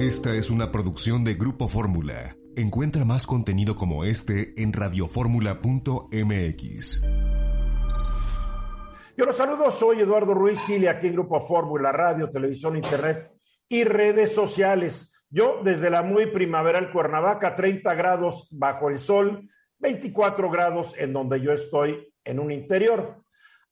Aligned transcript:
Esta 0.00 0.34
es 0.34 0.50
una 0.50 0.72
producción 0.72 1.22
de 1.24 1.34
Grupo 1.34 1.68
Fórmula. 1.68 2.36
Encuentra 2.56 3.04
más 3.04 3.26
contenido 3.26 3.76
como 3.76 4.04
este 4.04 4.60
en 4.60 4.72
radioformula.mx. 4.72 7.02
Yo 9.16 9.26
los 9.26 9.36
saludo, 9.36 9.70
soy 9.70 10.00
Eduardo 10.00 10.34
Ruiz 10.34 10.58
Gil 10.66 10.88
aquí 10.88 11.06
en 11.08 11.12
Grupo 11.12 11.40
Fórmula, 11.40 11.92
radio, 11.92 12.30
televisión, 12.30 12.76
internet 12.76 13.30
y 13.68 13.84
redes 13.84 14.34
sociales. 14.34 15.12
Yo 15.28 15.60
desde 15.62 15.90
la 15.90 16.02
muy 16.02 16.26
primaveral 16.26 16.90
Cuernavaca, 16.90 17.54
30 17.54 17.94
grados 17.94 18.48
bajo 18.50 18.88
el 18.88 18.98
sol, 18.98 19.48
24 19.78 20.50
grados 20.50 20.96
en 20.98 21.12
donde 21.12 21.40
yo 21.40 21.52
estoy 21.52 22.12
en 22.24 22.40
un 22.40 22.50
interior. 22.50 23.22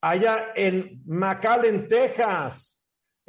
Allá 0.01 0.53
en 0.55 1.03
McAllen, 1.07 1.89
Texas, 1.89 2.78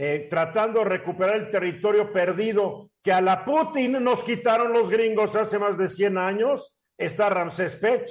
eh, 0.02 0.27
tratando 0.30 0.80
de 0.80 0.85
recuperar 0.85 1.35
el 1.35 1.49
territorio 1.49 2.13
perdido 2.13 2.90
que 3.03 3.12
a 3.12 3.20
la 3.20 3.44
Putin 3.44 4.02
nos 4.02 4.23
quitaron 4.23 4.71
los 4.71 4.90
gringos 4.90 5.35
hace 5.35 5.59
más 5.59 5.77
de 5.77 5.90
100 5.90 6.17
años, 6.17 6.74
está 6.98 7.29
Ramsés 7.29 7.76
Pech. 7.76 8.09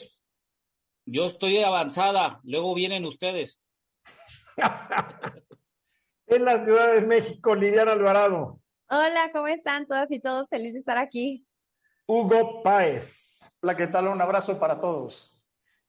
Yo 1.06 1.24
estoy 1.24 1.62
avanzada, 1.62 2.40
luego 2.44 2.74
vienen 2.74 3.06
ustedes. 3.06 3.62
en 6.26 6.44
la 6.44 6.62
Ciudad 6.62 6.92
de 6.92 7.00
México, 7.00 7.54
Liliana 7.54 7.92
Alvarado. 7.92 8.60
Hola, 8.91 9.30
¿cómo 9.32 9.46
están 9.46 9.86
todas 9.86 10.12
y 10.12 10.20
todos? 10.20 10.50
Feliz 10.50 10.74
de 10.74 10.80
estar 10.80 10.98
aquí. 10.98 11.46
Hugo 12.06 12.62
Páez. 12.62 13.41
Hola, 13.62 13.74
¿qué 13.74 13.86
tal? 13.86 14.08
Un 14.08 14.20
abrazo 14.20 14.60
para 14.60 14.78
todos. 14.78 15.42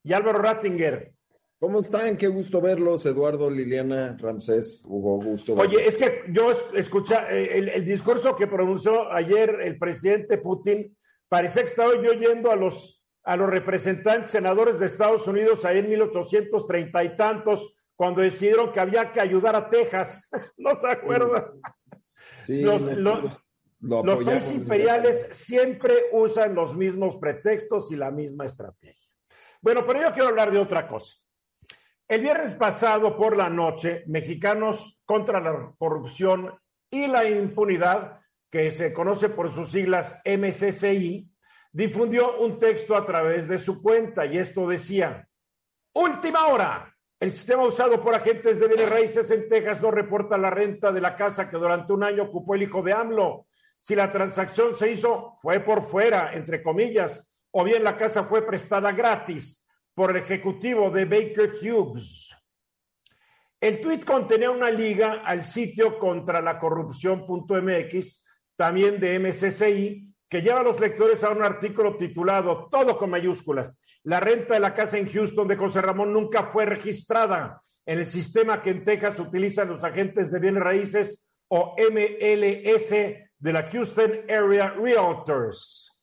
Y 0.04 0.14
Álvaro 0.14 0.40
Rattinger. 0.40 1.14
¿Cómo 1.60 1.82
están? 1.82 2.16
Qué 2.16 2.28
gusto 2.28 2.62
verlos, 2.62 3.06
Eduardo, 3.06 3.50
Liliana, 3.50 4.16
Ramsés, 4.18 4.82
Hugo, 4.86 5.22
gusto. 5.22 5.56
Verlos. 5.56 5.74
Oye, 5.74 5.88
es 5.88 5.98
que 5.98 6.24
yo 6.30 6.54
escuché 6.74 7.18
el, 7.30 7.68
el, 7.68 7.84
discurso 7.84 8.34
que 8.34 8.48
pronunció 8.48 9.12
ayer 9.12 9.60
el 9.62 9.78
presidente 9.78 10.38
Putin, 10.38 10.96
parecía 11.28 11.64
que 11.64 11.68
estaba 11.68 11.94
yo 12.02 12.12
oyendo 12.12 12.50
a 12.50 12.56
los, 12.56 13.04
a 13.24 13.36
los 13.36 13.50
representantes 13.50 14.32
senadores 14.32 14.80
de 14.80 14.86
Estados 14.86 15.28
Unidos 15.28 15.66
ahí 15.66 15.80
en 15.80 15.90
1830 15.90 17.04
y 17.04 17.16
tantos, 17.18 17.74
cuando 17.94 18.22
decidieron 18.22 18.72
que 18.72 18.80
había 18.80 19.12
que 19.12 19.20
ayudar 19.20 19.58
a 19.58 19.70
Texas. 19.70 20.30
¿No 20.58 20.80
se 20.80 20.88
acuerdan? 20.88 21.44
Sí, 22.42 22.62
los, 22.62 22.82
no, 22.84 23.20
los, 23.20 23.38
lo 23.82 24.04
los 24.06 24.24
países 24.24 24.54
imperiales 24.54 25.28
siempre 25.32 26.06
usan 26.14 26.56
los 26.56 26.74
mismos 26.74 27.18
pretextos 27.18 27.92
y 27.92 27.98
la 27.98 28.12
misma 28.12 28.46
estrategia. 28.46 29.14
Bueno, 29.62 29.86
pero 29.86 30.04
yo 30.04 30.12
quiero 30.14 30.30
hablar 30.30 30.54
de 30.54 30.60
otra 30.60 30.88
cosa. 30.88 31.16
El 32.10 32.22
viernes 32.22 32.56
pasado 32.56 33.16
por 33.16 33.38
la 33.38 33.52
noche, 33.52 34.04
Mexicanos 34.08 35.00
contra 35.06 35.40
la 35.40 35.76
Corrupción 35.78 36.52
y 36.90 37.06
la 37.06 37.30
Impunidad, 37.30 38.22
que 38.50 38.72
se 38.72 38.92
conoce 38.92 39.30
por 39.30 39.54
sus 39.54 39.72
siglas 39.72 40.20
MCCI, 40.26 41.30
difundió 41.72 42.40
un 42.40 42.58
texto 42.58 42.96
a 42.96 43.06
través 43.06 43.48
de 43.48 43.60
su 43.60 43.80
cuenta 43.80 44.26
y 44.26 44.40
esto 44.40 44.68
decía, 44.68 45.30
última 45.94 46.48
hora, 46.48 46.92
el 47.20 47.30
sistema 47.30 47.68
usado 47.68 48.02
por 48.02 48.16
agentes 48.16 48.60
de 48.60 48.68
bienes 48.68 48.90
raíces 48.90 49.30
en 49.30 49.48
Texas 49.48 49.80
no 49.80 49.92
reporta 49.92 50.36
la 50.36 50.50
renta 50.50 50.92
de 50.92 51.02
la 51.02 51.16
casa 51.16 51.48
que 51.48 51.58
durante 51.58 51.94
un 51.94 52.04
año 52.04 52.24
ocupó 52.24 52.56
el 52.56 52.64
hijo 52.64 52.82
de 52.82 52.92
AMLO. 52.92 53.46
Si 53.80 53.94
la 53.94 54.10
transacción 54.10 54.76
se 54.76 54.94
hizo, 54.94 55.38
fue 55.44 55.60
por 55.60 55.84
fuera, 55.84 56.34
entre 56.34 56.64
comillas, 56.64 57.24
o 57.52 57.64
bien 57.64 57.84
la 57.84 57.98
casa 57.98 58.24
fue 58.24 58.42
prestada 58.48 58.94
gratis 58.94 59.64
por 60.00 60.12
el 60.12 60.24
ejecutivo 60.24 60.90
de 60.90 61.04
Baker 61.04 61.52
Hughes. 61.62 62.34
El 63.60 63.82
tuit 63.82 64.06
contenía 64.06 64.50
una 64.50 64.72
liga 64.72 65.24
al 65.26 65.44
sitio 65.44 66.00
contra 66.00 66.40
la 66.40 66.58
corrupción.mx, 66.58 68.24
también 68.56 68.98
de 69.02 69.20
MCCI, 69.20 70.16
que 70.30 70.42
lleva 70.42 70.62
a 70.62 70.64
los 70.64 70.80
lectores 70.80 71.22
a 71.26 71.32
un 71.32 71.44
artículo 71.44 71.98
titulado, 71.98 72.70
todo 72.72 72.98
con 72.98 73.10
mayúsculas, 73.10 73.78
la 74.04 74.22
renta 74.22 74.54
de 74.54 74.62
la 74.62 74.74
casa 74.74 74.98
en 74.98 75.06
Houston 75.06 75.50
de 75.50 75.58
José 75.58 75.82
Ramón 75.82 76.14
nunca 76.14 76.44
fue 76.46 76.66
registrada 76.66 77.62
en 77.86 78.00
el 78.00 78.06
sistema 78.06 78.62
que 78.62 78.70
en 78.70 78.86
Texas 78.86 79.20
utilizan 79.20 79.68
los 79.68 79.84
agentes 79.84 80.32
de 80.32 80.40
bienes 80.40 80.64
raíces 80.64 81.22
o 81.50 81.76
MLS 81.78 82.90
de 82.90 83.52
la 83.52 83.64
Houston 83.64 84.12
Area 84.30 84.70
Realtors. 84.70 85.99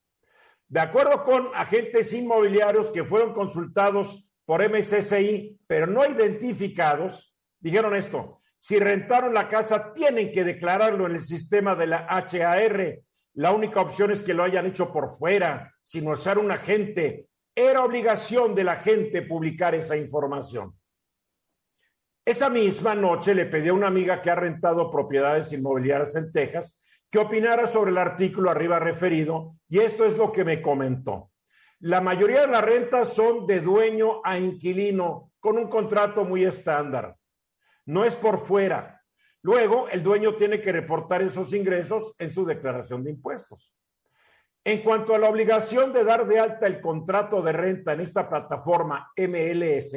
De 0.69 0.81
acuerdo 0.81 1.23
con 1.23 1.51
agentes 1.55 2.13
inmobiliarios 2.13 2.91
que 2.91 3.05
fueron 3.05 3.33
consultados 3.33 4.25
por 4.45 4.69
MCCI, 4.69 5.61
pero 5.67 5.87
no 5.87 6.05
identificados, 6.05 7.35
dijeron 7.61 7.95
esto, 7.95 8.41
si 8.59 8.79
rentaron 8.79 9.33
la 9.33 9.49
casa 9.49 9.93
tienen 9.93 10.33
que 10.33 10.43
declararlo 10.43 11.07
en 11.07 11.13
el 11.13 11.21
sistema 11.21 11.77
de 11.77 11.87
la 11.87 12.07
HAR. 12.09 13.01
La 13.35 13.53
única 13.53 13.81
opción 13.81 14.11
es 14.11 14.23
que 14.23 14.35
lo 14.35 14.43
hayan 14.43 14.67
hecho 14.67 14.93
por 14.93 15.11
fuera, 15.11 15.73
sin 15.83 16.09
usar 16.09 16.39
un 16.39 16.51
agente. 16.51 17.29
Era 17.55 17.85
obligación 17.85 18.55
de 18.55 18.65
la 18.65 18.77
gente 18.77 19.23
publicar 19.23 19.75
esa 19.75 19.97
información. 19.97 20.75
Esa 22.25 22.51
misma 22.51 22.95
noche 22.97 23.35
le 23.35 23.47
pedí 23.47 23.69
a 23.69 23.75
una 23.75 23.87
amiga 23.87 24.21
que 24.21 24.31
ha 24.31 24.35
rentado 24.35 24.91
propiedades 24.91 25.53
inmobiliarias 25.53 26.17
en 26.17 26.33
Texas 26.33 26.77
que 27.11 27.19
opinara 27.19 27.67
sobre 27.67 27.91
el 27.91 27.99
artículo 27.99 28.51
arriba 28.51 28.79
referido 28.79 29.57
y 29.69 29.79
esto 29.79 30.05
es 30.05 30.17
lo 30.17 30.33
que 30.33 30.45
me 30.45 30.61
comentó. 30.61 31.31
La 31.81 32.01
mayoría 32.01 32.43
de 32.43 32.47
las 32.49 32.65
rentas 32.65 33.13
son 33.13 33.47
de 33.47 33.61
dueño 33.61 34.21
a 34.25 34.39
inquilino 34.39 35.33
con 35.39 35.59
un 35.59 35.69
contrato 35.69 36.25
muy 36.25 36.45
estándar. 36.45 37.17
No 37.85 38.05
es 38.05 38.17
por 38.17 38.39
fuera. 38.39 39.03
Luego, 39.43 39.89
el 39.89 40.03
dueño 40.03 40.35
tiene 40.35 40.61
que 40.61 40.73
reportar 40.73 41.23
esos 41.23 41.53
ingresos 41.53 42.15
en 42.19 42.31
su 42.31 42.45
declaración 42.45 43.05
de 43.05 43.11
impuestos. 43.11 43.73
En 44.65 44.83
cuanto 44.83 45.15
a 45.15 45.19
la 45.19 45.29
obligación 45.29 45.93
de 45.93 46.03
dar 46.03 46.27
de 46.27 46.41
alta 46.41 46.67
el 46.67 46.81
contrato 46.81 47.41
de 47.41 47.53
renta 47.53 47.93
en 47.93 48.01
esta 48.01 48.29
plataforma 48.29 49.13
MLS, 49.17 49.97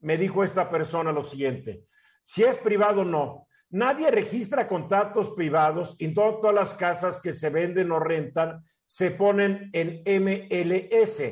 me 0.00 0.18
dijo 0.18 0.44
esta 0.44 0.68
persona 0.68 1.12
lo 1.12 1.24
siguiente, 1.24 1.86
si 2.22 2.42
es 2.42 2.58
privado 2.58 3.04
no, 3.04 3.46
nadie 3.72 4.10
registra 4.10 4.68
contratos 4.68 5.30
privados 5.30 5.96
y 5.98 6.14
todas 6.14 6.54
las 6.54 6.74
casas 6.74 7.20
que 7.20 7.32
se 7.32 7.50
venden 7.50 7.90
o 7.92 7.98
rentan 7.98 8.62
se 8.86 9.10
ponen 9.10 9.70
en 9.72 10.02
MLS. 10.22 11.22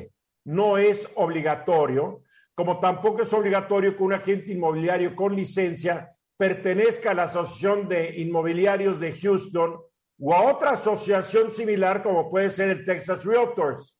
No 0.45 0.77
es 0.77 1.07
obligatorio, 1.15 2.23
como 2.55 2.79
tampoco 2.79 3.21
es 3.21 3.31
obligatorio 3.33 3.95
que 3.95 4.03
un 4.03 4.13
agente 4.13 4.51
inmobiliario 4.51 5.15
con 5.15 5.35
licencia 5.35 6.11
pertenezca 6.35 7.11
a 7.11 7.13
la 7.13 7.23
Asociación 7.23 7.87
de 7.87 8.19
Inmobiliarios 8.19 8.99
de 8.99 9.11
Houston 9.11 9.79
o 10.19 10.33
a 10.33 10.51
otra 10.51 10.71
asociación 10.71 11.51
similar 11.51 12.01
como 12.01 12.29
puede 12.29 12.49
ser 12.49 12.69
el 12.69 12.83
Texas 12.83 13.23
Realtors. 13.23 13.97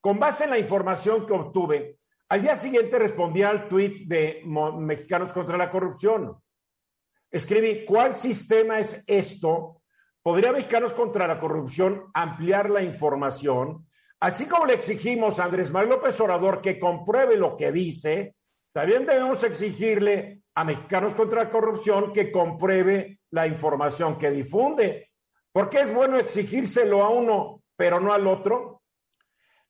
Con 0.00 0.18
base 0.18 0.44
en 0.44 0.50
la 0.50 0.58
información 0.58 1.26
que 1.26 1.32
obtuve, 1.32 1.96
al 2.28 2.42
día 2.42 2.54
siguiente 2.54 2.98
respondí 2.98 3.42
al 3.42 3.68
tweet 3.68 4.06
de 4.06 4.42
Mexicanos 4.46 5.32
contra 5.32 5.56
la 5.56 5.70
Corrupción. 5.70 6.36
Escribí, 7.30 7.84
¿cuál 7.84 8.14
sistema 8.14 8.78
es 8.78 9.02
esto? 9.06 9.82
¿Podría 10.22 10.52
Mexicanos 10.52 10.92
contra 10.92 11.28
la 11.28 11.38
Corrupción 11.38 12.10
ampliar 12.12 12.68
la 12.70 12.82
información? 12.82 13.86
Así 14.18 14.46
como 14.46 14.66
le 14.66 14.74
exigimos 14.74 15.38
a 15.38 15.44
Andrés 15.44 15.70
Manuel 15.70 15.90
López 15.90 16.20
Obrador 16.20 16.60
que 16.60 16.78
compruebe 16.78 17.36
lo 17.36 17.56
que 17.56 17.70
dice, 17.70 18.34
también 18.72 19.06
debemos 19.06 19.42
exigirle 19.44 20.42
a 20.54 20.64
Mexicanos 20.64 21.14
contra 21.14 21.44
la 21.44 21.50
Corrupción 21.50 22.12
que 22.12 22.32
compruebe 22.32 23.20
la 23.30 23.46
información 23.46 24.18
que 24.18 24.30
difunde. 24.30 25.10
¿Por 25.52 25.68
qué 25.68 25.82
es 25.82 25.94
bueno 25.94 26.18
exigírselo 26.18 27.02
a 27.02 27.10
uno, 27.10 27.62
pero 27.76 28.00
no 28.00 28.12
al 28.12 28.26
otro? 28.26 28.82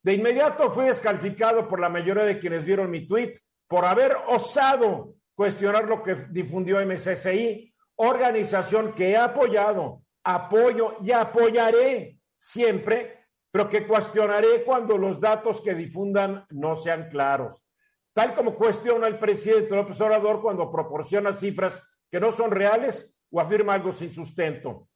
De 0.02 0.14
inmediato 0.14 0.70
fui 0.70 0.86
descalificado 0.86 1.68
por 1.68 1.78
la 1.78 1.90
mayoría 1.90 2.24
de 2.24 2.38
quienes 2.38 2.64
vieron 2.64 2.90
mi 2.90 3.06
tweet 3.06 3.32
por 3.68 3.84
haber 3.84 4.16
osado 4.28 5.14
cuestionar 5.40 5.88
lo 5.88 6.02
que 6.02 6.14
difundió 6.28 6.84
MCCI, 6.84 7.74
organización 7.96 8.92
que 8.92 9.12
he 9.12 9.16
apoyado, 9.16 10.02
apoyo 10.22 10.98
y 11.02 11.12
apoyaré 11.12 12.18
siempre, 12.38 13.24
pero 13.50 13.66
que 13.66 13.86
cuestionaré 13.86 14.62
cuando 14.66 14.98
los 14.98 15.18
datos 15.18 15.62
que 15.62 15.74
difundan 15.74 16.44
no 16.50 16.76
sean 16.76 17.08
claros. 17.08 17.64
Tal 18.12 18.34
como 18.34 18.54
cuestiona 18.54 19.06
el 19.06 19.18
presidente 19.18 19.74
López 19.74 19.98
Obrador 20.02 20.42
cuando 20.42 20.70
proporciona 20.70 21.32
cifras 21.32 21.82
que 22.10 22.20
no 22.20 22.32
son 22.32 22.50
reales 22.50 23.10
o 23.30 23.40
afirma 23.40 23.72
algo 23.72 23.92
sin 23.92 24.12
sustento. 24.12 24.88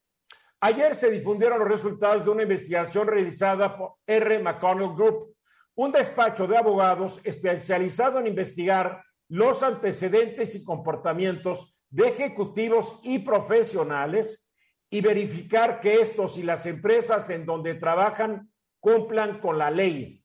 Ayer 0.60 0.94
se 0.94 1.10
difundieron 1.10 1.58
los 1.58 1.68
resultados 1.68 2.22
de 2.22 2.30
una 2.30 2.42
investigación 2.42 3.06
realizada 3.06 3.78
por 3.78 3.94
R. 4.06 4.40
McConnell 4.40 4.94
Group, 4.94 5.36
un 5.74 5.90
despacho 5.90 6.46
de 6.46 6.58
abogados 6.58 7.18
especializado 7.24 8.18
en 8.18 8.26
investigar 8.26 9.02
los 9.28 9.62
antecedentes 9.62 10.54
y 10.54 10.64
comportamientos 10.64 11.74
de 11.90 12.08
ejecutivos 12.08 12.98
y 13.02 13.20
profesionales 13.20 14.44
y 14.90 15.00
verificar 15.00 15.80
que 15.80 15.94
estos 16.00 16.38
y 16.38 16.42
las 16.42 16.66
empresas 16.66 17.30
en 17.30 17.46
donde 17.46 17.74
trabajan 17.74 18.50
cumplan 18.80 19.40
con 19.40 19.58
la 19.58 19.70
ley. 19.70 20.22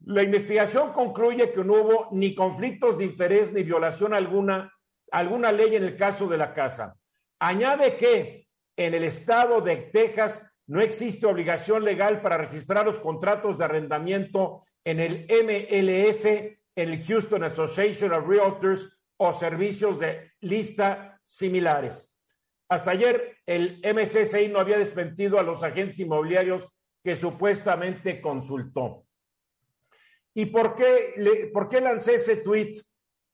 La 0.00 0.22
investigación 0.22 0.92
concluye 0.92 1.52
que 1.52 1.64
no 1.64 1.74
hubo 1.74 2.08
ni 2.12 2.34
conflictos 2.34 2.98
de 2.98 3.04
interés 3.04 3.52
ni 3.52 3.62
violación 3.62 4.14
alguna, 4.14 4.72
alguna 5.10 5.52
ley 5.52 5.74
en 5.74 5.84
el 5.84 5.96
caso 5.96 6.26
de 6.26 6.38
la 6.38 6.54
casa. 6.54 6.96
Añade 7.38 7.96
que 7.96 8.48
en 8.76 8.94
el 8.94 9.04
estado 9.04 9.60
de 9.60 9.76
Texas 9.76 10.44
no 10.66 10.80
existe 10.80 11.26
obligación 11.26 11.84
legal 11.84 12.20
para 12.20 12.36
registrar 12.36 12.86
los 12.86 12.98
contratos 12.98 13.56
de 13.58 13.64
arrendamiento 13.64 14.64
en 14.84 15.00
el 15.00 15.26
MLS, 15.28 16.26
el 16.76 17.02
Houston 17.04 17.42
Association 17.42 18.12
of 18.12 18.28
Realtors 18.28 18.96
o 19.16 19.32
servicios 19.32 19.98
de 19.98 20.32
lista 20.40 21.20
similares. 21.24 22.12
Hasta 22.68 22.90
ayer 22.90 23.38
el 23.46 23.80
MCCI 23.82 24.48
no 24.48 24.60
había 24.60 24.78
desmentido 24.78 25.38
a 25.38 25.42
los 25.42 25.62
agentes 25.64 25.98
inmobiliarios 25.98 26.68
que 27.02 27.16
supuestamente 27.16 28.20
consultó. 28.20 29.06
¿Y 30.34 30.46
por 30.46 30.74
qué, 30.74 31.14
le, 31.16 31.46
por 31.46 31.68
qué 31.68 31.80
lancé 31.80 32.16
ese 32.16 32.36
tweet? 32.36 32.74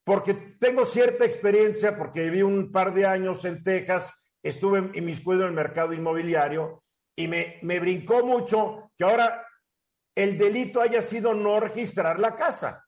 Porque 0.04 0.34
tengo 0.60 0.84
cierta 0.84 1.24
experiencia, 1.24 1.96
porque 1.96 2.24
viví 2.24 2.42
un 2.42 2.70
par 2.70 2.94
de 2.94 3.06
años 3.06 3.44
en 3.44 3.62
Texas, 3.62 4.12
estuve 4.42 4.90
inmiscuido 4.94 5.42
en 5.42 5.48
el 5.48 5.54
mercado 5.54 5.94
inmobiliario 5.94 6.84
y 7.16 7.26
me, 7.28 7.58
me 7.62 7.80
brincó 7.80 8.24
mucho 8.24 8.92
que 8.96 9.04
ahora 9.04 9.46
el 10.14 10.38
delito 10.38 10.80
haya 10.80 11.00
sido 11.00 11.34
no 11.34 11.58
registrar 11.58 12.20
la 12.20 12.36
casa. 12.36 12.86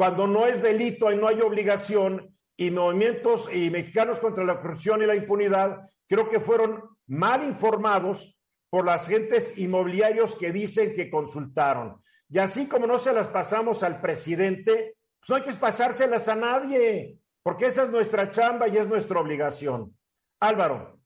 Cuando 0.00 0.26
no 0.26 0.46
es 0.46 0.62
delito 0.62 1.12
y 1.12 1.16
no 1.18 1.28
hay 1.28 1.42
obligación, 1.42 2.34
y 2.56 2.70
movimientos 2.70 3.50
y 3.52 3.68
mexicanos 3.68 4.18
contra 4.18 4.42
la 4.44 4.58
corrupción 4.58 5.02
y 5.02 5.04
la 5.04 5.14
impunidad, 5.14 5.90
creo 6.08 6.26
que 6.26 6.40
fueron 6.40 6.88
mal 7.06 7.44
informados 7.44 8.34
por 8.70 8.86
las 8.86 9.06
gentes 9.06 9.58
inmobiliarios 9.58 10.36
que 10.36 10.52
dicen 10.52 10.94
que 10.94 11.10
consultaron. 11.10 12.00
Y 12.30 12.38
así 12.38 12.66
como 12.66 12.86
no 12.86 12.98
se 12.98 13.12
las 13.12 13.28
pasamos 13.28 13.82
al 13.82 14.00
presidente, 14.00 14.96
pues 15.18 15.28
no 15.28 15.36
hay 15.36 15.42
que 15.42 15.52
pasárselas 15.52 16.30
a 16.30 16.34
nadie, 16.34 17.18
porque 17.42 17.66
esa 17.66 17.82
es 17.82 17.90
nuestra 17.90 18.30
chamba 18.30 18.68
y 18.68 18.78
es 18.78 18.88
nuestra 18.88 19.20
obligación. 19.20 19.94
Álvaro. 20.40 20.98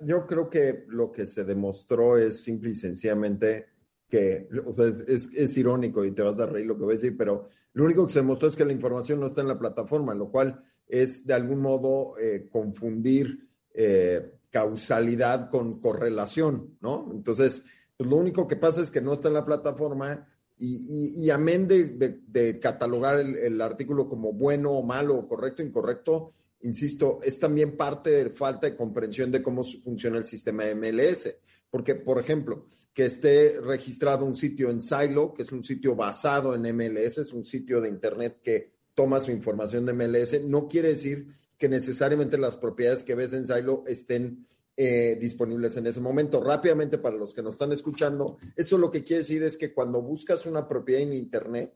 Yo 0.00 0.26
creo 0.26 0.50
que 0.50 0.86
lo 0.88 1.12
que 1.12 1.24
se 1.24 1.44
demostró 1.44 2.18
es 2.18 2.42
simple 2.42 2.70
y 2.70 2.74
sencillamente 2.74 3.77
que, 4.08 4.48
o 4.64 4.72
sea, 4.72 4.86
es, 4.86 5.56
irónico 5.56 6.04
y 6.04 6.12
te 6.12 6.22
vas 6.22 6.38
a 6.40 6.46
reír 6.46 6.66
lo 6.66 6.76
que 6.76 6.84
voy 6.84 6.92
a 6.92 6.96
decir, 6.96 7.16
pero 7.16 7.48
lo 7.74 7.84
único 7.84 8.06
que 8.06 8.12
se 8.12 8.20
demostró 8.20 8.48
es 8.48 8.56
que 8.56 8.64
la 8.64 8.72
información 8.72 9.20
no 9.20 9.26
está 9.26 9.42
en 9.42 9.48
la 9.48 9.58
plataforma, 9.58 10.14
lo 10.14 10.30
cual 10.30 10.60
es 10.86 11.26
de 11.26 11.34
algún 11.34 11.60
modo 11.60 12.18
eh, 12.18 12.48
confundir 12.50 13.48
eh, 13.74 14.38
causalidad 14.50 15.50
con 15.50 15.80
correlación, 15.80 16.78
¿no? 16.80 17.10
Entonces, 17.12 17.62
pues 17.96 18.08
lo 18.08 18.16
único 18.16 18.48
que 18.48 18.56
pasa 18.56 18.80
es 18.80 18.90
que 18.90 19.02
no 19.02 19.14
está 19.14 19.28
en 19.28 19.34
la 19.34 19.44
plataforma 19.44 20.26
y, 20.56 21.14
y, 21.24 21.30
amén 21.30 21.68
de, 21.68 21.84
de, 22.26 22.58
catalogar 22.58 23.20
el, 23.20 23.36
el, 23.36 23.60
artículo 23.60 24.08
como 24.08 24.32
bueno 24.32 24.72
o 24.72 24.82
malo, 24.82 25.28
correcto 25.28 25.62
o 25.62 25.66
incorrecto, 25.66 26.32
insisto, 26.62 27.20
es 27.22 27.38
también 27.38 27.76
parte 27.76 28.10
de 28.10 28.30
falta 28.30 28.66
de 28.66 28.76
comprensión 28.76 29.30
de 29.30 29.40
cómo 29.40 29.62
funciona 29.62 30.18
el 30.18 30.24
sistema 30.24 30.64
MLS. 30.74 31.32
Porque, 31.70 31.94
por 31.94 32.18
ejemplo, 32.18 32.66
que 32.94 33.06
esté 33.06 33.60
registrado 33.60 34.24
un 34.24 34.34
sitio 34.34 34.70
en 34.70 34.80
Silo, 34.80 35.34
que 35.34 35.42
es 35.42 35.52
un 35.52 35.62
sitio 35.62 35.94
basado 35.94 36.54
en 36.54 36.62
MLS, 36.74 37.18
es 37.18 37.32
un 37.32 37.44
sitio 37.44 37.80
de 37.80 37.88
Internet 37.88 38.40
que 38.42 38.72
toma 38.94 39.20
su 39.20 39.30
información 39.30 39.86
de 39.86 39.92
MLS, 39.92 40.42
no 40.44 40.66
quiere 40.66 40.88
decir 40.88 41.28
que 41.56 41.68
necesariamente 41.68 42.38
las 42.38 42.56
propiedades 42.56 43.04
que 43.04 43.14
ves 43.14 43.32
en 43.32 43.46
Silo 43.46 43.84
estén 43.86 44.46
eh, 44.76 45.18
disponibles 45.20 45.76
en 45.76 45.88
ese 45.88 46.00
momento. 46.00 46.42
Rápidamente, 46.42 46.98
para 46.98 47.16
los 47.16 47.34
que 47.34 47.42
nos 47.42 47.54
están 47.54 47.72
escuchando, 47.72 48.38
eso 48.56 48.78
lo 48.78 48.90
que 48.90 49.04
quiere 49.04 49.22
decir 49.22 49.42
es 49.42 49.58
que 49.58 49.74
cuando 49.74 50.00
buscas 50.00 50.46
una 50.46 50.68
propiedad 50.68 51.02
en 51.02 51.14
Internet, 51.14 51.74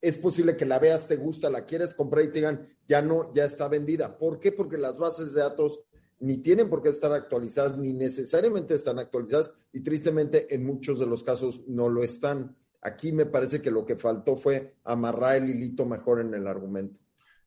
es 0.00 0.16
posible 0.18 0.56
que 0.56 0.66
la 0.66 0.78
veas, 0.78 1.08
te 1.08 1.16
gusta, 1.16 1.50
la 1.50 1.64
quieres 1.64 1.94
comprar 1.94 2.24
y 2.24 2.28
te 2.28 2.34
digan, 2.34 2.68
ya 2.86 3.02
no, 3.02 3.32
ya 3.34 3.44
está 3.44 3.68
vendida. 3.68 4.18
¿Por 4.18 4.38
qué? 4.38 4.52
Porque 4.52 4.78
las 4.78 4.98
bases 4.98 5.32
de 5.32 5.40
datos 5.40 5.80
ni 6.24 6.38
tienen 6.38 6.70
por 6.70 6.80
qué 6.80 6.88
estar 6.88 7.12
actualizadas, 7.12 7.76
ni 7.76 7.92
necesariamente 7.92 8.74
están 8.74 8.98
actualizadas, 8.98 9.52
y 9.72 9.80
tristemente 9.80 10.54
en 10.54 10.64
muchos 10.64 10.98
de 10.98 11.06
los 11.06 11.22
casos 11.22 11.64
no 11.68 11.90
lo 11.90 12.02
están. 12.02 12.56
Aquí 12.80 13.12
me 13.12 13.26
parece 13.26 13.60
que 13.60 13.70
lo 13.70 13.84
que 13.84 13.96
faltó 13.96 14.34
fue 14.34 14.76
amarrar 14.84 15.36
el 15.36 15.50
hilito 15.50 15.84
mejor 15.84 16.22
en 16.22 16.32
el 16.32 16.46
argumento. 16.46 16.98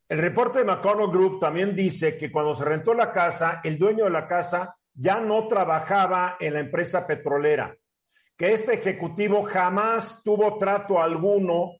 El 0.07 0.19
reporte 0.19 0.59
de 0.59 0.65
McConnell 0.65 1.09
Group 1.09 1.39
también 1.39 1.75
dice 1.75 2.15
que 2.15 2.31
cuando 2.31 2.53
se 2.53 2.65
rentó 2.65 2.93
la 2.93 3.11
casa, 3.11 3.61
el 3.63 3.79
dueño 3.79 4.03
de 4.03 4.11
la 4.11 4.27
casa 4.27 4.77
ya 4.93 5.19
no 5.19 5.47
trabajaba 5.47 6.37
en 6.39 6.53
la 6.53 6.59
empresa 6.59 7.07
petrolera, 7.07 7.75
que 8.37 8.53
este 8.53 8.75
ejecutivo 8.75 9.43
jamás 9.43 10.21
tuvo 10.23 10.57
trato 10.59 11.01
alguno 11.01 11.77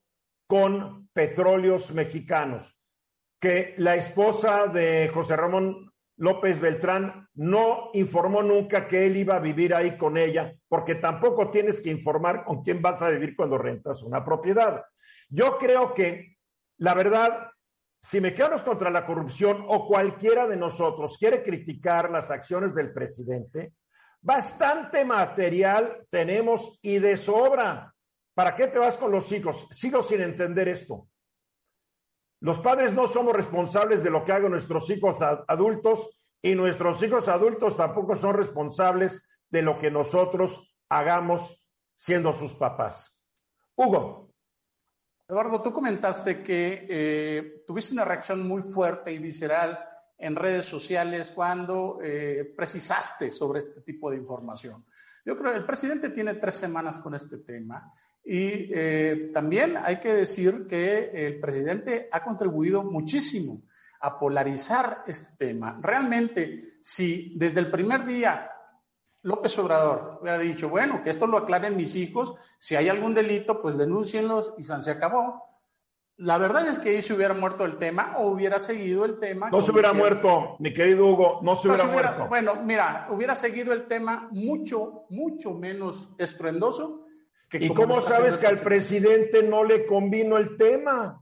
con 0.48 1.10
petróleos 1.14 1.92
mexicanos, 1.92 2.76
que 3.40 3.76
la 3.78 3.96
esposa 3.96 4.66
de 4.66 5.12
José 5.14 5.36
Ramón 5.36 5.92
López 6.18 6.60
Beltrán 6.60 7.28
no 7.36 7.92
informó 7.94 8.42
nunca 8.42 8.88
que 8.88 9.06
él 9.06 9.18
iba 9.18 9.36
a 9.36 9.40
vivir 9.40 9.74
ahí 9.74 9.98
con 9.98 10.18
ella, 10.18 10.54
porque 10.68 10.96
tampoco 10.96 11.52
tienes 11.52 11.80
que 11.80 11.92
informar 11.92 12.44
con 12.44 12.64
quién 12.64 12.82
vas 12.82 13.02
a 13.02 13.10
vivir 13.10 13.36
cuando 13.36 13.58
rentas 13.58 14.02
una 14.02 14.26
propiedad. 14.26 14.84
Yo 15.30 15.58
creo 15.58 15.94
que, 15.94 16.38
la 16.80 16.96
verdad, 16.96 17.52
si 18.02 18.20
Mexicanos 18.20 18.64
contra 18.64 18.90
la 18.90 19.06
Corrupción 19.06 19.66
o 19.68 19.86
cualquiera 19.88 20.48
de 20.48 20.58
nosotros 20.58 21.18
quiere 21.18 21.44
criticar 21.44 22.10
las 22.10 22.32
acciones 22.32 22.74
del 22.74 22.94
presidente, 22.94 23.74
bastante 24.22 25.06
material 25.06 26.06
tenemos 26.10 26.80
y 26.82 26.98
de 26.98 27.16
sobra. 27.18 27.94
¿Para 28.34 28.56
qué 28.56 28.68
te 28.68 28.80
vas 28.80 28.98
con 28.98 29.12
los 29.12 29.32
hijos? 29.32 29.68
Sigo 29.72 30.02
sin 30.02 30.22
entender 30.22 30.68
esto. 30.68 31.08
Los 32.40 32.60
padres 32.60 32.94
no 32.94 33.08
somos 33.08 33.34
responsables 33.34 34.04
de 34.04 34.12
lo 34.12 34.24
que 34.24 34.32
hagan 34.32 34.52
nuestros 34.52 34.90
hijos 34.90 35.18
adultos 35.22 36.10
y 36.42 36.54
nuestros 36.54 37.02
hijos 37.02 37.28
adultos 37.28 37.76
tampoco 37.76 38.16
son 38.16 38.36
responsables 38.36 39.22
de 39.50 39.62
lo 39.62 39.80
que 39.80 39.90
nosotros 39.90 40.76
hagamos 40.90 41.64
siendo 41.96 42.34
sus 42.34 42.54
papás. 42.54 43.16
Hugo. 43.76 44.34
Eduardo, 45.28 45.62
tú 45.62 45.74
comentaste 45.74 46.42
que 46.42 46.86
eh, 46.90 47.64
tuviste 47.66 47.94
una 47.94 48.06
reacción 48.06 48.48
muy 48.48 48.62
fuerte 48.62 49.12
y 49.12 49.18
visceral 49.18 49.78
en 50.18 50.36
redes 50.36 50.66
sociales 50.66 51.32
cuando 51.32 52.00
eh, 52.02 52.54
precisaste 52.56 53.30
sobre 53.30 53.60
este 53.60 53.82
tipo 53.82 54.10
de 54.10 54.18
información. 54.18 54.86
Yo 55.26 55.38
creo 55.38 55.52
que 55.52 55.60
el 55.60 55.66
presidente 55.66 56.12
tiene 56.12 56.36
tres 56.36 56.56
semanas 56.56 57.00
con 57.00 57.14
este 57.14 57.40
tema 57.40 57.92
y 58.24 58.70
eh, 58.74 59.32
también 59.34 59.78
hay 59.78 60.00
que 60.00 60.14
decir 60.14 60.68
que 60.68 61.12
el 61.14 61.40
presidente 61.40 62.10
ha 62.12 62.24
contribuido 62.24 62.84
muchísimo 62.84 63.64
a 64.02 64.20
polarizar 64.20 65.04
este 65.08 65.36
tema. 65.38 65.80
Realmente, 65.82 66.78
si 66.82 67.34
desde 67.38 67.62
el 67.62 67.72
primer 67.72 68.06
día 68.06 68.52
López 69.24 69.58
Obrador 69.58 70.20
hubiera 70.22 70.38
dicho, 70.38 70.70
bueno, 70.70 71.04
que 71.04 71.10
esto 71.10 71.28
lo 71.28 71.38
aclaren 71.38 71.76
mis 71.76 71.96
hijos, 71.96 72.36
si 72.60 72.76
hay 72.76 72.90
algún 72.90 73.14
delito, 73.14 73.62
pues 73.62 73.78
denúncienlos 73.78 74.54
y 74.58 74.64
se 74.64 74.92
acabó. 74.92 75.44
La 76.18 76.38
verdad 76.38 76.68
es 76.68 76.80
que 76.80 76.90
ahí 76.90 77.02
se 77.02 77.14
hubiera 77.14 77.34
muerto 77.34 77.64
el 77.64 77.78
tema 77.78 78.16
o 78.18 78.28
hubiera 78.28 78.60
seguido 78.60 79.06
el 79.06 79.20
tema. 79.20 79.50
No 79.50 79.62
se 79.62 79.72
hubiera 79.72 79.94
muerto, 79.94 80.56
mi 80.60 80.74
querido 80.74 81.06
Hugo, 81.06 81.40
no 81.44 81.56
se 81.56 81.68
hubiera, 81.68 81.86
muerto. 81.86 82.28
Bueno, 82.28 82.56
mira, 82.56 83.08
hubiera 83.10 83.36
seguido 83.36 83.72
el 83.72 83.88
tema 83.88 84.28
mucho, 84.32 85.06
mucho 85.10 85.52
menos 85.52 86.10
estruendoso 86.18 87.07
¿Y 87.54 87.74
cómo 87.74 88.02
sabes 88.02 88.38
que 88.38 88.48
al 88.48 88.60
presidente 88.60 89.44
no 89.44 89.64
le 89.64 89.86
convino 89.86 90.38
el 90.38 90.58
tema? 90.58 91.22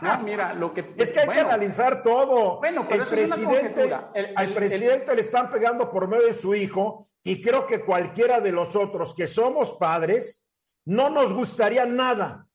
No, 0.00 0.20
mira, 0.20 0.54
lo 0.54 0.72
que 0.72 0.94
es 0.96 1.10
que 1.10 1.20
hay 1.20 1.28
que 1.28 1.40
analizar 1.40 2.02
todo. 2.02 2.58
Bueno, 2.60 2.86
pero 2.88 3.02
el 3.02 3.08
presidente, 3.08 3.92
al 4.36 4.54
presidente 4.54 5.14
le 5.14 5.22
están 5.22 5.50
pegando 5.50 5.90
por 5.90 6.08
medio 6.08 6.26
de 6.26 6.34
su 6.34 6.54
hijo 6.54 7.08
y 7.24 7.40
creo 7.40 7.66
que 7.66 7.80
cualquiera 7.80 8.40
de 8.40 8.52
los 8.52 8.76
otros 8.76 9.14
que 9.14 9.26
somos 9.26 9.72
padres 9.72 10.44
no 10.84 11.10
nos 11.10 11.32
gustaría 11.32 11.84
nada, 11.84 12.46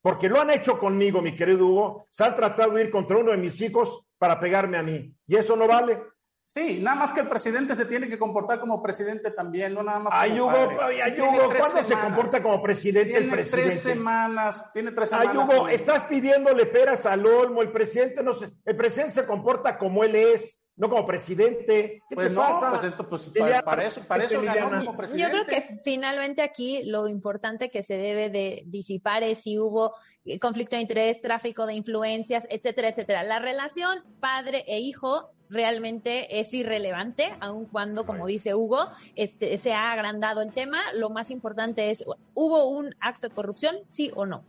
porque 0.00 0.28
lo 0.28 0.40
han 0.40 0.50
hecho 0.50 0.78
conmigo, 0.78 1.20
mi 1.20 1.34
querido 1.34 1.66
Hugo. 1.66 2.06
Se 2.10 2.24
han 2.24 2.34
tratado 2.34 2.74
de 2.74 2.84
ir 2.84 2.90
contra 2.90 3.18
uno 3.18 3.32
de 3.32 3.38
mis 3.38 3.60
hijos 3.60 4.04
para 4.16 4.38
pegarme 4.38 4.76
a 4.76 4.82
mí 4.82 5.12
y 5.26 5.36
eso 5.36 5.56
no 5.56 5.66
vale. 5.66 6.00
Sí, 6.46 6.80
nada 6.82 6.96
más 6.98 7.14
que 7.14 7.20
el 7.20 7.28
presidente 7.30 7.74
se 7.74 7.86
tiene 7.86 8.10
que 8.10 8.18
comportar 8.18 8.60
como 8.60 8.82
presidente 8.82 9.30
también, 9.30 9.72
no 9.72 9.82
nada 9.82 10.00
más. 10.00 10.12
Ay, 10.14 10.38
Hugo, 10.38 10.50
ay, 10.52 11.18
Hugo 11.18 11.48
¿cuándo 11.48 11.82
se 11.82 11.94
comporta 11.94 12.42
como 12.42 12.62
presidente 12.62 13.10
tiene 13.10 13.24
el 13.24 13.30
presidente? 13.30 13.68
Tres 13.68 13.80
semanas, 13.80 14.70
tiene 14.74 14.92
tres 14.92 15.08
semanas. 15.08 15.34
Ay, 15.34 15.38
Hugo, 15.38 15.68
estás 15.68 16.04
pidiéndole 16.04 16.66
peras 16.66 17.06
al 17.06 17.24
olmo, 17.24 17.62
el 17.62 17.72
presidente 17.72 18.22
no 18.22 18.34
se, 18.34 18.50
el 18.66 18.76
presidente 18.76 19.14
se 19.14 19.26
comporta 19.26 19.78
como 19.78 20.04
él 20.04 20.14
es, 20.14 20.62
no 20.76 20.90
como 20.90 21.06
presidente. 21.06 22.02
¿Qué 22.06 22.14
pues 22.14 22.28
te 22.28 22.34
no, 22.34 22.42
pasa? 22.42 22.70
pues, 22.70 22.84
entonces, 22.84 23.32
pues 23.34 23.62
para, 23.62 23.86
eso, 23.86 24.02
para 24.02 24.24
eso 24.24 24.42
ganó 24.42 24.84
como 24.84 24.94
presidente. 24.94 25.22
Yo 25.22 25.30
creo 25.30 25.46
que 25.46 25.78
finalmente 25.82 26.42
aquí 26.42 26.82
lo 26.84 27.08
importante 27.08 27.70
que 27.70 27.82
se 27.82 27.94
debe 27.94 28.28
de 28.28 28.64
disipar 28.66 29.22
es 29.22 29.38
si 29.38 29.58
hubo 29.58 29.94
eh, 30.26 30.38
conflicto 30.38 30.76
de 30.76 30.82
interés, 30.82 31.22
tráfico 31.22 31.64
de 31.64 31.72
influencias, 31.72 32.46
etcétera, 32.50 32.88
etcétera. 32.88 33.22
La 33.22 33.38
relación 33.38 34.04
padre 34.20 34.64
e 34.68 34.80
hijo 34.80 35.30
realmente 35.52 36.40
es 36.40 36.52
irrelevante, 36.54 37.32
aun 37.40 37.66
cuando, 37.66 38.04
como 38.04 38.26
dice 38.26 38.54
Hugo, 38.54 38.88
este, 39.14 39.56
se 39.58 39.74
ha 39.74 39.92
agrandado 39.92 40.40
el 40.42 40.52
tema. 40.52 40.80
Lo 40.94 41.10
más 41.10 41.30
importante 41.30 41.90
es, 41.90 42.04
¿hubo 42.34 42.68
un 42.68 42.94
acto 43.00 43.28
de 43.28 43.34
corrupción? 43.34 43.76
Sí 43.88 44.10
o 44.14 44.26
no. 44.26 44.44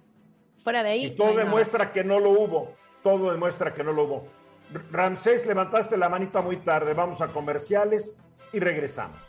Fuera 0.64 0.82
de 0.82 0.90
ahí. 0.90 1.06
Y 1.06 1.12
todo 1.12 1.36
demuestra 1.36 1.92
que 1.92 2.04
no 2.04 2.20
lo 2.20 2.32
hubo. 2.32 2.76
Todo 3.04 3.32
demuestra 3.32 3.74
que 3.74 3.84
no 3.84 3.92
lo 3.92 4.04
hubo. 4.06 4.28
Ramsés, 4.92 5.46
levantaste 5.46 5.98
la 5.98 6.08
manita 6.08 6.42
muy 6.42 6.58
tarde. 6.58 6.94
Vamos 6.94 7.20
a 7.22 7.28
comerciales 7.28 8.16
y 8.54 8.60
regresamos. 8.60 9.20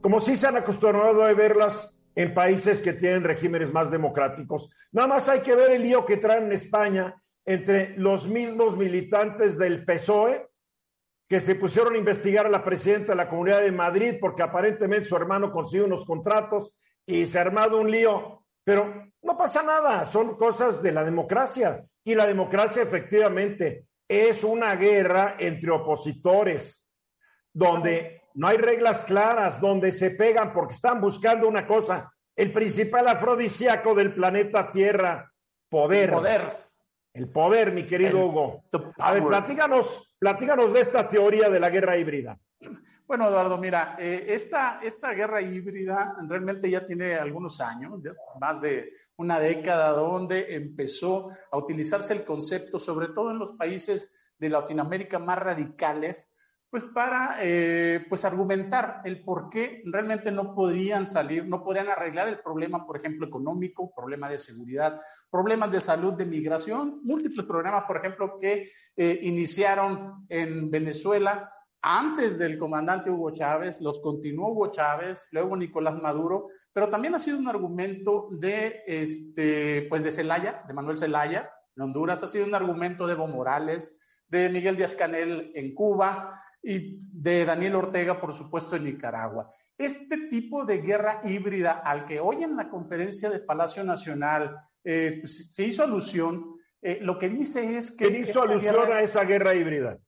Como 0.00 0.18
si 0.18 0.36
se 0.36 0.48
han 0.48 0.56
acostumbrado 0.56 1.22
a 1.24 1.32
verlas 1.32 1.94
en 2.16 2.34
países 2.34 2.80
que 2.80 2.92
tienen 2.92 3.22
regímenes 3.22 3.72
más 3.72 3.92
democráticos, 3.92 4.70
nada 4.90 5.06
más 5.06 5.28
hay 5.28 5.40
que 5.40 5.54
ver 5.54 5.70
el 5.70 5.82
lío 5.82 6.04
que 6.04 6.16
traen 6.16 6.46
en 6.46 6.52
España 6.52 7.14
entre 7.48 7.96
los 7.96 8.28
mismos 8.28 8.76
militantes 8.76 9.56
del 9.56 9.82
PSOE 9.82 10.50
que 11.26 11.40
se 11.40 11.54
pusieron 11.54 11.94
a 11.94 11.98
investigar 11.98 12.44
a 12.44 12.50
la 12.50 12.62
presidenta 12.62 13.12
de 13.12 13.16
la 13.16 13.30
Comunidad 13.30 13.62
de 13.62 13.72
Madrid 13.72 14.16
porque 14.20 14.42
aparentemente 14.42 15.08
su 15.08 15.16
hermano 15.16 15.50
consiguió 15.50 15.86
unos 15.86 16.04
contratos 16.04 16.74
y 17.06 17.24
se 17.24 17.38
ha 17.38 17.40
armado 17.40 17.80
un 17.80 17.90
lío. 17.90 18.44
Pero 18.62 19.10
no 19.22 19.38
pasa 19.38 19.62
nada, 19.62 20.04
son 20.04 20.36
cosas 20.36 20.82
de 20.82 20.92
la 20.92 21.02
democracia. 21.02 21.82
Y 22.04 22.14
la 22.14 22.26
democracia 22.26 22.82
efectivamente 22.82 23.86
es 24.06 24.44
una 24.44 24.74
guerra 24.76 25.36
entre 25.38 25.70
opositores, 25.70 26.86
donde 27.50 28.24
no 28.34 28.48
hay 28.48 28.58
reglas 28.58 29.04
claras, 29.04 29.58
donde 29.58 29.90
se 29.90 30.10
pegan 30.10 30.52
porque 30.52 30.74
están 30.74 31.00
buscando 31.00 31.48
una 31.48 31.66
cosa, 31.66 32.12
el 32.36 32.52
principal 32.52 33.08
afrodisíaco 33.08 33.94
del 33.94 34.12
planeta 34.12 34.70
Tierra, 34.70 35.32
poder. 35.70 36.10
Poder. 36.10 36.67
El 37.12 37.28
poder, 37.28 37.72
mi 37.72 37.84
querido 37.84 38.26
Hugo. 38.26 38.64
A 38.98 39.12
ver, 39.12 39.22
platícanos, 39.22 40.14
platícanos 40.18 40.72
de 40.72 40.80
esta 40.80 41.08
teoría 41.08 41.48
de 41.48 41.60
la 41.60 41.70
guerra 41.70 41.96
híbrida. 41.96 42.38
Bueno, 43.06 43.26
Eduardo, 43.26 43.56
mira, 43.56 43.96
eh, 43.98 44.26
esta, 44.28 44.80
esta 44.82 45.12
guerra 45.12 45.40
híbrida 45.40 46.14
realmente 46.28 46.70
ya 46.70 46.84
tiene 46.84 47.14
algunos 47.14 47.58
años, 47.60 48.02
más 48.38 48.60
de 48.60 48.92
una 49.16 49.40
década, 49.40 49.92
donde 49.92 50.54
empezó 50.54 51.30
a 51.50 51.56
utilizarse 51.56 52.12
el 52.12 52.24
concepto, 52.24 52.78
sobre 52.78 53.08
todo 53.08 53.30
en 53.30 53.38
los 53.38 53.56
países 53.56 54.12
de 54.38 54.50
Latinoamérica 54.50 55.18
más 55.18 55.38
radicales, 55.38 56.28
pues 56.70 56.84
para 56.84 57.36
eh, 57.40 58.04
pues 58.08 58.24
argumentar 58.24 59.00
el 59.04 59.24
por 59.24 59.48
qué 59.48 59.82
realmente 59.86 60.30
no 60.30 60.54
podrían 60.54 61.06
salir, 61.06 61.46
no 61.46 61.64
podrían 61.64 61.88
arreglar 61.88 62.28
el 62.28 62.40
problema, 62.40 62.86
por 62.86 62.98
ejemplo, 62.98 63.26
económico, 63.26 63.92
problema 63.94 64.28
de 64.28 64.38
seguridad, 64.38 65.00
problemas 65.30 65.70
de 65.70 65.80
salud, 65.80 66.12
de 66.14 66.26
migración, 66.26 67.00
múltiples 67.04 67.46
problemas, 67.46 67.84
por 67.84 67.96
ejemplo, 67.96 68.38
que 68.38 68.68
eh, 68.96 69.18
iniciaron 69.22 70.26
en 70.28 70.70
Venezuela 70.70 71.50
antes 71.80 72.38
del 72.38 72.58
comandante 72.58 73.10
Hugo 73.10 73.30
Chávez, 73.30 73.80
los 73.80 74.00
continuó 74.00 74.50
Hugo 74.50 74.70
Chávez, 74.70 75.28
luego 75.32 75.56
Nicolás 75.56 75.94
Maduro, 76.02 76.48
pero 76.72 76.90
también 76.90 77.14
ha 77.14 77.18
sido 77.18 77.38
un 77.38 77.48
argumento 77.48 78.28
de, 78.30 78.82
este, 78.86 79.86
pues 79.88 80.02
de 80.02 80.10
Zelaya, 80.10 80.64
de 80.66 80.74
Manuel 80.74 80.98
Zelaya, 80.98 81.50
en 81.76 81.82
Honduras, 81.84 82.22
ha 82.22 82.26
sido 82.26 82.44
un 82.44 82.54
argumento 82.54 83.06
de 83.06 83.12
Evo 83.12 83.28
Morales, 83.28 83.94
de 84.28 84.50
Miguel 84.50 84.76
Díaz 84.76 84.94
Canel 84.94 85.52
en 85.54 85.74
Cuba 85.74 86.38
y 86.62 86.98
de 87.12 87.44
Daniel 87.44 87.76
Ortega, 87.76 88.20
por 88.20 88.32
supuesto, 88.32 88.76
en 88.76 88.84
Nicaragua. 88.84 89.50
Este 89.76 90.28
tipo 90.28 90.64
de 90.64 90.78
guerra 90.78 91.20
híbrida 91.24 91.82
al 91.84 92.04
que 92.06 92.20
hoy 92.20 92.42
en 92.42 92.56
la 92.56 92.68
conferencia 92.68 93.30
de 93.30 93.38
Palacio 93.38 93.84
Nacional 93.84 94.56
eh, 94.82 95.18
pues, 95.20 95.54
se 95.54 95.64
hizo 95.64 95.84
alusión, 95.84 96.56
eh, 96.82 96.98
lo 97.00 97.18
que 97.18 97.28
dice 97.28 97.76
es 97.76 97.96
que... 97.96 98.08
¿Quién 98.08 98.22
hizo 98.22 98.42
alusión 98.42 98.92
a 98.92 99.02
esa 99.02 99.24
guerra 99.24 99.54
híbrida? 99.54 99.98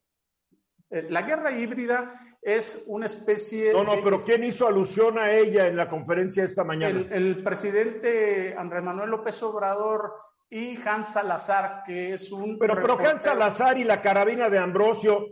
Eh, 0.90 1.06
la 1.08 1.22
guerra 1.22 1.52
híbrida 1.52 2.30
es 2.42 2.84
una 2.88 3.06
especie. 3.06 3.72
No, 3.72 3.84
no, 3.84 4.02
pero 4.02 4.18
¿quién 4.18 4.42
hizo 4.44 4.66
alusión 4.66 5.18
a 5.18 5.32
ella 5.32 5.66
en 5.66 5.76
la 5.76 5.88
conferencia 5.88 6.44
esta 6.44 6.64
mañana? 6.64 7.06
El, 7.10 7.42
presidente 7.44 8.54
Andrés 8.56 8.82
Manuel 8.82 9.10
López 9.10 9.42
Obrador 9.42 10.14
y 10.48 10.76
Hans 10.84 11.12
Salazar, 11.12 11.82
que 11.86 12.14
es 12.14 12.32
un. 12.32 12.58
Pero, 12.58 12.74
pero 12.74 12.98
Hans 12.98 13.22
Salazar 13.22 13.78
y 13.78 13.84
la 13.84 14.00
carabina 14.00 14.48
de 14.48 14.58
Ambrosio. 14.58 15.26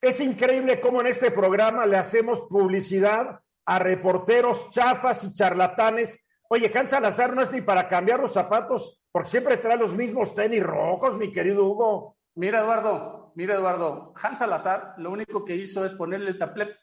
Es 0.00 0.20
increíble 0.20 0.80
cómo 0.80 1.00
en 1.00 1.08
este 1.08 1.30
programa 1.30 1.86
le 1.86 1.96
hacemos 1.96 2.42
publicidad 2.42 3.40
a 3.64 3.78
reporteros 3.78 4.70
chafas 4.70 5.24
y 5.24 5.32
charlatanes. 5.32 6.24
Oye, 6.48 6.70
Hans 6.74 6.90
Salazar 6.90 7.34
no 7.34 7.42
es 7.42 7.50
ni 7.50 7.60
para 7.60 7.88
cambiar 7.88 8.20
los 8.20 8.32
zapatos, 8.32 9.02
porque 9.10 9.30
siempre 9.30 9.56
trae 9.56 9.76
los 9.76 9.94
mismos 9.94 10.34
tenis 10.34 10.62
rojos, 10.62 11.18
mi 11.18 11.32
querido 11.32 11.64
Hugo. 11.64 12.16
Mira, 12.34 12.60
Eduardo, 12.60 13.32
mira 13.34 13.54
Eduardo, 13.54 14.12
Hans 14.22 14.38
Salazar 14.38 14.94
lo 14.98 15.10
único 15.10 15.44
que 15.44 15.56
hizo 15.56 15.84
es 15.84 15.94
ponerle 15.94 16.30
el, 16.30 16.38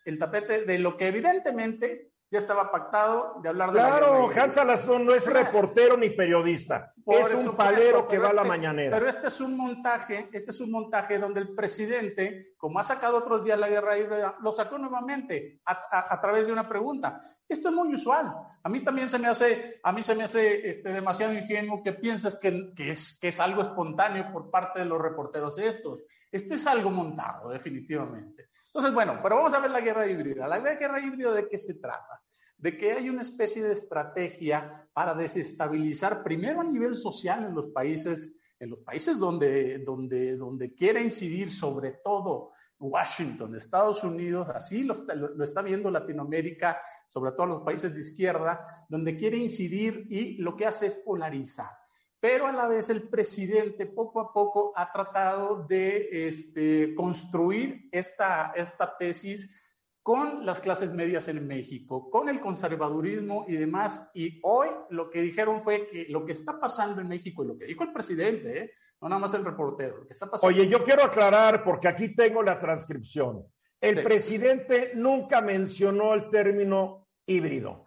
el 0.06 0.18
tapete 0.18 0.65
de 0.65 0.80
lo 0.80 0.98
que 0.98 1.08
evidentemente 1.08 2.12
ya 2.34 2.40
estaba 2.40 2.72
pactado 2.72 3.40
de 3.44 3.50
hablar 3.50 3.72
de 3.72 3.78
Claro, 3.78 4.28
Hans 4.36 4.56
Salazar 4.56 5.00
no 5.00 5.13
es 5.13 5.28
reportero 5.28 5.96
ni 5.96 6.10
periodista, 6.10 6.92
es 7.06 7.46
un 7.46 7.56
palero 7.56 8.08
que 8.08 8.18
va 8.18 8.32
a 8.32 8.34
la 8.34 8.42
este, 8.42 8.50
mañanera. 8.50 8.98
Pero 8.98 9.08
este 9.08 9.28
es 9.28 9.40
un 9.40 9.56
montaje, 9.56 10.30
este 10.34 10.50
es 10.50 10.60
un 10.60 10.72
montaje 10.72 11.20
donde 11.20 11.42
el 11.42 11.54
presidente, 11.54 12.56
como 12.58 12.80
ha 12.80 12.84
sacado 12.84 13.20
otros 13.20 13.46
días 13.46 13.60
la 13.60 13.70
guerra 13.70 14.00
híbrida, 14.00 14.36
lo 14.42 14.52
sacó 14.52 14.80
nuevamente 14.80 15.62
a, 15.63 16.20
través 16.20 16.48
de 16.48 16.54
una 16.54 16.68
pregunta. 16.68 17.20
Esto 17.48 17.70
es 17.70 17.75
muy 17.75 17.94
usual. 17.94 18.34
A 18.63 18.68
mí 18.68 18.80
también 18.80 19.08
se 19.08 19.20
me 19.20 19.28
hace, 19.28 19.80
a 19.84 19.94
mí 19.94 20.02
se 20.02 20.16
me 20.16 20.24
hace 20.24 20.68
este, 20.68 20.90
demasiado 20.90 21.34
ingenuo 21.34 21.84
que 21.84 21.94
pienses 21.94 22.36
que, 22.36 22.74
que, 22.75 22.94
es, 22.94 23.20
que 23.22 23.28
es 23.28 23.40
algo 23.40 23.62
espontáneo 23.62 24.32
por 24.34 24.50
parte 24.50 24.80
de 24.80 24.86
los 24.86 25.00
reporteros 25.00 25.60
estos. 25.60 26.00
Esto 26.34 26.56
es 26.56 26.66
algo 26.66 26.90
montado, 26.90 27.52
definitivamente. 27.52 28.50
Entonces, 28.66 28.92
bueno, 28.92 29.20
pero 29.22 29.36
vamos 29.36 29.54
a 29.54 29.60
ver 29.60 29.70
la 29.70 29.82
guerra 29.82 30.08
híbrida. 30.08 30.48
La 30.48 30.60
guerra 30.60 31.00
híbrida, 31.00 31.32
¿de 31.32 31.48
qué 31.48 31.60
se 31.60 31.75
trata? 31.75 32.24
De 32.58 32.75
que 32.75 32.94
hay 32.94 33.08
una 33.08 33.22
especie 33.22 33.62
de 33.62 33.72
estrategia 33.72 34.90
para 34.94 35.13
desestabilizar, 35.13 36.24
primero 36.24 36.62
a 36.62 36.63
nivel 36.63 36.96
social 36.96 37.46
en 37.46 37.54
los 37.54 37.68
países, 37.68 38.36
en 38.60 38.72
los 38.72 38.80
países 38.80 39.20
donde, 39.20 39.78
donde, 39.86 40.36
donde 40.36 40.74
quiere 40.74 41.04
incidir 41.04 41.52
sobre 41.52 41.92
todo 42.04 42.54
Washington, 42.80 43.56
Estados 43.56 44.04
Unidos, 44.04 44.50
así 44.50 44.84
lo 44.84 44.96
está, 44.96 45.13
lo 45.13 45.44
está, 45.44 45.62
viendo 45.62 45.92
Latinoamérica, 45.92 46.82
sobre 47.06 47.34
todo 47.34 47.46
los 47.46 47.62
países 47.62 47.94
de 47.94 48.02
izquierda, 48.02 48.66
donde 48.90 49.18
quiere 49.18 49.38
incidir 49.38 50.08
y 50.10 50.38
lo 50.38 50.56
que 50.58 50.66
hace 50.66 50.88
es 50.88 50.98
polarizar 50.98 51.83
pero 52.24 52.48
a 52.48 52.53
la 52.53 52.70
vez 52.70 52.89
el 52.89 53.10
presidente 53.10 53.86
poco 53.86 54.22
a 54.22 54.32
poco 54.32 54.72
ha 54.77 54.94
tratado 54.94 55.65
de 55.68 56.08
este, 56.25 56.96
construir 56.96 57.89
esta, 57.92 58.53
esta 58.56 58.96
tesis 58.98 59.60
con 60.01 60.46
las 60.46 60.62
clases 60.62 60.94
medias 60.94 61.27
en 61.27 61.46
México, 61.46 62.10
con 62.10 62.30
el 62.30 62.39
conservadurismo 62.39 63.44
y 63.50 63.58
demás. 63.58 64.10
Y 64.13 64.39
hoy 64.44 64.70
lo 64.89 65.10
que 65.10 65.22
dijeron 65.22 65.63
fue 65.63 65.89
que 65.89 66.06
lo 66.08 66.25
que 66.25 66.32
está 66.32 66.62
pasando 66.62 67.01
en 67.01 67.10
México 67.10 67.44
y 67.44 67.48
lo 67.48 67.58
que 67.58 67.65
dijo 67.65 67.84
el 67.84 67.92
presidente, 67.92 68.58
¿eh? 68.58 68.72
no 69.01 69.10
nada 69.10 69.20
más 69.20 69.34
el 69.34 69.44
reportero, 69.44 69.98
lo 69.98 70.08
que 70.08 70.13
está 70.13 70.32
pasando. 70.32 70.56
Oye, 70.56 70.65
yo 70.70 70.82
quiero 70.82 71.03
aclarar 71.03 71.62
porque 71.62 71.89
aquí 71.89 72.15
tengo 72.15 72.42
la 72.42 72.58
transcripción. 72.58 73.46
El 73.82 74.01
presidente 74.01 74.94
nunca 74.96 75.42
mencionó 75.42 76.13
el 76.13 76.30
término 76.30 77.10
híbrido. 77.25 77.83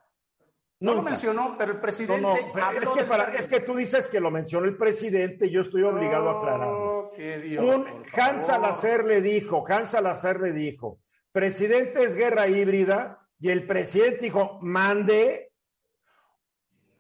No 0.78 0.95
lo 0.95 1.02
mencionó, 1.02 1.56
pero 1.56 1.73
el 1.73 1.80
presidente. 1.80 2.52
es, 2.83 2.88
que 2.90 3.04
para, 3.04 3.35
es, 3.35 3.49
que 3.49 3.61
tú 3.61 3.75
dices 3.75 4.09
que 4.09 4.21
lo 4.21 4.30
mencionó 4.30 4.66
el 4.66 4.76
presidente 4.76 5.47
y 5.47 5.50
yo 5.50 5.62
estoy 5.62 5.83
obligado 5.83 6.28
a 6.28 6.38
aclararlo. 6.38 7.12
Un, 7.61 8.04
Hans 8.12 8.47
Salazar 8.47 9.04
le 9.04 9.23
dijo, 9.23 9.64
Hans 9.66 9.90
Salazar 9.90 10.38
le 10.38 10.52
dijo, 10.52 11.00
presidente 11.33 12.04
es 12.04 12.14
guerra 12.14 12.47
híbrida, 12.47 13.26
y 13.40 13.49
el 13.50 13.66
presidente 13.66 14.26
dijo, 14.26 14.59
mande. 14.61 15.50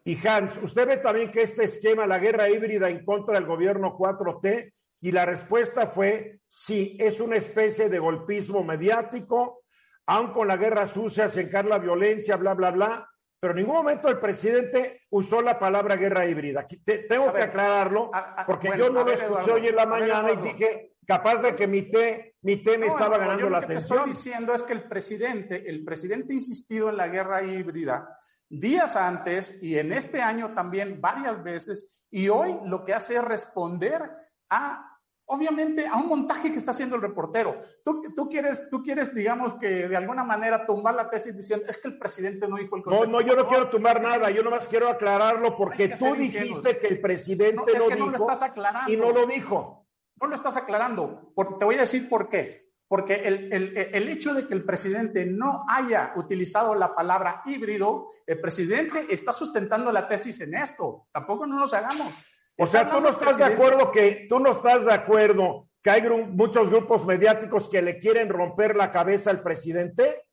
Y 0.04 0.26
Hans, 0.26 0.58
usted 0.62 0.86
ve 0.86 0.96
también 0.96 1.30
que 1.30 1.42
este 1.42 1.64
esquema, 1.64 2.06
la 2.06 2.18
guerra 2.18 2.48
híbrida 2.48 2.88
en 2.88 3.04
contra 3.04 3.34
del 3.34 3.44
gobierno 3.44 3.98
4T, 3.98 4.72
y 5.02 5.12
la 5.12 5.26
respuesta 5.26 5.88
fue 5.88 6.40
sí, 6.48 6.96
es 6.98 7.20
una 7.20 7.36
especie 7.36 7.90
de 7.90 7.98
golpismo 7.98 8.64
mediático, 8.64 9.64
aun 10.06 10.32
con 10.32 10.48
la 10.48 10.56
guerra 10.56 10.86
sucia 10.86 11.28
se 11.28 11.42
encarga 11.42 11.70
la 11.70 11.78
violencia, 11.78 12.36
bla, 12.36 12.54
bla, 12.54 12.70
bla 12.70 13.10
pero 13.38 13.52
en 13.52 13.58
ningún 13.58 13.76
momento 13.76 14.08
el 14.08 14.18
presidente 14.18 15.02
usó 15.10 15.42
la 15.42 15.58
palabra 15.58 15.96
guerra 15.96 16.26
híbrida. 16.26 16.66
tengo 17.08 17.32
que 17.32 17.42
aclararlo, 17.42 18.10
porque 18.46 18.70
yo 18.76 18.90
no 18.90 19.04
lo 19.04 19.10
escuché 19.10 19.52
hoy 19.52 19.68
en 19.68 19.76
la 19.76 19.86
mañana 19.86 20.32
y 20.32 20.36
dije, 20.36 20.92
capaz 21.06 21.42
de 21.42 21.54
que 21.54 21.66
mi 21.66 21.90
té, 21.90 22.36
mi 22.42 22.62
té 22.62 22.78
me 22.78 22.86
estaba 22.86 23.18
ganando 23.18 23.50
la 23.50 23.58
atención. 23.58 23.98
Lo 23.98 24.04
que 24.04 24.10
estoy 24.10 24.30
diciendo 24.30 24.54
es 24.54 24.62
que 24.62 24.72
el 24.72 24.88
presidente, 24.88 25.68
el 25.68 25.84
presidente 25.84 26.32
ha 26.32 26.36
insistido 26.36 26.88
en 26.90 26.96
la 26.96 27.08
guerra 27.08 27.42
híbrida 27.42 28.08
días 28.48 28.96
antes 28.96 29.60
y 29.62 29.78
en 29.78 29.92
este 29.92 30.22
año 30.22 30.54
también 30.54 31.00
varias 31.00 31.42
veces, 31.42 32.04
y 32.10 32.28
hoy 32.28 32.56
lo 32.64 32.84
que 32.84 32.94
hace 32.94 33.16
es 33.16 33.24
responder 33.24 34.02
a 34.48 34.95
obviamente 35.26 35.86
a 35.86 35.96
un 35.96 36.08
montaje 36.08 36.50
que 36.50 36.58
está 36.58 36.70
haciendo 36.70 36.96
el 36.96 37.02
reportero. 37.02 37.60
Tú, 37.84 38.00
tú, 38.14 38.28
quieres, 38.28 38.68
tú 38.70 38.82
quieres, 38.82 39.14
digamos, 39.14 39.54
que 39.54 39.88
de 39.88 39.96
alguna 39.96 40.24
manera 40.24 40.64
tumbar 40.66 40.94
la 40.94 41.10
tesis 41.10 41.36
diciendo, 41.36 41.66
es 41.68 41.78
que 41.78 41.88
el 41.88 41.98
presidente 41.98 42.48
no 42.48 42.56
dijo 42.56 42.76
el 42.76 42.82
concepto. 42.82 43.06
No, 43.06 43.20
no, 43.20 43.26
yo 43.26 43.36
no 43.36 43.46
quiero 43.46 43.68
tumbar 43.68 44.00
nada, 44.00 44.30
yo 44.30 44.42
nomás 44.42 44.68
quiero 44.68 44.88
aclararlo 44.88 45.56
porque 45.56 45.88
tú 45.88 46.14
dijiste 46.14 46.78
que 46.78 46.86
el 46.86 47.00
presidente 47.00 47.54
no, 47.54 47.66
es 47.66 47.82
que 47.82 47.96
no 47.96 48.08
lo 48.08 48.16
estás 48.16 48.42
aclarando. 48.42 48.92
y 48.92 48.96
no 48.96 49.10
lo 49.10 49.26
dijo. 49.26 49.86
No 50.20 50.28
lo 50.28 50.34
estás 50.34 50.56
aclarando. 50.56 51.32
te 51.58 51.64
voy 51.64 51.74
a 51.74 51.80
decir 51.80 52.08
por 52.08 52.28
qué. 52.28 52.66
Porque 52.88 53.14
el, 53.14 53.52
el, 53.52 53.76
el, 53.76 54.08
hecho 54.08 54.32
de 54.32 54.46
que 54.46 54.54
el 54.54 54.64
presidente 54.64 55.26
no 55.26 55.64
haya 55.68 56.12
utilizado 56.14 56.76
la 56.76 56.94
palabra 56.94 57.42
híbrido, 57.44 58.06
el 58.28 58.40
presidente 58.40 59.06
está 59.10 59.32
sustentando 59.32 59.90
la 59.90 60.06
tesis 60.06 60.40
en 60.40 60.54
esto. 60.54 61.08
Tampoco 61.10 61.48
no 61.48 61.58
nos 61.58 61.74
hagamos. 61.74 62.12
O 62.58 62.64
sea, 62.64 62.88
tú 62.88 63.00
no 63.00 63.10
estás 63.10 63.36
de 63.36 63.44
acuerdo 63.44 63.90
que, 63.90 64.26
tú 64.28 64.40
no 64.40 64.52
estás 64.52 64.84
de 64.84 64.92
acuerdo 64.92 65.68
que 65.82 65.90
hay 65.90 66.02
muchos 66.02 66.70
grupos 66.70 67.04
mediáticos 67.04 67.68
que 67.68 67.82
le 67.82 67.98
quieren 67.98 68.28
romper 68.28 68.74
la 68.74 68.90
cabeza 68.90 69.30
al 69.30 69.42
presidente. 69.42 70.24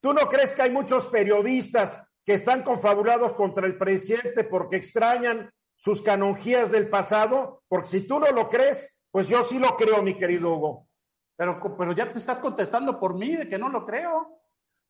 ¿Tú 0.00 0.14
no 0.14 0.28
crees 0.28 0.52
que 0.52 0.62
hay 0.62 0.70
muchos 0.70 1.08
periodistas 1.08 2.02
que 2.24 2.34
están 2.34 2.62
confabulados 2.62 3.34
contra 3.34 3.66
el 3.66 3.76
presidente 3.76 4.44
porque 4.44 4.76
extrañan 4.76 5.50
sus 5.76 6.02
canonjías 6.02 6.70
del 6.70 6.88
pasado? 6.88 7.62
Porque 7.68 7.88
si 7.88 8.00
tú 8.06 8.20
no 8.20 8.30
lo 8.30 8.48
crees, 8.48 8.96
pues 9.10 9.28
yo 9.28 9.42
sí 9.44 9.58
lo 9.58 9.76
creo, 9.76 10.02
mi 10.02 10.16
querido 10.16 10.54
Hugo. 10.54 10.88
Pero, 11.36 11.60
pero 11.76 11.92
ya 11.92 12.10
te 12.10 12.18
estás 12.18 12.38
contestando 12.38 12.98
por 12.98 13.14
mí 13.14 13.36
de 13.36 13.48
que 13.48 13.58
no 13.58 13.68
lo 13.68 13.84
creo. 13.84 14.35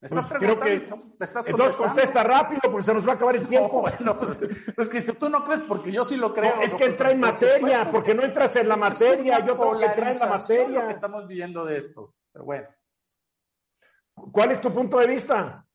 Pues 0.09 0.27
creo 0.39 0.59
que 0.59 0.81
te 0.81 1.25
estás 1.25 1.47
entonces 1.47 1.77
contesta 1.77 2.23
rápido 2.23 2.61
porque 2.71 2.85
se 2.85 2.95
nos 2.95 3.07
va 3.07 3.13
a 3.13 3.15
acabar 3.15 3.37
el 3.37 3.47
tiempo. 3.47 3.81
bueno, 3.99 4.19
pues, 4.19 4.41
pues, 4.75 4.89
que 4.89 5.01
tú 5.13 5.29
no 5.29 5.45
crees 5.45 5.63
porque 5.63 5.93
yo 5.93 6.05
sí 6.05 6.17
lo 6.17 6.33
creo. 6.35 6.61
es 6.63 6.75
que 6.75 6.85
entra 6.85 7.11
en 7.11 7.21
materia, 7.21 7.91
porque 7.91 8.15
no 8.15 8.23
entras 8.23 8.57
en 8.57 8.69
la 8.69 8.77
materia, 8.77 9.41
yo 9.41 9.57
tengo 9.57 9.79
que 9.79 9.87
entrar 9.87 10.13
en 10.13 10.19
la 10.19 10.27
materia. 10.27 10.81
Lo 10.83 10.89
que 10.89 10.95
estamos 10.95 11.27
viendo 11.27 11.65
de 11.65 11.79
esto, 11.79 12.15
pero 12.33 12.45
bueno. 12.45 12.69
¿Cuál 14.33 14.53
es 14.53 14.61
tu 14.61 14.73
punto 14.73 14.99
de 14.99 15.07
vista? 15.07 15.66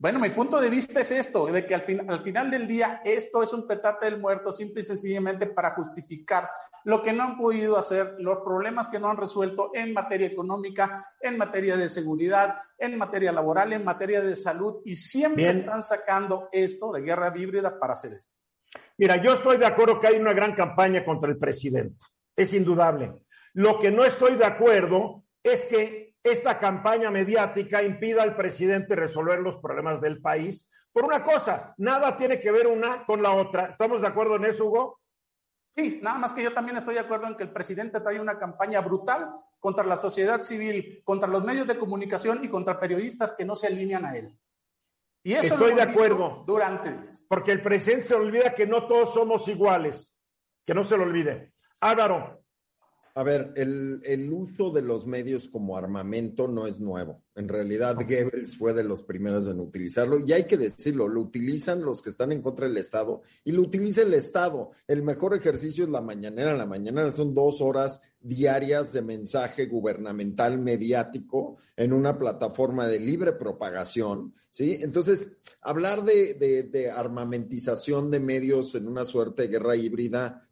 Bueno, 0.00 0.20
mi 0.20 0.30
punto 0.30 0.60
de 0.60 0.70
vista 0.70 1.00
es 1.00 1.10
esto, 1.10 1.46
de 1.46 1.66
que 1.66 1.74
al, 1.74 1.82
fin, 1.82 2.08
al 2.08 2.20
final 2.20 2.52
del 2.52 2.68
día 2.68 3.00
esto 3.04 3.42
es 3.42 3.52
un 3.52 3.66
petate 3.66 4.06
del 4.06 4.20
muerto 4.20 4.52
simple 4.52 4.82
y 4.82 4.84
sencillamente 4.84 5.48
para 5.48 5.74
justificar 5.74 6.48
lo 6.84 7.02
que 7.02 7.12
no 7.12 7.24
han 7.24 7.36
podido 7.36 7.76
hacer, 7.76 8.14
los 8.20 8.38
problemas 8.44 8.86
que 8.86 9.00
no 9.00 9.10
han 9.10 9.16
resuelto 9.16 9.72
en 9.74 9.92
materia 9.92 10.28
económica, 10.28 11.04
en 11.20 11.36
materia 11.36 11.76
de 11.76 11.88
seguridad, 11.88 12.60
en 12.78 12.96
materia 12.96 13.32
laboral, 13.32 13.72
en 13.72 13.84
materia 13.84 14.22
de 14.22 14.36
salud 14.36 14.82
y 14.84 14.94
siempre 14.94 15.50
están 15.50 15.82
sacando 15.82 16.48
esto 16.52 16.92
de 16.92 17.02
guerra 17.02 17.32
híbrida 17.36 17.80
para 17.80 17.94
hacer 17.94 18.12
esto. 18.12 18.32
Mira, 18.98 19.16
yo 19.16 19.32
estoy 19.32 19.56
de 19.56 19.66
acuerdo 19.66 19.98
que 19.98 20.06
hay 20.06 20.16
una 20.16 20.32
gran 20.32 20.54
campaña 20.54 21.04
contra 21.04 21.28
el 21.28 21.38
presidente, 21.38 22.06
es 22.36 22.54
indudable. 22.54 23.14
Lo 23.54 23.80
que 23.80 23.90
no 23.90 24.04
estoy 24.04 24.36
de 24.36 24.44
acuerdo 24.44 25.24
es 25.42 25.64
que 25.64 26.07
esta 26.22 26.58
campaña 26.58 27.10
mediática 27.10 27.82
impida 27.82 28.22
al 28.22 28.36
presidente 28.36 28.96
resolver 28.96 29.38
los 29.38 29.56
problemas 29.58 30.00
del 30.00 30.20
país. 30.20 30.68
Por 30.92 31.04
una 31.04 31.22
cosa, 31.22 31.74
nada 31.78 32.16
tiene 32.16 32.40
que 32.40 32.50
ver 32.50 32.66
una 32.66 33.04
con 33.04 33.22
la 33.22 33.32
otra. 33.32 33.66
¿Estamos 33.66 34.00
de 34.00 34.08
acuerdo 34.08 34.36
en 34.36 34.46
eso, 34.46 34.66
Hugo? 34.66 35.00
Sí, 35.76 36.00
nada 36.02 36.18
más 36.18 36.32
que 36.32 36.42
yo 36.42 36.52
también 36.52 36.76
estoy 36.76 36.94
de 36.94 37.00
acuerdo 37.00 37.28
en 37.28 37.36
que 37.36 37.44
el 37.44 37.52
presidente 37.52 38.00
trae 38.00 38.18
una 38.20 38.36
campaña 38.36 38.80
brutal 38.80 39.30
contra 39.60 39.84
la 39.84 39.96
sociedad 39.96 40.42
civil, 40.42 41.00
contra 41.04 41.28
los 41.28 41.44
medios 41.44 41.68
de 41.68 41.78
comunicación 41.78 42.44
y 42.44 42.48
contra 42.48 42.80
periodistas 42.80 43.32
que 43.32 43.44
no 43.44 43.54
se 43.54 43.68
alinean 43.68 44.04
a 44.04 44.16
él. 44.16 44.36
Y 45.22 45.34
eso 45.34 45.54
estoy 45.54 45.74
de 45.74 45.82
acuerdo. 45.82 46.42
Durante 46.46 46.96
Porque 47.28 47.52
el 47.52 47.62
presidente 47.62 48.06
se 48.06 48.14
olvida 48.14 48.54
que 48.54 48.66
no 48.66 48.86
todos 48.86 49.14
somos 49.14 49.46
iguales. 49.46 50.16
Que 50.66 50.74
no 50.74 50.82
se 50.82 50.96
lo 50.96 51.04
olvide. 51.04 51.52
Álvaro, 51.80 52.42
a 53.18 53.24
ver, 53.24 53.52
el, 53.56 54.00
el, 54.04 54.32
uso 54.32 54.70
de 54.70 54.80
los 54.80 55.04
medios 55.04 55.48
como 55.48 55.76
armamento 55.76 56.46
no 56.46 56.68
es 56.68 56.78
nuevo. 56.78 57.24
En 57.34 57.48
realidad, 57.48 57.96
Goebbels 57.96 58.56
fue 58.56 58.72
de 58.74 58.84
los 58.84 59.02
primeros 59.02 59.48
en 59.48 59.58
utilizarlo 59.58 60.20
y 60.24 60.32
hay 60.32 60.44
que 60.44 60.56
decirlo, 60.56 61.08
lo 61.08 61.22
utilizan 61.22 61.82
los 61.82 62.00
que 62.00 62.10
están 62.10 62.30
en 62.30 62.42
contra 62.42 62.68
del 62.68 62.76
Estado 62.76 63.22
y 63.42 63.50
lo 63.50 63.62
utiliza 63.62 64.02
el 64.02 64.14
Estado. 64.14 64.70
El 64.86 65.02
mejor 65.02 65.34
ejercicio 65.34 65.82
es 65.82 65.90
la 65.90 66.00
mañanera. 66.00 66.56
La 66.56 66.64
mañanera 66.66 67.10
son 67.10 67.34
dos 67.34 67.60
horas 67.60 68.02
diarias 68.20 68.92
de 68.92 69.02
mensaje 69.02 69.66
gubernamental 69.66 70.56
mediático 70.60 71.56
en 71.74 71.92
una 71.92 72.16
plataforma 72.16 72.86
de 72.86 73.00
libre 73.00 73.32
propagación, 73.32 74.32
¿sí? 74.48 74.78
Entonces, 74.80 75.32
hablar 75.60 76.04
de, 76.04 76.34
de, 76.34 76.62
de 76.62 76.88
armamentización 76.92 78.12
de 78.12 78.20
medios 78.20 78.76
en 78.76 78.86
una 78.86 79.04
suerte 79.04 79.42
de 79.42 79.48
guerra 79.48 79.74
híbrida 79.74 80.47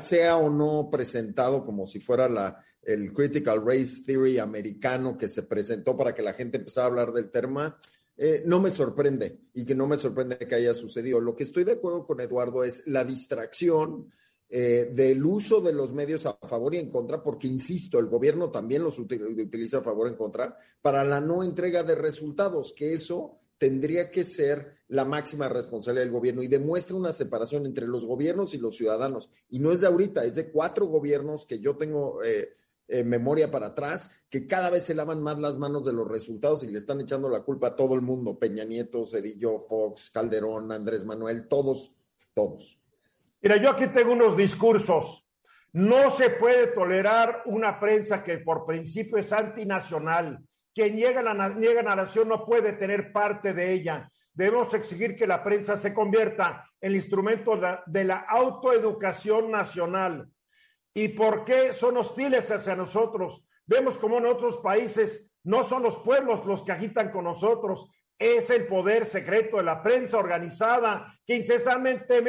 sea 0.00 0.36
o 0.36 0.50
no 0.50 0.88
presentado 0.90 1.64
como 1.64 1.86
si 1.86 2.00
fuera 2.00 2.28
la, 2.28 2.64
el 2.82 3.12
Critical 3.12 3.64
Race 3.64 4.02
Theory 4.04 4.38
americano 4.38 5.16
que 5.16 5.28
se 5.28 5.44
presentó 5.44 5.96
para 5.96 6.14
que 6.14 6.22
la 6.22 6.34
gente 6.34 6.58
empezara 6.58 6.86
a 6.86 6.90
hablar 6.90 7.12
del 7.12 7.30
tema, 7.30 7.78
eh, 8.16 8.42
no 8.46 8.60
me 8.60 8.70
sorprende 8.70 9.40
y 9.54 9.64
que 9.64 9.74
no 9.74 9.86
me 9.86 9.96
sorprende 9.96 10.38
que 10.38 10.54
haya 10.54 10.74
sucedido. 10.74 11.20
Lo 11.20 11.34
que 11.34 11.44
estoy 11.44 11.64
de 11.64 11.72
acuerdo 11.72 12.06
con 12.06 12.20
Eduardo 12.20 12.64
es 12.64 12.86
la 12.86 13.04
distracción 13.04 14.10
eh, 14.48 14.90
del 14.92 15.24
uso 15.24 15.60
de 15.62 15.72
los 15.72 15.94
medios 15.94 16.26
a 16.26 16.34
favor 16.34 16.74
y 16.74 16.78
en 16.78 16.90
contra, 16.90 17.22
porque, 17.22 17.48
insisto, 17.48 17.98
el 17.98 18.06
gobierno 18.06 18.50
también 18.50 18.82
los 18.82 18.98
utiliza 18.98 19.78
a 19.78 19.82
favor 19.82 20.08
y 20.08 20.10
en 20.10 20.16
contra, 20.16 20.56
para 20.82 21.04
la 21.04 21.20
no 21.22 21.42
entrega 21.42 21.82
de 21.84 21.94
resultados, 21.94 22.74
que 22.76 22.92
eso 22.92 23.38
tendría 23.62 24.10
que 24.10 24.24
ser 24.24 24.74
la 24.88 25.04
máxima 25.04 25.48
responsabilidad 25.48 26.02
del 26.02 26.12
gobierno 26.12 26.42
y 26.42 26.48
demuestra 26.48 26.96
una 26.96 27.12
separación 27.12 27.64
entre 27.64 27.86
los 27.86 28.04
gobiernos 28.04 28.54
y 28.54 28.58
los 28.58 28.76
ciudadanos. 28.76 29.30
Y 29.50 29.60
no 29.60 29.70
es 29.70 29.82
de 29.82 29.86
ahorita, 29.86 30.24
es 30.24 30.34
de 30.34 30.50
cuatro 30.50 30.86
gobiernos 30.86 31.46
que 31.46 31.60
yo 31.60 31.76
tengo 31.76 32.24
eh, 32.24 32.56
memoria 33.04 33.52
para 33.52 33.68
atrás, 33.68 34.10
que 34.28 34.48
cada 34.48 34.68
vez 34.68 34.82
se 34.82 34.96
lavan 34.96 35.22
más 35.22 35.38
las 35.38 35.58
manos 35.58 35.84
de 35.84 35.92
los 35.92 36.08
resultados 36.08 36.64
y 36.64 36.72
le 36.72 36.78
están 36.78 37.02
echando 37.02 37.28
la 37.28 37.44
culpa 37.44 37.68
a 37.68 37.76
todo 37.76 37.94
el 37.94 38.00
mundo, 38.00 38.36
Peña 38.36 38.64
Nieto, 38.64 39.06
Cedillo, 39.06 39.60
Fox, 39.60 40.10
Calderón, 40.10 40.72
Andrés 40.72 41.04
Manuel, 41.04 41.46
todos, 41.46 41.94
todos. 42.34 42.80
Mira, 43.42 43.58
yo 43.58 43.70
aquí 43.70 43.86
tengo 43.86 44.12
unos 44.12 44.36
discursos. 44.36 45.24
No 45.72 46.10
se 46.10 46.30
puede 46.30 46.66
tolerar 46.66 47.44
una 47.46 47.78
prensa 47.78 48.24
que 48.24 48.38
por 48.38 48.66
principio 48.66 49.18
es 49.18 49.32
antinacional. 49.32 50.44
Quien 50.74 50.94
niega 50.94 51.22
la, 51.22 51.48
niega 51.50 51.82
la 51.82 51.96
nación 51.96 52.28
no 52.28 52.44
puede 52.44 52.72
tener 52.72 53.12
parte 53.12 53.52
de 53.52 53.72
ella. 53.72 54.10
Debemos 54.32 54.72
exigir 54.72 55.14
que 55.14 55.26
la 55.26 55.44
prensa 55.44 55.76
se 55.76 55.92
convierta 55.92 56.64
en 56.80 56.90
el 56.90 56.96
instrumento 56.96 57.60
de 57.86 58.04
la 58.04 58.16
autoeducación 58.16 59.50
nacional. 59.50 60.28
¿Y 60.94 61.08
por 61.08 61.44
qué 61.44 61.72
son 61.74 61.96
hostiles 61.98 62.50
hacia 62.50 62.74
nosotros? 62.74 63.46
Vemos 63.66 63.98
como 63.98 64.18
en 64.18 64.26
otros 64.26 64.58
países 64.58 65.30
no 65.44 65.64
son 65.64 65.82
los 65.82 65.98
pueblos 65.98 66.44
los 66.46 66.62
que 66.62 66.72
agitan 66.72 67.10
con 67.10 67.24
nosotros, 67.24 67.88
es 68.18 68.48
el 68.50 68.66
poder 68.66 69.04
secreto 69.04 69.56
de 69.56 69.64
la 69.64 69.82
prensa 69.82 70.18
organizada 70.18 71.18
que 71.26 71.36
incesantemente 71.36 72.20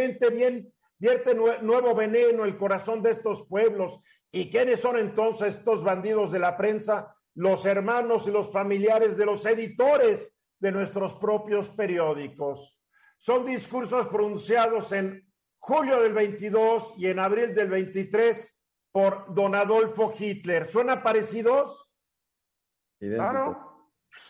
vierte 0.97 1.36
nuevo 1.36 1.93
veneno 1.93 2.43
en 2.43 2.49
el 2.49 2.58
corazón 2.58 3.03
de 3.03 3.12
estos 3.12 3.45
pueblos. 3.47 3.99
¿Y 4.32 4.49
quiénes 4.49 4.79
son 4.79 4.97
entonces 4.97 5.56
estos 5.56 5.84
bandidos 5.84 6.32
de 6.32 6.39
la 6.39 6.58
prensa? 6.58 7.12
Los 7.36 7.65
hermanos 7.65 8.28
y 8.28 8.32
los 8.32 8.52
familiares 8.52 9.17
de 9.17 9.26
los 9.26 9.46
editores 9.46 10.34
de 10.60 10.72
nuestros 10.72 11.15
propios 11.15 11.69
periódicos. 11.69 12.80
Son 13.17 13.46
discursos 13.46 14.08
pronunciados 14.08 14.91
en 14.91 15.32
julio 15.60 16.02
del 16.02 16.13
22 16.13 16.93
y 16.98 17.08
en 17.08 17.19
abril 17.19 17.54
del 17.54 17.69
23 17.69 18.60
por 18.91 19.34
don 19.34 19.56
Adolfo 19.56 20.13
Hitler. 20.17 20.67
¿Suena 20.67 21.02
parecidos? 21.02 21.89
Claro. 23.00 23.74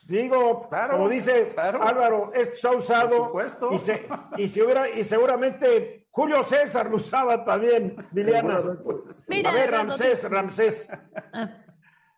Digo, 0.06 0.70
claro, 0.70 0.98
como 0.98 1.10
dice 1.10 1.50
Álvaro, 1.58 2.32
esto 2.34 2.56
se 2.56 2.68
ha 2.68 2.72
usado 2.72 3.34
y, 3.72 3.80
se, 3.80 4.08
y, 4.38 5.00
y, 5.00 5.04
seguramente 5.04 6.08
Julio 6.10 6.44
César 6.44 6.90
lo 6.90 6.98
usaba 6.98 7.44
también, 7.44 7.96
Liliana. 8.14 8.58
a 8.58 9.52
ver, 9.52 9.72
Ramsés, 9.72 10.30
Ramsés. 10.30 10.88
A 11.34 11.63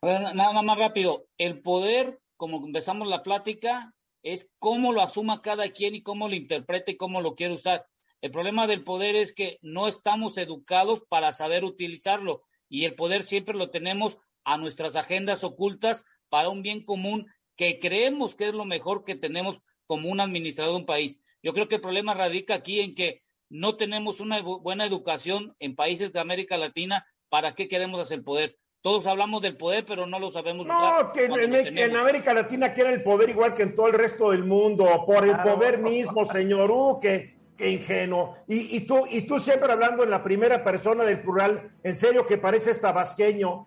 ver, 0.05 0.35
nada 0.35 0.61
más 0.61 0.77
rápido. 0.77 1.27
El 1.37 1.61
poder, 1.61 2.19
como 2.37 2.65
empezamos 2.65 3.07
la 3.07 3.23
plática, 3.23 3.93
es 4.23 4.49
cómo 4.59 4.91
lo 4.91 5.01
asuma 5.01 5.41
cada 5.41 5.69
quien 5.69 5.95
y 5.95 6.01
cómo 6.01 6.27
lo 6.27 6.35
interprete 6.35 6.93
y 6.93 6.97
cómo 6.97 7.21
lo 7.21 7.35
quiere 7.35 7.53
usar. 7.53 7.85
El 8.21 8.31
problema 8.31 8.65
del 8.65 8.83
poder 8.83 9.15
es 9.15 9.33
que 9.33 9.59
no 9.61 9.87
estamos 9.87 10.37
educados 10.37 11.01
para 11.09 11.31
saber 11.31 11.63
utilizarlo 11.63 12.41
y 12.67 12.85
el 12.85 12.95
poder 12.95 13.23
siempre 13.23 13.55
lo 13.55 13.69
tenemos 13.69 14.17
a 14.43 14.57
nuestras 14.57 14.95
agendas 14.95 15.43
ocultas 15.43 16.03
para 16.29 16.49
un 16.49 16.61
bien 16.61 16.83
común 16.83 17.27
que 17.55 17.79
creemos 17.79 18.35
que 18.35 18.47
es 18.47 18.53
lo 18.53 18.65
mejor 18.65 19.03
que 19.03 19.15
tenemos 19.15 19.59
como 19.87 20.09
un 20.09 20.19
administrador 20.19 20.73
de 20.73 20.79
un 20.79 20.85
país. 20.85 21.19
Yo 21.43 21.53
creo 21.53 21.67
que 21.67 21.75
el 21.75 21.81
problema 21.81 22.13
radica 22.13 22.55
aquí 22.55 22.79
en 22.79 22.95
que 22.95 23.21
no 23.49 23.77
tenemos 23.77 24.19
una 24.19 24.41
buena 24.41 24.85
educación 24.85 25.55
en 25.59 25.75
países 25.75 26.11
de 26.11 26.19
América 26.19 26.57
Latina. 26.57 27.05
¿Para 27.29 27.53
qué 27.53 27.67
queremos 27.67 28.01
hacer 28.01 28.23
poder? 28.23 28.57
Todos 28.85 29.07
hablamos 29.07 29.41
del 29.41 29.57
poder, 29.57 29.83
pero 29.83 30.05
no 30.05 30.19
lo 30.19 30.29
sabemos 30.29 30.67
no, 30.67 30.77
usar. 30.77 31.05
No, 31.05 31.11
que 31.11 31.25
en, 31.25 31.95
América 31.95 32.35
Latina 32.35 32.71
quieren 32.71 32.93
el 32.93 33.01
poder 33.01 33.31
igual 33.31 33.55
que 33.55 33.63
en 33.63 33.73
todo 33.73 33.87
el 33.87 33.93
resto 33.93 34.29
del 34.29 34.43
mundo, 34.43 35.03
por 35.07 35.25
el 35.25 35.35
poder 35.37 35.79
mismo, 35.79 36.23
señor 36.23 36.69
U, 36.69 36.99
que 37.01 37.35
qué 37.57 37.71
ingenuo. 37.71 38.37
Y, 38.47 38.77
y, 38.77 38.81
tú, 38.81 39.07
y 39.09 39.23
tú 39.23 39.39
siempre 39.39 39.71
hablando 39.71 40.03
en 40.03 40.11
la 40.11 40.21
primera 40.21 40.63
persona 40.63 41.03
del 41.03 41.19
plural, 41.19 41.71
en 41.81 41.97
serio 41.97 42.27
que 42.27 42.37
parece 42.37 42.75
tabasqueño. 42.75 43.65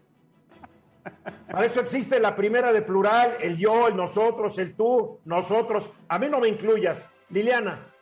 Para 1.50 1.66
eso 1.66 1.81
existe 1.81 2.20
la 2.20 2.37
primera 2.37 2.72
de 2.72 2.83
plural, 2.83 3.38
el 3.40 3.57
yo, 3.57 3.88
el 3.88 3.96
nosotros, 3.96 4.57
el 4.61 4.76
tú, 4.76 5.18
nosotros. 5.24 5.90
A 6.07 6.20
mí 6.20 6.28
no 6.31 6.38
me 6.38 6.46
incluyas. 6.46 7.09
Liliana. 7.31 7.92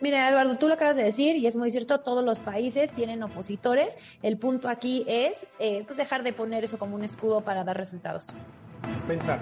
Mira, 0.00 0.28
Eduardo, 0.28 0.58
tú 0.58 0.68
lo 0.68 0.74
acabas 0.74 0.96
de 0.96 1.04
decir 1.04 1.36
y 1.36 1.46
es 1.46 1.56
muy 1.56 1.70
cierto, 1.70 2.00
todos 2.00 2.24
los 2.24 2.38
países 2.38 2.90
tienen 2.92 3.22
opositores. 3.22 3.98
El 4.22 4.38
punto 4.38 4.68
aquí 4.68 5.04
es 5.08 5.46
eh, 5.58 5.82
pues 5.86 5.96
dejar 5.96 6.22
de 6.22 6.32
poner 6.32 6.64
eso 6.64 6.78
como 6.78 6.94
un 6.94 7.04
escudo 7.04 7.40
para 7.42 7.64
dar 7.64 7.76
resultados. 7.76 8.28
Pensar. 9.06 9.40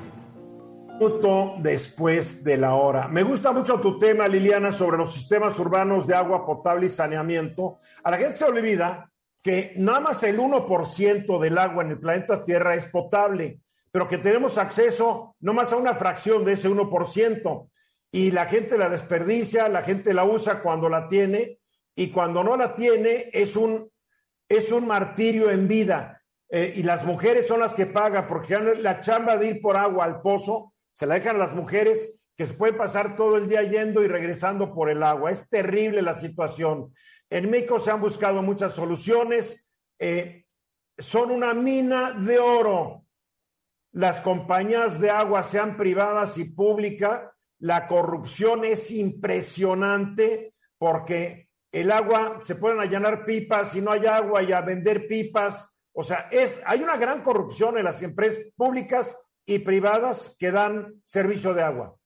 Después 1.58 2.42
de 2.42 2.56
la 2.56 2.74
hora. 2.74 3.06
Me 3.06 3.22
gusta 3.22 3.52
mucho 3.52 3.78
tu 3.80 3.98
tema, 3.98 4.26
Liliana, 4.26 4.72
sobre 4.72 4.96
los 4.96 5.12
sistemas 5.12 5.58
urbanos 5.58 6.06
de 6.06 6.14
agua 6.14 6.46
potable 6.46 6.86
y 6.86 6.88
saneamiento. 6.88 7.80
A 8.02 8.10
la 8.10 8.16
gente 8.16 8.38
se 8.38 8.44
olvida 8.44 9.10
que 9.42 9.74
nada 9.76 10.00
más 10.00 10.22
el 10.22 10.38
1% 10.38 11.38
del 11.38 11.58
agua 11.58 11.84
en 11.84 11.90
el 11.90 11.98
planeta 11.98 12.42
Tierra 12.42 12.74
es 12.74 12.86
potable, 12.86 13.60
pero 13.92 14.08
que 14.08 14.16
tenemos 14.16 14.56
acceso 14.56 15.36
no 15.40 15.52
más 15.52 15.70
a 15.70 15.76
una 15.76 15.94
fracción 15.94 16.46
de 16.46 16.52
ese 16.52 16.70
1% 16.70 17.68
y 18.10 18.30
la 18.30 18.46
gente 18.46 18.78
la 18.78 18.88
desperdicia, 18.88 19.68
la 19.68 19.82
gente 19.82 20.14
la 20.14 20.24
usa 20.24 20.62
cuando 20.62 20.88
la 20.88 21.08
tiene 21.08 21.60
y 21.94 22.10
cuando 22.10 22.42
no 22.44 22.56
la 22.56 22.74
tiene 22.74 23.28
es 23.32 23.56
un, 23.56 23.90
es 24.48 24.70
un 24.70 24.86
martirio 24.86 25.50
en 25.50 25.66
vida. 25.66 26.22
Eh, 26.48 26.74
y 26.76 26.82
las 26.82 27.04
mujeres 27.04 27.46
son 27.46 27.60
las 27.60 27.74
que 27.74 27.86
pagan 27.86 28.28
porque 28.28 28.58
la 28.58 29.00
chamba 29.00 29.36
de 29.36 29.48
ir 29.48 29.60
por 29.60 29.76
agua 29.76 30.04
al 30.04 30.22
pozo 30.22 30.74
se 30.92 31.06
la 31.06 31.14
dejan 31.14 31.38
las 31.38 31.52
mujeres 31.52 32.16
que 32.36 32.46
se 32.46 32.54
pueden 32.54 32.76
pasar 32.76 33.16
todo 33.16 33.36
el 33.36 33.48
día 33.48 33.62
yendo 33.62 34.02
y 34.02 34.08
regresando 34.08 34.72
por 34.74 34.90
el 34.90 35.02
agua. 35.02 35.30
Es 35.30 35.48
terrible 35.48 36.02
la 36.02 36.18
situación. 36.18 36.94
En 37.30 37.50
México 37.50 37.78
se 37.78 37.90
han 37.90 38.00
buscado 38.00 38.42
muchas 38.42 38.74
soluciones. 38.74 39.66
Eh, 39.98 40.44
son 40.98 41.30
una 41.30 41.54
mina 41.54 42.12
de 42.12 42.38
oro. 42.38 43.04
Las 43.92 44.20
compañías 44.20 45.00
de 45.00 45.10
agua, 45.10 45.42
sean 45.42 45.76
privadas 45.76 46.36
y 46.36 46.44
públicas, 46.44 47.30
la 47.60 47.86
corrupción 47.86 48.64
es 48.64 48.90
impresionante 48.90 50.54
porque 50.78 51.48
el 51.72 51.90
agua, 51.90 52.40
se 52.42 52.54
pueden 52.54 52.80
allanar 52.80 53.24
pipas 53.24 53.74
y 53.74 53.80
no 53.80 53.92
hay 53.92 54.06
agua 54.06 54.42
y 54.42 54.52
a 54.52 54.60
vender 54.60 55.06
pipas. 55.06 55.76
O 55.92 56.04
sea, 56.04 56.28
es, 56.30 56.54
hay 56.64 56.82
una 56.82 56.96
gran 56.96 57.22
corrupción 57.22 57.78
en 57.78 57.84
las 57.84 58.02
empresas 58.02 58.42
públicas 58.56 59.16
y 59.44 59.58
privadas 59.60 60.36
que 60.38 60.50
dan 60.50 61.02
servicio 61.04 61.54
de 61.54 61.62
agua. 61.62 61.96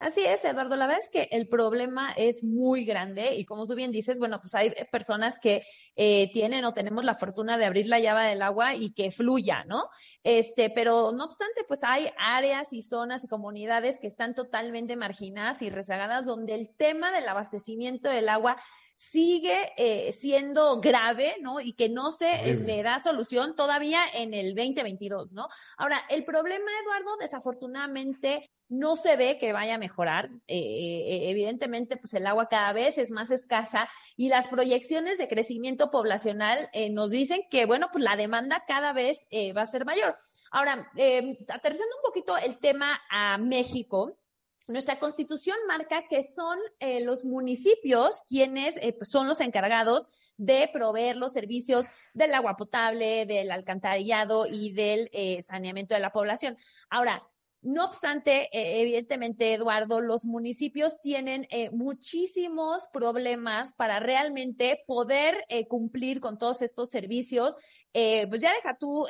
Así 0.00 0.24
es, 0.24 0.42
Eduardo. 0.46 0.76
La 0.76 0.86
verdad 0.86 1.02
es 1.02 1.10
que 1.10 1.28
el 1.30 1.46
problema 1.46 2.10
es 2.16 2.42
muy 2.42 2.86
grande 2.86 3.34
y 3.34 3.44
como 3.44 3.66
tú 3.66 3.74
bien 3.74 3.92
dices, 3.92 4.18
bueno, 4.18 4.40
pues 4.40 4.54
hay 4.54 4.72
personas 4.90 5.38
que 5.38 5.62
eh, 5.94 6.30
tienen 6.32 6.64
o 6.64 6.72
tenemos 6.72 7.04
la 7.04 7.14
fortuna 7.14 7.58
de 7.58 7.66
abrir 7.66 7.86
la 7.86 8.00
llave 8.00 8.24
del 8.24 8.40
agua 8.40 8.74
y 8.74 8.94
que 8.94 9.12
fluya, 9.12 9.64
¿no? 9.66 9.90
Este, 10.24 10.70
pero 10.70 11.12
no 11.12 11.24
obstante, 11.24 11.64
pues 11.68 11.84
hay 11.84 12.08
áreas 12.16 12.72
y 12.72 12.82
zonas 12.82 13.24
y 13.24 13.28
comunidades 13.28 13.98
que 14.00 14.06
están 14.06 14.34
totalmente 14.34 14.96
marginadas 14.96 15.60
y 15.60 15.68
rezagadas 15.68 16.24
donde 16.24 16.54
el 16.54 16.74
tema 16.74 17.12
del 17.12 17.28
abastecimiento 17.28 18.08
del 18.08 18.30
agua 18.30 18.56
sigue 18.96 19.72
eh, 19.76 20.12
siendo 20.12 20.80
grave, 20.80 21.36
¿no? 21.42 21.60
Y 21.60 21.74
que 21.74 21.90
no 21.90 22.10
se 22.10 22.54
le 22.54 22.82
da 22.82 23.00
solución 23.00 23.54
todavía 23.54 24.00
en 24.14 24.32
el 24.32 24.54
2022, 24.54 25.34
¿no? 25.34 25.48
Ahora, 25.76 26.00
el 26.08 26.24
problema, 26.24 26.70
Eduardo, 26.82 27.18
desafortunadamente 27.18 28.50
no 28.70 28.96
se 28.96 29.16
ve 29.16 29.36
que 29.36 29.52
vaya 29.52 29.74
a 29.74 29.78
mejorar. 29.78 30.30
Eh, 30.46 30.56
eh, 30.56 31.30
evidentemente, 31.30 31.98
pues 31.98 32.14
el 32.14 32.26
agua 32.26 32.48
cada 32.48 32.72
vez 32.72 32.96
es 32.96 33.10
más 33.10 33.30
escasa 33.30 33.90
y 34.16 34.30
las 34.30 34.48
proyecciones 34.48 35.18
de 35.18 35.28
crecimiento 35.28 35.90
poblacional 35.90 36.70
nos 36.92 37.10
dicen 37.10 37.42
que, 37.50 37.66
bueno, 37.66 37.88
pues 37.92 38.02
la 38.02 38.16
demanda 38.16 38.64
cada 38.66 38.94
vez 38.94 39.26
va 39.54 39.62
a 39.62 39.66
ser 39.66 39.84
mayor. 39.84 40.16
Ahora, 40.50 40.90
aterrizando 41.48 41.96
un 41.96 42.02
poquito 42.02 42.38
el 42.38 42.58
tema 42.58 42.98
a 43.10 43.36
México, 43.36 44.16
nuestra 44.70 44.98
constitución 44.98 45.56
marca 45.66 46.06
que 46.08 46.22
son 46.22 46.58
eh, 46.78 47.04
los 47.04 47.24
municipios 47.24 48.22
quienes 48.28 48.76
eh, 48.76 48.92
pues, 48.92 49.10
son 49.10 49.26
los 49.26 49.40
encargados 49.40 50.08
de 50.36 50.70
proveer 50.72 51.16
los 51.16 51.32
servicios 51.32 51.86
del 52.14 52.34
agua 52.34 52.56
potable, 52.56 53.26
del 53.26 53.50
alcantarillado 53.50 54.46
y 54.46 54.72
del 54.72 55.10
eh, 55.12 55.42
saneamiento 55.42 55.94
de 55.94 56.00
la 56.00 56.12
población. 56.12 56.56
Ahora, 56.88 57.26
no 57.62 57.84
obstante, 57.84 58.48
eh, 58.52 58.80
evidentemente, 58.80 59.52
Eduardo, 59.52 60.00
los 60.00 60.24
municipios 60.24 61.00
tienen 61.02 61.46
eh, 61.50 61.70
muchísimos 61.70 62.84
problemas 62.90 63.72
para 63.72 64.00
realmente 64.00 64.82
poder 64.86 65.44
eh, 65.50 65.68
cumplir 65.68 66.20
con 66.20 66.38
todos 66.38 66.62
estos 66.62 66.88
servicios, 66.90 67.56
pues 67.92 68.40
ya 68.40 68.54
deja 68.54 68.76
tú 68.78 69.04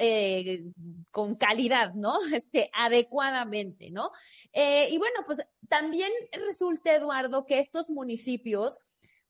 con 1.11 1.35
calidad, 1.37 1.93
¿no? 1.95 2.19
Este, 2.35 2.71
adecuadamente, 2.73 3.91
¿no? 3.91 4.11
y 4.55 4.97
bueno, 4.99 5.21
pues 5.27 5.43
también 5.69 6.11
resulta, 6.33 6.95
Eduardo, 6.95 7.45
que 7.45 7.59
estos 7.59 7.91
municipios, 7.91 8.79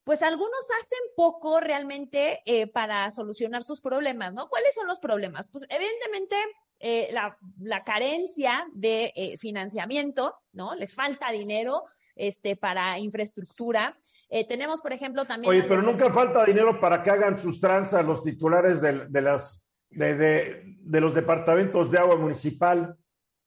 pues 0.04 0.22
algunos 0.22 0.64
hacen 0.80 0.98
poco 1.16 1.61
realmente 1.61 2.42
para 2.72 3.11
solucionar 3.11 3.64
sus 3.64 3.80
problemas, 3.80 4.33
¿no? 4.33 4.48
¿Cuáles 4.48 4.74
son 4.74 4.87
los 4.87 5.00
problemas? 5.00 5.48
Pues 5.48 5.66
evidentemente 5.68 6.37
eh, 6.82 7.10
la, 7.12 7.36
la, 7.60 7.84
carencia 7.84 8.66
de 8.72 9.12
eh, 9.14 9.36
financiamiento, 9.36 10.34
¿no? 10.54 10.74
Les 10.74 10.94
falta 10.94 11.30
dinero 11.30 11.84
este, 12.16 12.56
para 12.56 12.98
infraestructura. 12.98 13.98
Eh, 14.30 14.46
tenemos, 14.46 14.80
por 14.80 14.94
ejemplo, 14.94 15.26
también... 15.26 15.50
Oye, 15.50 15.62
pero 15.64 15.82
nunca 15.82 16.10
falta 16.10 16.42
dinero 16.46 16.80
para 16.80 17.02
que 17.02 17.10
hagan 17.10 17.38
sus 17.38 17.60
tranzas 17.60 18.02
los 18.06 18.22
titulares 18.22 18.80
de, 18.80 19.06
de 19.08 19.20
las, 19.20 19.70
de, 19.90 20.14
de, 20.14 20.62
de 20.80 21.00
los 21.02 21.14
departamentos 21.14 21.90
de 21.90 21.98
agua 21.98 22.16
municipal. 22.16 22.96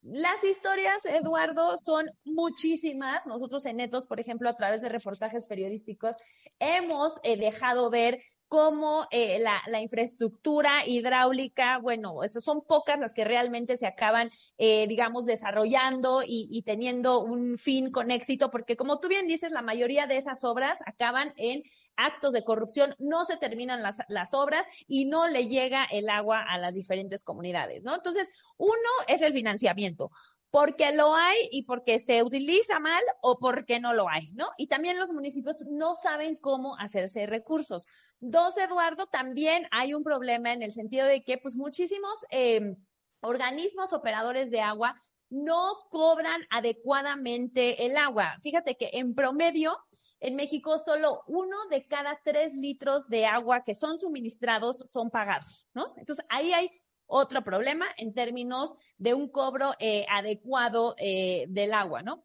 Las 0.03 0.43
historias, 0.43 1.03
Eduardo, 1.05 1.75
son 1.83 2.11
muchísimas. 2.25 3.25
Nosotros 3.25 3.65
en 3.65 3.77
Netos, 3.77 4.05
por 4.05 4.19
ejemplo, 4.19 4.47
a 4.47 4.55
través 4.55 4.83
de 4.83 4.89
reportajes 4.89 5.47
periodísticos, 5.47 6.17
hemos 6.59 7.19
dejado 7.23 7.89
ver 7.89 8.21
como 8.53 9.07
eh, 9.09 9.39
la, 9.39 9.81
infraestructura 9.81 10.85
hidráulica, 10.85 11.79
bueno, 11.79 12.23
eso 12.23 12.39
son 12.39 12.61
pocas 12.61 12.99
las 12.99 13.11
que 13.11 13.23
realmente 13.23 13.77
se 13.77 13.87
acaban, 13.87 14.29
eh, 14.59 14.85
digamos, 14.85 15.25
desarrollando 15.25 16.21
y, 16.23 16.61
teniendo 16.61 17.23
un 17.23 17.57
fin 17.57 17.89
con 17.89 18.11
éxito, 18.11 18.51
porque 18.51 18.77
como 18.77 18.99
tú 18.99 19.07
bien 19.07 19.25
dices, 19.25 19.49
la 19.49 19.63
mayoría 19.63 20.05
de 20.05 20.17
esas 20.17 20.43
obras 20.43 20.77
acaban 20.85 21.33
en 21.37 21.63
actos 21.95 22.31
de 22.31 22.43
corrupción, 22.43 22.93
no 22.99 23.25
se 23.25 23.37
terminan 23.37 23.81
las, 23.81 23.97
las 24.07 24.35
obras 24.35 24.67
y 24.85 25.05
no 25.05 25.27
le 25.27 25.47
llega 25.47 25.85
el 25.85 26.07
agua 26.07 26.43
a 26.43 26.59
las 26.59 26.75
diferentes 26.75 27.23
comunidades, 27.23 27.81
¿no? 27.81 27.95
Entonces, 27.95 28.29
uno 28.57 28.75
es 29.07 29.23
el 29.23 29.33
financiamiento 29.33 30.11
porque 30.53 30.91
lo 30.91 31.15
hay 31.15 31.49
y 31.51 31.63
porque 31.63 31.97
se 31.97 32.21
utiliza 32.21 32.79
mal 32.79 33.03
o 33.23 33.39
porque 33.39 33.79
no 33.79 33.91
lo 33.93 34.07
hay, 34.07 34.29
¿no? 34.33 34.49
Y 34.55 34.67
también 34.67 34.99
los 34.99 35.11
municipios 35.11 35.65
no 35.67 35.95
saben 35.95 36.35
cómo 36.35 36.77
hacerse 36.77 37.25
recursos. 37.25 37.87
Dos, 38.25 38.57
Eduardo, 38.57 39.05
también 39.07 39.67
hay 39.71 39.93
un 39.93 40.01
problema 40.01 40.53
en 40.53 40.63
el 40.63 40.71
sentido 40.71 41.05
de 41.05 41.25
que 41.25 41.37
pues 41.37 41.57
muchísimos 41.57 42.25
em, 42.29 42.77
organismos 43.21 43.91
operadores 43.91 44.49
de 44.49 44.61
agua 44.61 44.95
no 45.29 45.73
cobran 45.89 46.41
adecuadamente 46.49 47.85
el 47.85 47.97
agua. 47.97 48.37
Fíjate 48.41 48.77
que 48.77 48.91
en 48.93 49.13
promedio 49.13 49.77
en 50.21 50.37
México 50.37 50.79
solo 50.79 51.23
uno 51.27 51.57
de 51.69 51.85
cada 51.85 52.17
tres 52.23 52.53
litros 52.53 53.09
de 53.09 53.25
agua 53.25 53.65
que 53.65 53.75
son 53.75 53.97
suministrados 53.97 54.85
son 54.87 55.09
pagados, 55.09 55.67
¿no? 55.73 55.93
Entonces 55.97 56.25
ahí 56.29 56.53
hay 56.53 56.69
otro 57.07 57.43
problema 57.43 57.87
en 57.97 58.13
términos 58.13 58.77
de 58.97 59.13
un 59.13 59.27
cobro 59.27 59.73
eh, 59.79 60.05
adecuado 60.09 60.95
eh, 60.97 61.43
del 61.49 61.73
agua, 61.73 62.03
¿no? 62.03 62.23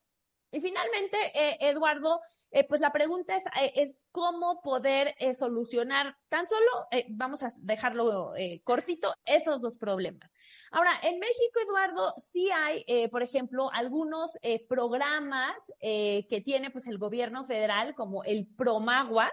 Y 0.53 0.61
finalmente, 0.61 1.19
eh, 1.35 1.59
Eduardo, 1.61 2.21
pues 2.69 2.81
la 2.81 2.93
pregunta 2.93 3.37
es, 3.37 3.45
es 3.75 4.01
cómo 4.11 4.61
poder 4.63 5.15
solucionar 5.37 6.17
tan 6.29 6.49
solo, 6.49 6.89
vamos 7.11 7.43
a 7.43 7.53
dejarlo 7.59 8.33
cortito, 8.65 9.15
esos 9.25 9.61
dos 9.61 9.79
problemas. 9.79 10.33
Ahora, 10.71 10.91
en 11.03 11.19
México, 11.19 11.61
Eduardo, 11.67 12.15
sí 12.19 12.51
hay, 12.51 13.09
por 13.09 13.23
ejemplo, 13.23 13.71
algunos 13.73 14.39
programas 14.69 15.55
que 15.81 16.43
tiene 16.45 16.71
pues 16.71 16.87
el 16.87 16.99
gobierno 16.99 17.45
federal, 17.45 17.95
como 17.95 18.25
el 18.25 18.47
Promagua. 18.47 19.31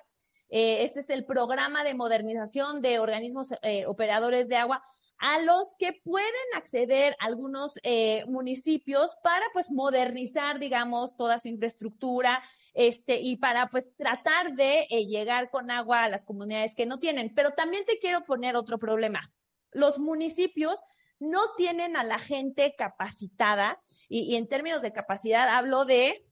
este 0.50 1.00
es 1.00 1.10
el 1.10 1.26
programa 1.26 1.84
de 1.84 1.96
modernización 1.96 2.82
de 2.82 3.00
organismos 3.00 3.54
operadores 3.88 4.48
de 4.50 4.58
agua 4.58 4.84
a 5.18 5.40
los 5.42 5.76
que 5.80 5.94
pueden 5.94 6.26
acceder 6.56 7.16
algunos 7.20 7.80
eh, 7.84 8.24
municipios 8.28 9.16
para 9.24 9.46
pues 9.54 9.72
modernizar, 9.72 10.60
digamos, 10.60 11.16
toda 11.16 11.40
su 11.40 11.48
infraestructura, 11.48 12.44
este, 12.74 13.20
y 13.22 13.38
para 13.38 13.68
pues 13.68 13.96
tratar 13.96 14.54
de 14.54 14.88
eh, 14.90 15.06
llegar 15.06 15.50
con 15.50 15.72
agua 15.72 16.04
a 16.04 16.10
las 16.10 16.26
comunidades 16.26 16.76
que 16.76 16.86
no 16.86 17.00
tienen. 17.00 17.34
Pero 17.34 17.52
también 17.52 17.86
te 17.86 18.00
quiero 18.00 18.26
poner 18.26 18.56
otro 18.56 18.78
problema. 18.78 19.32
Los 19.72 20.00
municipios 20.00 20.82
no 21.20 21.40
tienen 21.56 21.96
a 21.96 22.04
la 22.04 22.20
gente 22.20 22.76
capacitada, 22.78 23.82
y, 24.10 24.22
y 24.24 24.36
en 24.36 24.48
términos 24.48 24.82
de 24.82 24.92
capacidad 24.92 25.48
hablo 25.48 25.86
de 25.86 26.26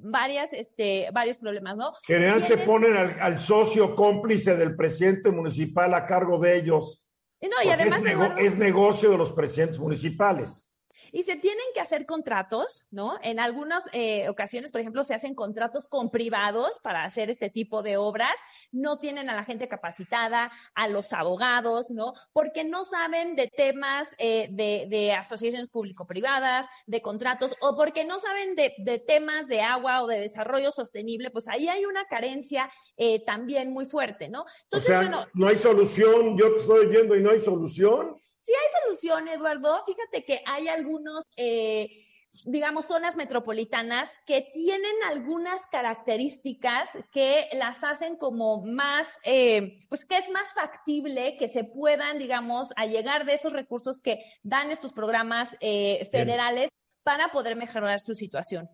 varias, 0.00 0.52
este, 0.52 1.08
varios 1.12 1.38
problemas, 1.38 1.76
¿no? 1.76 1.92
Generalmente 2.06 2.58
ponen 2.58 2.96
al, 2.96 3.20
al, 3.20 3.38
socio 3.38 3.94
cómplice 3.96 4.54
del 4.56 4.76
presidente 4.76 5.30
municipal 5.30 5.94
a 5.94 6.06
cargo 6.06 6.38
de 6.38 6.58
ellos. 6.58 7.02
No, 7.40 7.62
y 7.64 7.68
además 7.68 8.04
es, 8.04 8.52
es 8.52 8.58
negocio 8.58 9.10
de 9.10 9.18
los 9.18 9.32
presidentes 9.32 9.78
municipales 9.78 10.67
y 11.12 11.22
se 11.22 11.36
tienen 11.36 11.64
que 11.74 11.80
hacer 11.80 12.06
contratos, 12.06 12.86
¿no? 12.90 13.18
En 13.22 13.40
algunas 13.40 13.84
eh, 13.92 14.28
ocasiones, 14.28 14.70
por 14.70 14.80
ejemplo, 14.80 15.04
se 15.04 15.14
hacen 15.14 15.34
contratos 15.34 15.88
con 15.88 16.10
privados 16.10 16.78
para 16.82 17.04
hacer 17.04 17.30
este 17.30 17.50
tipo 17.50 17.82
de 17.82 17.96
obras, 17.96 18.34
no 18.72 18.98
tienen 18.98 19.30
a 19.30 19.34
la 19.34 19.44
gente 19.44 19.68
capacitada, 19.68 20.50
a 20.74 20.88
los 20.88 21.12
abogados, 21.12 21.90
¿no? 21.90 22.12
Porque 22.32 22.64
no 22.64 22.84
saben 22.84 23.36
de 23.36 23.48
temas 23.48 24.14
eh, 24.18 24.48
de, 24.50 24.86
de, 24.88 25.12
asociaciones 25.12 25.70
público-privadas, 25.70 26.66
de 26.86 27.02
contratos, 27.02 27.54
o 27.60 27.76
porque 27.76 28.04
no 28.04 28.18
saben 28.18 28.54
de, 28.54 28.74
de, 28.78 28.98
temas 28.98 29.48
de 29.48 29.60
agua 29.60 30.02
o 30.02 30.06
de 30.06 30.20
desarrollo 30.20 30.72
sostenible, 30.72 31.30
pues 31.30 31.48
ahí 31.48 31.68
hay 31.68 31.84
una 31.84 32.04
carencia 32.06 32.70
eh, 32.96 33.24
también 33.24 33.72
muy 33.72 33.86
fuerte, 33.86 34.28
¿no? 34.28 34.44
Entonces, 34.64 34.90
o 34.90 34.92
sea, 34.92 35.00
bueno, 35.02 35.26
no 35.34 35.48
hay 35.48 35.58
solución, 35.58 36.36
yo 36.38 36.52
te 36.54 36.60
estoy 36.60 36.86
oyendo 36.86 37.16
y 37.16 37.22
no 37.22 37.30
hay 37.30 37.40
solución. 37.40 38.16
Sí 38.48 38.54
hay 38.54 38.82
solución, 38.82 39.28
Eduardo. 39.28 39.84
Fíjate 39.84 40.24
que 40.24 40.40
hay 40.46 40.68
algunos, 40.68 41.22
eh, 41.36 42.06
digamos, 42.46 42.86
zonas 42.86 43.14
metropolitanas 43.14 44.08
que 44.24 44.40
tienen 44.40 44.94
algunas 45.06 45.66
características 45.66 46.88
que 47.12 47.50
las 47.52 47.84
hacen 47.84 48.16
como 48.16 48.64
más, 48.64 49.18
eh, 49.24 49.80
pues 49.90 50.06
que 50.06 50.16
es 50.16 50.30
más 50.30 50.54
factible 50.54 51.36
que 51.36 51.50
se 51.50 51.64
puedan, 51.64 52.18
digamos, 52.18 52.72
a 52.76 52.86
llegar 52.86 53.26
de 53.26 53.34
esos 53.34 53.52
recursos 53.52 54.00
que 54.00 54.24
dan 54.42 54.70
estos 54.70 54.94
programas 54.94 55.54
eh, 55.60 56.08
federales 56.10 56.70
para 57.02 57.30
poder 57.30 57.54
mejorar 57.54 58.00
su 58.00 58.14
situación. 58.14 58.66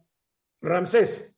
Ramsés. 0.61 1.35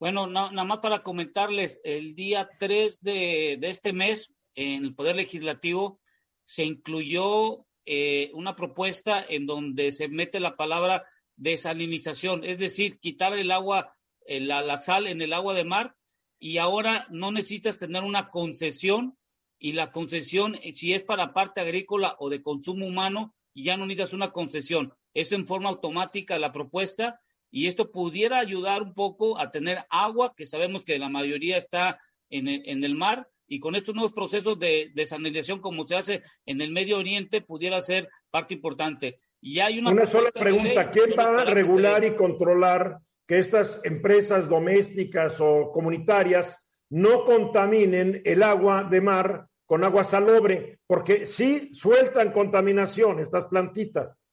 Bueno, 0.00 0.26
nada 0.26 0.64
más 0.64 0.80
para 0.80 1.04
comentarles, 1.04 1.80
el 1.84 2.16
día 2.16 2.50
3 2.58 3.00
de, 3.00 3.58
de 3.60 3.68
este 3.68 3.92
mes, 3.92 4.32
en 4.56 4.86
el 4.86 4.94
Poder 4.96 5.14
Legislativo, 5.14 6.01
se 6.44 6.64
incluyó 6.64 7.66
eh, 7.84 8.30
una 8.34 8.54
propuesta 8.54 9.24
en 9.28 9.46
donde 9.46 9.90
se 9.90 10.08
mete 10.08 10.38
la 10.38 10.56
palabra 10.56 11.04
desalinización, 11.36 12.44
es 12.44 12.58
decir, 12.58 13.00
quitar 13.00 13.36
el 13.36 13.50
agua, 13.50 13.92
eh, 14.26 14.40
la, 14.40 14.78
sal 14.78 15.06
en 15.08 15.20
el 15.20 15.32
agua 15.32 15.54
de 15.54 15.64
mar 15.64 15.96
y 16.38 16.58
ahora 16.58 17.06
no 17.10 17.32
necesitas 17.32 17.78
tener 17.78 18.04
una 18.04 18.28
concesión 18.28 19.18
y 19.58 19.72
la 19.72 19.90
concesión, 19.90 20.56
eh, 20.62 20.74
si 20.74 20.92
es 20.92 21.04
para 21.04 21.32
parte 21.32 21.60
agrícola 21.60 22.16
o 22.18 22.30
de 22.30 22.42
consumo 22.42 22.86
humano, 22.86 23.32
ya 23.54 23.76
no 23.76 23.86
necesitas 23.86 24.12
una 24.12 24.30
concesión. 24.30 24.92
Eso 25.14 25.34
en 25.34 25.46
forma 25.46 25.70
automática 25.70 26.38
la 26.38 26.52
propuesta 26.52 27.20
y 27.50 27.66
esto 27.66 27.90
pudiera 27.90 28.38
ayudar 28.38 28.82
un 28.82 28.94
poco 28.94 29.38
a 29.38 29.50
tener 29.50 29.84
agua, 29.90 30.34
que 30.36 30.46
sabemos 30.46 30.84
que 30.84 30.98
la 30.98 31.08
mayoría 31.08 31.56
está 31.56 31.98
en 32.30 32.48
el 32.48 32.94
mar, 32.94 33.28
y 33.52 33.60
con 33.60 33.74
estos 33.74 33.94
nuevos 33.94 34.14
procesos 34.14 34.58
de 34.58 34.90
desalinización 34.94 35.60
como 35.60 35.84
se 35.84 35.94
hace 35.94 36.22
en 36.46 36.62
el 36.62 36.70
Medio 36.70 36.96
Oriente 36.96 37.42
pudiera 37.42 37.82
ser 37.82 38.08
parte 38.30 38.54
importante. 38.54 39.18
Y 39.42 39.58
hay 39.58 39.78
una, 39.78 39.90
una 39.90 40.06
sola 40.06 40.30
pregunta, 40.30 40.90
¿quién 40.90 41.10
va 41.18 41.42
a 41.42 41.44
regular 41.44 42.02
y 42.02 42.16
controlar 42.16 42.96
que 43.26 43.36
estas 43.36 43.78
empresas 43.84 44.48
domésticas 44.48 45.38
o 45.40 45.70
comunitarias 45.70 46.64
no 46.88 47.26
contaminen 47.26 48.22
el 48.24 48.42
agua 48.42 48.84
de 48.84 49.02
mar 49.02 49.46
con 49.66 49.84
agua 49.84 50.04
salobre? 50.04 50.78
Porque 50.86 51.26
sí 51.26 51.74
sueltan 51.74 52.32
contaminación 52.32 53.20
estas 53.20 53.44
plantitas. 53.48 54.24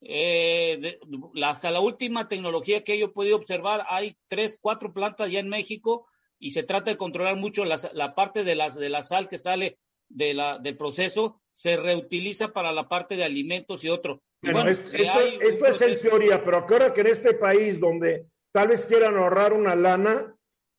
Eh, 0.00 0.78
de, 0.80 0.98
hasta 1.44 1.70
la 1.70 1.80
última 1.80 2.28
tecnología 2.28 2.82
que 2.82 2.98
yo 2.98 3.06
he 3.06 3.10
podido 3.10 3.36
observar, 3.36 3.84
hay 3.90 4.16
tres, 4.26 4.56
cuatro 4.58 4.94
plantas 4.94 5.30
ya 5.30 5.40
en 5.40 5.50
México 5.50 6.06
y 6.40 6.50
se 6.50 6.64
trata 6.64 6.90
de 6.90 6.96
controlar 6.96 7.36
mucho 7.36 7.64
la, 7.64 7.78
la 7.92 8.14
parte 8.14 8.42
de 8.42 8.56
la, 8.56 8.70
de 8.70 8.88
la 8.88 9.02
sal 9.02 9.28
que 9.28 9.38
sale 9.38 9.78
de 10.08 10.34
la, 10.34 10.58
del 10.58 10.76
proceso, 10.76 11.36
se 11.52 11.76
reutiliza 11.76 12.48
para 12.48 12.72
la 12.72 12.88
parte 12.88 13.14
de 13.14 13.24
alimentos 13.24 13.84
y 13.84 13.90
otro. 13.90 14.20
Bueno, 14.42 14.64
bueno, 14.64 14.70
es, 14.70 14.80
esto, 14.80 15.20
esto 15.40 15.66
es 15.66 15.80
en 15.82 16.10
teoría, 16.10 16.42
pero 16.42 16.66
ahora 16.68 16.92
que 16.92 17.02
en 17.02 17.06
este 17.08 17.34
país 17.34 17.78
donde 17.78 18.26
tal 18.52 18.68
vez 18.68 18.86
quieran 18.86 19.16
ahorrar 19.16 19.52
una 19.52 19.76
lana, 19.76 20.34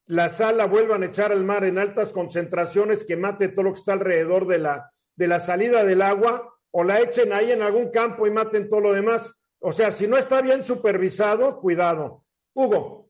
la 0.08 0.30
sal 0.30 0.58
la 0.58 0.66
vuelvan 0.66 1.04
a 1.04 1.06
echar 1.06 1.32
al 1.32 1.46
mar 1.46 1.64
en 1.64 1.78
altas 1.78 2.12
concentraciones 2.12 3.06
que 3.06 3.16
mate 3.16 3.48
todo 3.48 3.64
lo 3.64 3.74
que 3.74 3.80
está 3.80 3.94
alrededor 3.94 4.48
de 4.48 4.58
la, 4.58 4.92
de 5.16 5.28
la 5.28 5.40
salida 5.40 5.84
del 5.86 6.02
agua, 6.02 6.54
o 6.72 6.84
la 6.84 7.00
echen 7.02 7.34
ahí 7.34 7.52
en 7.52 7.62
algún 7.62 7.92
campo 7.92 8.26
y 8.26 8.32
maten 8.32 8.68
todo 8.68 8.80
lo 8.80 8.94
demás. 8.94 9.34
O 9.60 9.72
sea, 9.72 9.92
si 9.92 10.08
no 10.08 10.18
está 10.18 10.42
bien 10.42 10.64
supervisado, 10.64 11.60
cuidado. 11.60 12.26
Hugo. 12.54 13.01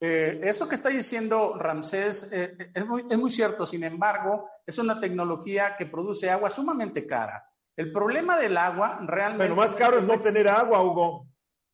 Eh, 0.00 0.40
eso 0.44 0.68
que 0.68 0.76
está 0.76 0.90
diciendo 0.90 1.56
Ramsés 1.58 2.28
eh, 2.30 2.56
es, 2.72 2.86
muy, 2.86 3.04
es, 3.10 3.18
muy, 3.18 3.30
cierto, 3.30 3.66
sin 3.66 3.82
embargo, 3.82 4.48
es 4.64 4.78
una 4.78 5.00
tecnología 5.00 5.76
que 5.76 5.86
produce 5.86 6.30
agua 6.30 6.50
sumamente 6.50 7.06
cara. 7.06 7.44
El 7.76 7.92
problema 7.92 8.38
del 8.38 8.56
agua 8.56 9.00
realmente... 9.02 9.44
Pero 9.44 9.56
más 9.56 9.74
caro 9.74 9.98
es 9.98 10.04
no 10.04 10.20
tener 10.20 10.48
agua, 10.48 10.82
Hugo. 10.82 11.28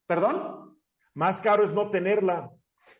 ¿Perdón? 0.06 0.78
Más 1.14 1.40
caro 1.40 1.64
es 1.64 1.72
no 1.72 1.90
tenerla. 1.90 2.50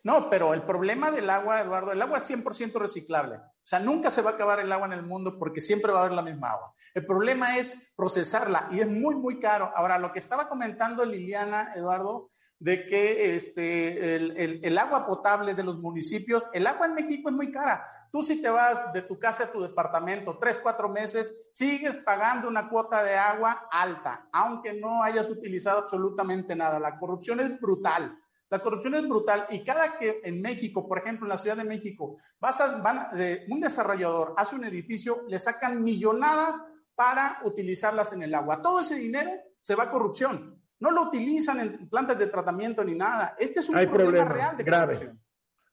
No, 0.03 0.29
pero 0.31 0.55
el 0.55 0.63
problema 0.63 1.11
del 1.11 1.29
agua, 1.29 1.61
Eduardo, 1.61 1.93
el 1.93 2.01
agua 2.01 2.19
es 2.19 2.31
100% 2.31 2.79
reciclable. 2.79 3.37
O 3.37 3.67
sea, 3.67 3.81
nunca 3.81 4.11
se 4.11 4.23
va 4.23 4.31
a 4.31 4.35
acabar 4.35 4.61
el 4.61 4.73
agua 4.73 4.87
en 4.87 4.93
el 4.93 5.03
mundo 5.03 5.39
porque 5.39 5.61
siempre 5.61 5.93
va 5.93 6.01
a 6.01 6.05
haber 6.05 6.17
la 6.17 6.23
misma 6.23 6.53
agua. 6.53 6.73
El 6.95 7.07
problema 7.07 7.59
es 7.59 7.93
procesarla 7.97 8.69
y 8.71 8.81
es 8.81 8.89
muy, 8.89 9.15
muy 9.15 9.39
caro. 9.39 9.73
Ahora, 9.75 9.99
lo 9.99 10.13
que 10.13 10.19
estaba 10.19 10.49
comentando 10.49 11.05
Liliana, 11.05 11.73
Eduardo, 11.75 12.31
de 12.59 12.87
que 12.87 13.35
este, 13.37 14.15
el, 14.17 14.65
el, 14.65 14.79
agua 14.79 15.07
potable 15.07 15.55
de 15.55 15.65
los 15.65 15.79
municipios, 15.79 16.49
el 16.53 16.67
agua 16.67 16.87
en 16.87 16.95
México 16.95 17.29
es 17.29 17.35
muy 17.35 17.51
cara. 17.51 17.85
Tú 18.11 18.23
si 18.23 18.41
te 18.41 18.49
vas 18.49 18.93
de 18.93 19.03
tu 19.03 19.19
casa 19.19 19.45
a 19.45 19.53
tu 19.53 19.61
departamento 19.61 20.39
tres, 20.39 20.59
cuatro 20.63 20.89
meses, 20.89 21.35
sigues 21.53 21.97
pagando 21.99 22.49
una 22.49 22.69
cuota 22.69 23.03
de 23.03 23.17
agua 23.17 23.69
alta, 23.71 24.29
aunque 24.33 24.73
no 24.73 25.03
hayas 25.03 25.29
utilizado 25.29 25.81
absolutamente 25.81 26.55
nada. 26.57 26.79
La 26.79 26.99
corrupción 26.99 27.41
es 27.41 27.61
brutal. 27.61 28.17
La 28.51 28.61
corrupción 28.61 28.95
es 28.95 29.09
brutal 29.09 29.47
y 29.51 29.65
cada 29.65 29.99
que 29.99 30.21
en 30.23 30.41
México, 30.41 30.87
por 30.87 30.99
ejemplo, 30.99 31.27
en 31.27 31.31
la 31.31 31.39
Ciudad 31.39 31.57
de 31.57 31.65
México, 31.65 32.19
vas 32.39 32.61
a, 32.61 32.77
van, 32.79 33.09
eh, 33.19 33.47
un 33.49 33.61
desarrollador 33.61 34.35
hace 34.37 34.55
un 34.55 34.65
edificio, 34.65 35.25
le 35.29 35.39
sacan 35.39 35.83
millonadas 35.83 36.63
para 36.95 37.41
utilizarlas 37.45 38.13
en 38.13 38.23
el 38.23 38.35
agua. 38.35 38.63
Todo 38.63 38.81
ese 38.81 38.95
dinero 38.95 39.33
se 39.61 39.75
va 39.75 39.85
a 39.85 39.91
corrupción. 39.91 40.63
No 40.85 40.91
lo 40.91 41.05
utilizan 41.05 41.61
en 41.61 41.89
plantas 41.89 42.19
de 42.19 42.27
tratamiento 42.27 42.85
ni 42.85 42.95
nada. 42.95 43.35
Este 43.39 43.61
es 43.61 43.69
un 43.71 43.77
Hay 43.77 43.87
problema, 43.87 44.27
problema 44.27 44.35
real 44.35 44.57
de 44.59 44.65
grave. 44.65 44.87
corrupción. 44.93 45.21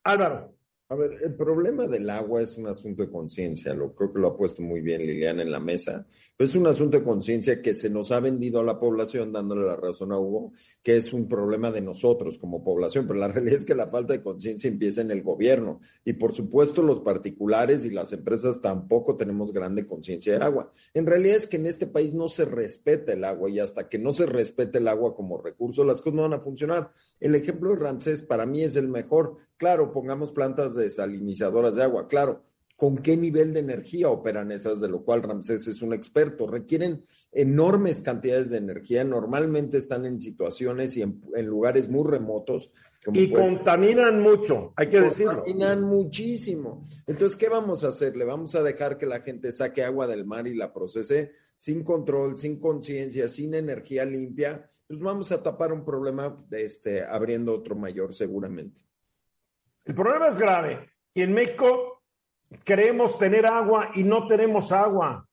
Álvaro. 0.06 0.56
A 0.92 0.96
ver, 0.96 1.20
el 1.24 1.34
problema 1.36 1.88
del 1.88 2.10
agua 2.10 2.42
es 2.42 2.58
un 2.58 2.68
asunto 2.68 3.02
de 3.02 3.10
conciencia, 3.10 3.74
lo 3.74 3.96
creo 3.96 4.12
que 4.12 4.20
lo 4.20 4.28
ha 4.28 4.36
puesto 4.36 4.62
muy 4.62 4.82
bien 4.82 5.00
Liliana 5.00 5.42
en 5.42 5.50
la 5.50 5.62
mesa. 5.62 6.06
Es 6.38 6.54
un 6.54 6.68
asunto 6.68 6.98
de 6.98 7.06
conciencia 7.06 7.62
que 7.62 7.74
se 7.74 7.90
nos 7.90 8.12
ha 8.12 8.20
vendido 8.20 8.60
a 8.60 8.64
la 8.66 8.78
población, 8.78 9.32
dándole 9.32 9.66
la 9.66 9.78
razón 9.78 10.12
a 10.12 10.20
Hugo, 10.20 10.52
que 10.84 10.98
es 10.98 11.14
un 11.14 11.30
problema 11.30 11.72
de 11.72 11.80
nosotros 11.80 12.38
como 12.38 12.62
población, 12.62 13.08
pero 13.08 13.20
la 13.20 13.28
realidad 13.30 13.60
es 13.60 13.64
que 13.64 13.74
la 13.74 13.88
falta 13.88 14.12
de 14.12 14.22
conciencia 14.22 14.68
empieza 14.68 15.00
en 15.00 15.12
el 15.12 15.24
gobierno 15.24 15.80
y 16.04 16.12
por 16.12 16.34
supuesto 16.34 16.84
los 16.84 17.00
particulares 17.00 17.86
y 17.86 17.92
las 17.92 18.12
empresas 18.12 18.60
tampoco 18.60 19.16
tenemos 19.16 19.54
grande 19.54 19.88
conciencia 19.88 20.34
del 20.34 20.42
agua. 20.42 20.74
En 20.94 21.06
realidad 21.06 21.38
es 21.38 21.48
que 21.48 21.56
en 21.56 21.68
este 21.68 21.88
país 21.88 22.14
no 22.14 22.28
se 22.28 22.44
respeta 22.44 23.14
el 23.14 23.24
agua 23.24 23.50
y 23.50 23.60
hasta 23.60 23.88
que 23.88 23.98
no 23.98 24.12
se 24.12 24.26
respete 24.26 24.80
el 24.80 24.90
agua 24.90 25.16
como 25.16 25.42
recurso, 25.42 25.86
las 25.86 26.02
cosas 26.02 26.16
no 26.16 26.24
van 26.24 26.34
a 26.34 26.42
funcionar. 26.42 26.90
El 27.22 27.34
ejemplo 27.36 27.70
de 27.70 27.78
Ramsés 27.78 28.24
para 28.24 28.46
mí 28.46 28.62
es 28.62 28.76
el 28.76 28.90
mejor. 28.90 29.38
Claro, 29.56 29.94
pongamos 29.94 30.32
plantas 30.32 30.74
desalinizadoras 30.82 31.76
de 31.76 31.84
agua, 31.84 32.08
claro. 32.08 32.44
¿Con 32.76 32.98
qué 32.98 33.16
nivel 33.16 33.54
de 33.54 33.60
energía 33.60 34.10
operan 34.10 34.52
esas? 34.52 34.82
De 34.82 34.90
lo 34.90 35.04
cual 35.04 35.22
Ramsés 35.22 35.68
es 35.68 35.84
un 35.84 35.94
experto. 35.94 36.48
Requieren 36.48 37.04
enormes 37.32 38.02
cantidades 38.02 38.50
de 38.50 38.58
energía. 38.58 39.04
Normalmente 39.04 39.78
están 39.78 40.04
en 40.08 40.20
situaciones 40.20 40.98
y 40.98 41.04
en, 41.04 41.22
en 41.36 41.46
lugares 41.46 41.90
muy 41.90 42.10
remotos. 42.10 42.72
Como 43.06 43.20
y 43.20 43.28
pues, 43.28 43.48
contaminan 43.48 44.20
mucho, 44.20 44.74
hay 44.76 44.90
que 44.90 45.00
decirlo. 45.00 45.44
Contaminan 45.44 45.84
muchísimo. 45.84 46.82
Entonces, 47.06 47.38
¿qué 47.38 47.50
vamos 47.50 47.84
a 47.84 47.90
hacer? 47.90 48.18
¿Le 48.18 48.26
vamos 48.26 48.56
a 48.56 48.64
dejar 48.64 48.98
que 48.98 49.06
la 49.06 49.22
gente 49.22 49.52
saque 49.52 49.84
agua 49.84 50.08
del 50.08 50.26
mar 50.26 50.48
y 50.48 50.56
la 50.56 50.74
procese 50.74 51.34
sin 51.54 51.84
control, 51.84 52.36
sin 52.36 52.60
conciencia, 52.60 53.28
sin 53.28 53.54
energía 53.54 54.06
limpia? 54.06 54.72
Pues 54.88 55.00
vamos 55.00 55.32
a 55.32 55.44
tapar 55.44 55.72
un 55.72 55.86
problema 55.86 56.44
este, 56.50 57.04
abriendo 57.04 57.54
otro 57.54 57.76
mayor 57.76 58.12
seguramente. 58.12 58.82
El 59.86 59.96
problema 59.96 60.28
es 60.28 60.40
grave. 60.40 60.90
Y 61.14 61.22
en 61.22 61.34
México 61.34 62.02
queremos 62.64 63.18
tener 63.18 63.46
agua 63.46 63.92
y 63.96 64.04
no 64.04 64.28
tenemos 64.28 64.72
agua. 64.72 65.28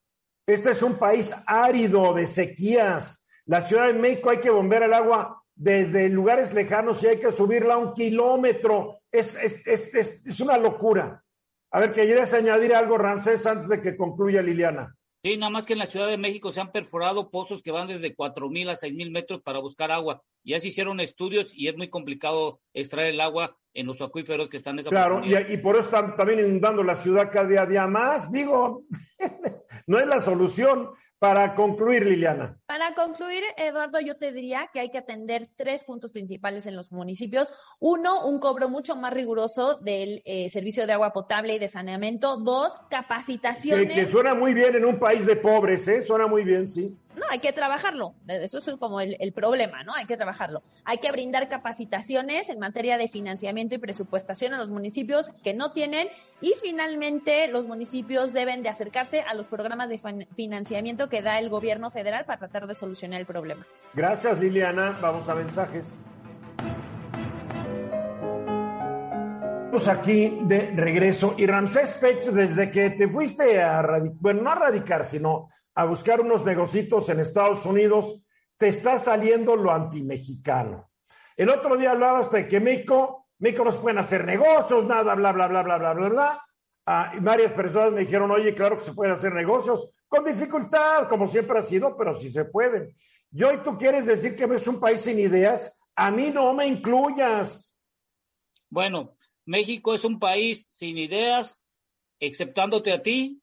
Este 0.46 0.70
es 0.70 0.82
un 0.82 0.98
país 0.98 1.34
árido 1.46 2.14
de 2.14 2.26
sequías. 2.26 3.24
La 3.46 3.60
Ciudad 3.60 3.86
de 3.88 3.94
México 3.94 4.30
hay 4.30 4.38
que 4.38 4.50
bombear 4.50 4.84
el 4.84 4.94
agua 4.94 5.42
desde 5.54 6.08
lugares 6.08 6.54
lejanos 6.54 7.02
y 7.02 7.08
hay 7.08 7.18
que 7.18 7.32
subirla 7.32 7.76
un 7.76 7.92
kilómetro. 7.92 9.00
Es, 9.10 9.34
es, 9.34 9.66
es, 9.66 9.94
es 10.24 10.40
una 10.40 10.56
locura. 10.56 11.22
A 11.70 11.80
ver, 11.80 11.92
¿quieres 11.92 12.32
añadir 12.32 12.74
algo, 12.74 12.96
Ramsés, 12.96 13.46
antes 13.46 13.68
de 13.68 13.80
que 13.80 13.96
concluya 13.96 14.40
Liliana? 14.40 14.97
Sí, 15.22 15.36
nada 15.36 15.50
más 15.50 15.66
que 15.66 15.72
en 15.72 15.80
la 15.80 15.86
Ciudad 15.86 16.06
de 16.06 16.16
México 16.16 16.52
se 16.52 16.60
han 16.60 16.70
perforado 16.70 17.30
pozos 17.30 17.62
que 17.62 17.72
van 17.72 17.88
desde 17.88 18.14
cuatro 18.14 18.48
mil 18.48 18.68
a 18.68 18.76
seis 18.76 18.94
mil 18.94 19.10
metros 19.10 19.42
para 19.42 19.58
buscar 19.58 19.90
agua. 19.90 20.22
Ya 20.44 20.60
se 20.60 20.68
hicieron 20.68 21.00
estudios 21.00 21.52
y 21.54 21.66
es 21.68 21.76
muy 21.76 21.88
complicado 21.88 22.60
extraer 22.72 23.14
el 23.14 23.20
agua 23.20 23.56
en 23.74 23.86
los 23.86 24.00
acuíferos 24.00 24.48
que 24.48 24.56
están 24.56 24.76
en 24.76 24.80
esa 24.80 24.90
Claro, 24.90 25.20
y, 25.24 25.34
y, 25.52 25.56
por 25.56 25.74
eso 25.74 25.86
están 25.86 26.14
también 26.14 26.40
inundando 26.40 26.84
la 26.84 26.94
ciudad 26.94 27.30
cada 27.32 27.66
día 27.66 27.86
más. 27.88 28.30
Digo, 28.30 28.84
no 29.88 29.98
es 29.98 30.06
la 30.06 30.20
solución. 30.20 30.90
Para 31.18 31.56
concluir, 31.56 32.06
Liliana. 32.06 32.56
Para 32.66 32.94
concluir, 32.94 33.42
Eduardo, 33.56 33.98
yo 33.98 34.16
te 34.16 34.30
diría 34.30 34.70
que 34.72 34.78
hay 34.78 34.90
que 34.90 34.98
atender 34.98 35.48
tres 35.56 35.82
puntos 35.82 36.12
principales 36.12 36.66
en 36.68 36.76
los 36.76 36.92
municipios. 36.92 37.52
Uno, 37.80 38.24
un 38.24 38.38
cobro 38.38 38.68
mucho 38.68 38.94
más 38.94 39.12
riguroso 39.12 39.78
del 39.78 40.22
eh, 40.24 40.48
servicio 40.48 40.86
de 40.86 40.92
agua 40.92 41.12
potable 41.12 41.56
y 41.56 41.58
de 41.58 41.66
saneamiento. 41.66 42.36
Dos, 42.36 42.80
capacitaciones. 42.88 43.88
Que, 43.88 43.94
que, 43.94 44.06
suena 44.06 44.34
muy 44.34 44.54
bien 44.54 44.76
en 44.76 44.84
un 44.84 45.00
país 45.00 45.26
de 45.26 45.34
pobres, 45.34 45.88
¿eh? 45.88 46.02
Suena 46.02 46.28
muy 46.28 46.44
bien, 46.44 46.68
sí. 46.68 46.96
No, 47.18 47.24
hay 47.30 47.40
que 47.40 47.52
trabajarlo. 47.52 48.14
Eso 48.28 48.58
es 48.58 48.70
como 48.78 49.00
el, 49.00 49.32
problema, 49.32 49.82
¿no? 49.82 49.94
Hay 49.94 50.06
que 50.06 50.16
trabajarlo. 50.16 50.62
Hay 50.84 50.98
que 50.98 51.10
brindar 51.10 51.48
capacitaciones 51.48 52.48
en 52.48 52.58
materia 52.58 52.96
de 52.96 53.08
financiamiento 53.08 53.74
y 53.74 53.78
presupuestación 53.78 54.54
a 54.54 54.58
los 54.58 54.70
municipios 54.70 55.30
que 55.42 55.54
no 55.54 55.72
tienen. 55.72 56.08
Y 56.40 56.54
finalmente, 56.62 57.48
los 57.48 57.66
municipios 57.66 58.32
deben 58.32 58.62
de 58.62 58.68
acercarse 58.68 59.22
a 59.22 59.34
los 59.34 59.48
programas 59.48 59.88
de 59.88 59.98
financiamiento 60.34 61.08
que 61.08 61.22
da 61.22 61.38
el 61.38 61.48
gobierno 61.48 61.90
federal 61.90 62.24
para 62.24 62.38
tratar 62.38 62.66
de 62.66 62.74
solucionar 62.74 63.20
el 63.20 63.26
problema. 63.26 63.66
Gracias, 63.94 64.38
Liliana. 64.38 64.98
Vamos 65.00 65.28
a 65.28 65.34
mensajes. 65.34 66.00
Estamos 69.64 69.88
aquí 69.88 70.38
de 70.42 70.72
regreso. 70.74 71.34
Y 71.36 71.46
Ramsés 71.46 71.94
Pech, 71.94 72.24
desde 72.30 72.70
que 72.70 72.90
te 72.90 73.06
fuiste 73.06 73.60
a 73.60 73.82
radicar, 73.82 74.16
bueno, 74.18 74.42
no 74.42 74.50
a 74.50 74.54
radicar, 74.54 75.04
sino 75.04 75.50
a 75.78 75.84
buscar 75.84 76.20
unos 76.20 76.44
negocitos 76.44 77.08
en 77.08 77.20
Estados 77.20 77.64
Unidos, 77.64 78.20
te 78.56 78.66
está 78.66 78.98
saliendo 78.98 79.54
lo 79.54 79.72
antimexicano. 79.72 80.90
El 81.36 81.50
otro 81.50 81.76
día 81.76 81.92
hablabas 81.92 82.32
de 82.32 82.48
que 82.48 82.58
México, 82.58 83.28
México 83.38 83.62
no 83.62 83.70
se 83.70 83.78
pueden 83.78 83.98
hacer 83.98 84.24
negocios, 84.24 84.84
nada, 84.86 85.14
bla, 85.14 85.30
bla, 85.30 85.46
bla, 85.46 85.62
bla, 85.62 85.78
bla, 85.78 85.92
bla, 85.94 86.08
bla. 86.08 86.44
Ah, 86.84 87.12
y 87.16 87.20
varias 87.20 87.52
personas 87.52 87.92
me 87.92 88.00
dijeron, 88.00 88.28
oye, 88.28 88.56
claro 88.56 88.76
que 88.76 88.82
se 88.82 88.92
pueden 88.92 89.12
hacer 89.12 89.32
negocios, 89.32 89.88
con 90.08 90.24
dificultad, 90.24 91.06
como 91.06 91.28
siempre 91.28 91.60
ha 91.60 91.62
sido, 91.62 91.96
pero 91.96 92.16
sí 92.16 92.32
se 92.32 92.44
pueden. 92.46 92.92
Y 93.30 93.44
hoy 93.44 93.58
tú 93.62 93.78
quieres 93.78 94.04
decir 94.04 94.34
que 94.34 94.52
es 94.52 94.66
un 94.66 94.80
país 94.80 95.02
sin 95.02 95.20
ideas, 95.20 95.72
a 95.94 96.10
mí 96.10 96.32
no 96.34 96.52
me 96.54 96.66
incluyas. 96.66 97.76
Bueno, 98.68 99.14
México 99.46 99.94
es 99.94 100.04
un 100.04 100.18
país 100.18 100.66
sin 100.72 100.98
ideas, 100.98 101.62
exceptándote 102.18 102.90
a 102.90 103.00
ti. 103.00 103.40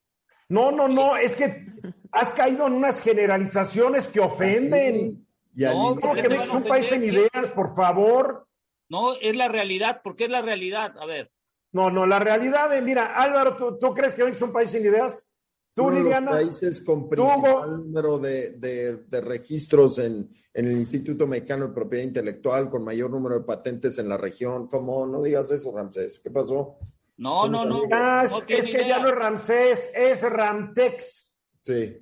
No, 0.49 0.71
no, 0.71 0.87
no, 0.87 1.15
es 1.15 1.35
que 1.35 1.65
has 2.11 2.31
caído 2.33 2.67
en 2.67 2.73
unas 2.73 3.01
generalizaciones 3.01 4.07
que 4.07 4.19
ofenden. 4.19 5.25
no, 5.53 5.97
¿cómo 5.99 6.13
que 6.13 6.21
es 6.21 6.49
un 6.49 6.63
país 6.63 6.85
sin 6.87 7.03
ideas, 7.03 7.49
por 7.53 7.75
favor? 7.75 8.47
No, 8.89 9.15
es 9.15 9.35
la 9.35 9.47
realidad, 9.47 10.01
porque 10.03 10.25
es 10.25 10.31
la 10.31 10.41
realidad. 10.41 10.95
A 10.99 11.05
ver. 11.05 11.31
No, 11.71 11.89
no, 11.89 12.05
la 12.05 12.19
realidad 12.19 12.73
es, 12.75 12.83
mira, 12.83 13.15
Álvaro, 13.15 13.55
¿tú, 13.55 13.77
tú 13.77 13.93
crees 13.93 14.13
que 14.13 14.23
hoy 14.23 14.31
es 14.31 14.41
un 14.41 14.53
país 14.53 14.69
sin 14.69 14.85
ideas? 14.85 15.35
¿Tú, 15.73 15.89
Liliana? 15.89 16.31
Los 16.31 16.41
países 16.41 16.81
con 16.81 17.09
principal 17.09 17.77
número 17.77 18.17
de, 18.17 18.51
de, 18.51 18.95
de 19.07 19.21
registros 19.21 19.97
en, 19.97 20.29
en, 20.53 20.65
el 20.67 20.77
Instituto 20.77 21.27
Mexicano 21.27 21.67
de 21.67 21.73
Propiedad 21.73 22.05
Intelectual, 22.05 22.69
con 22.69 22.85
mayor 22.85 23.11
número 23.11 23.39
de 23.39 23.45
patentes 23.45 23.97
en 23.97 24.07
la 24.07 24.15
región. 24.15 24.69
¿Cómo? 24.69 25.05
No 25.05 25.21
digas 25.21 25.51
eso, 25.51 25.73
Ramsés. 25.75 26.19
¿Qué 26.19 26.31
pasó? 26.31 26.77
No, 27.17 27.47
no, 27.47 27.65
no. 27.65 27.83
Ah, 27.91 28.23
es, 28.25 28.33
es 28.47 28.65
que 28.65 28.87
ya 28.87 28.99
no 28.99 29.07
es 29.07 29.15
Ramsés, 29.15 29.89
es 29.93 30.21
Ramtex. 30.21 31.33
Sí. 31.59 31.97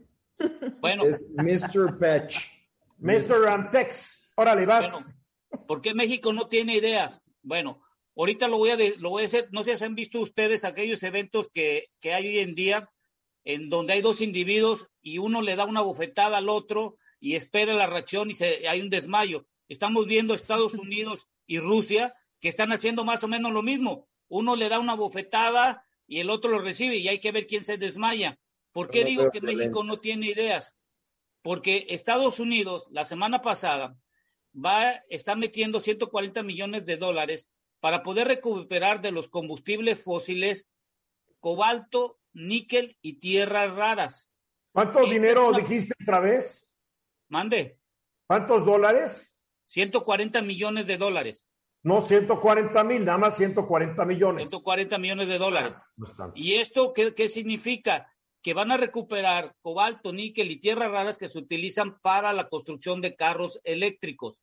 Bueno. 0.80 1.04
Es 1.04 1.21
Mr. 1.36 1.97
Patch. 1.99 2.38
Mr. 2.97 3.41
Ramtex. 3.43 4.30
Órale, 4.36 4.65
vas. 4.65 4.91
Bueno, 4.91 5.67
¿Por 5.67 5.82
qué 5.82 5.93
México 5.93 6.34
no 6.34 6.47
tiene 6.47 6.78
ideas? 6.78 7.21
Bueno, 7.43 7.82
ahorita 8.15 8.47
lo 8.47 8.58
voy 8.58 8.71
a, 8.71 8.78
de, 8.78 8.95
lo 8.97 9.12
voy 9.12 9.23
a 9.23 9.26
hacer. 9.28 9.49
No 9.52 9.63
sé 9.63 9.78
si 9.78 9.86
han 9.86 9.95
visto 9.95 10.19
ustedes 10.19 10.63
aquellos 10.63 11.04
eventos 11.04 11.49
que, 11.54 11.89
que 11.99 12.13
hay 12.13 12.28
hoy 12.28 12.39
en 12.39 12.56
día 12.56 12.89
en 13.45 13.69
donde 13.69 13.93
hay 13.93 14.02
dos 14.02 14.21
individuos 14.21 14.89
y 15.02 15.17
uno 15.17 15.41
le 15.41 15.56
da 15.56 15.65
una 15.65 15.82
bofetada 15.82 16.38
al 16.38 16.49
otro 16.49 16.95
y 17.19 17.36
espera 17.36 17.73
la 17.73 17.88
reacción 17.88 18.30
y 18.30 18.34
se, 18.34 18.67
hay 18.67 18.82
un 18.82 18.89
desmayo. 18.89 19.45
Estamos 19.67 20.06
viendo 20.08 20.34
Estados 20.34 20.73
Unidos 20.73 21.28
y 21.45 21.60
Rusia 21.60 22.15
que 22.39 22.49
están 22.49 22.71
haciendo 22.71 23.06
más 23.06 23.23
o 23.23 23.28
menos 23.28 23.52
lo 23.52 23.62
mismo. 23.62 24.08
Uno 24.27 24.55
le 24.55 24.69
da 24.69 24.79
una 24.79 24.95
bofetada 24.95 25.86
y 26.07 26.19
el 26.19 26.29
otro 26.29 26.51
lo 26.51 26.59
recibe 26.59 26.97
y 26.97 27.07
hay 27.07 27.19
que 27.19 27.31
ver 27.31 27.47
quién 27.47 27.63
se 27.63 27.77
desmaya. 27.77 28.39
¿Por 28.71 28.89
qué 28.89 29.05
digo 29.05 29.29
que 29.29 29.41
México 29.41 29.83
no 29.83 29.99
tiene 29.99 30.27
ideas? 30.27 30.75
Porque 31.41 31.88
Estados 31.89 32.39
Unidos 32.39 32.88
la 32.91 33.05
semana 33.05 33.41
pasada 33.41 33.95
va 34.53 34.91
está 35.09 35.36
metiendo 35.36 35.79
140 35.79 36.43
millones 36.43 36.86
de 36.86 36.97
dólares 36.97 37.49
para 37.79 38.01
poder 38.01 38.27
recuperar 38.27 39.01
de 39.01 39.12
los 39.12 39.27
combustibles 39.27 40.03
fósiles 40.03 40.69
cobalto, 41.39 42.19
níquel 42.31 42.97
y 43.01 43.19
tierras 43.19 43.75
raras. 43.75 44.31
¿Cuánto 44.71 45.05
dinero 45.05 45.49
una... 45.49 45.59
dijiste 45.59 45.93
otra 46.01 46.21
vez? 46.21 46.65
Mande. 47.27 47.77
¿Cuántos 48.25 48.65
dólares? 48.65 49.36
140 49.65 50.41
millones 50.41 50.88
de 50.88 50.97
dólares. 50.97 51.49
No 51.84 52.02
140 52.02 52.84
mil, 52.86 53.04
nada 53.04 53.17
más 53.17 53.38
140 53.38 54.06
millones. 54.06 54.50
140 54.50 54.98
millones 54.98 55.28
de 55.28 55.38
dólares. 55.38 55.78
Ah, 56.17 56.32
¿Y 56.34 56.56
esto 56.56 56.93
qué, 56.93 57.13
qué 57.13 57.28
significa? 57.28 58.10
Que 58.41 58.54
van 58.54 58.72
a 58.72 58.78
recuperar 58.78 59.56
cobalto, 59.62 60.13
níquel 60.13 60.52
y 60.52 60.60
tierras 60.60 60.91
raras 60.91 61.17
que 61.17 61.30
se 61.30 61.38
utilizan 61.38 62.00
para 62.00 62.32
la 62.34 62.48
construcción 62.48 63.02
de 63.02 63.15
carros 63.15 63.60
eléctricos. 63.63 64.39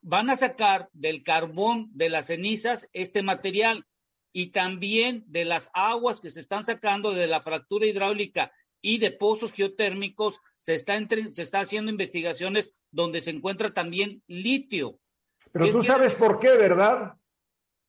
Van 0.00 0.30
a 0.30 0.36
sacar 0.36 0.88
del 0.92 1.22
carbón 1.22 1.90
de 1.92 2.10
las 2.10 2.26
cenizas 2.26 2.88
este 2.92 3.22
material 3.22 3.86
y 4.32 4.50
también 4.50 5.24
de 5.26 5.44
las 5.44 5.70
aguas 5.74 6.20
que 6.20 6.30
se 6.30 6.40
están 6.40 6.64
sacando 6.64 7.12
de 7.12 7.26
la 7.26 7.40
fractura 7.40 7.86
hidráulica 7.86 8.52
y 8.80 8.98
de 8.98 9.12
pozos 9.12 9.52
geotérmicos, 9.52 10.40
se 10.58 10.74
está, 10.74 10.96
entre, 10.96 11.32
se 11.32 11.42
está 11.42 11.60
haciendo 11.60 11.90
investigaciones 11.90 12.70
donde 12.90 13.20
se 13.20 13.30
encuentra 13.30 13.72
también 13.72 14.22
litio. 14.26 14.98
Pero 15.52 15.70
tú 15.70 15.82
sabes 15.82 16.14
por 16.14 16.38
qué, 16.38 16.56
¿verdad? 16.56 17.14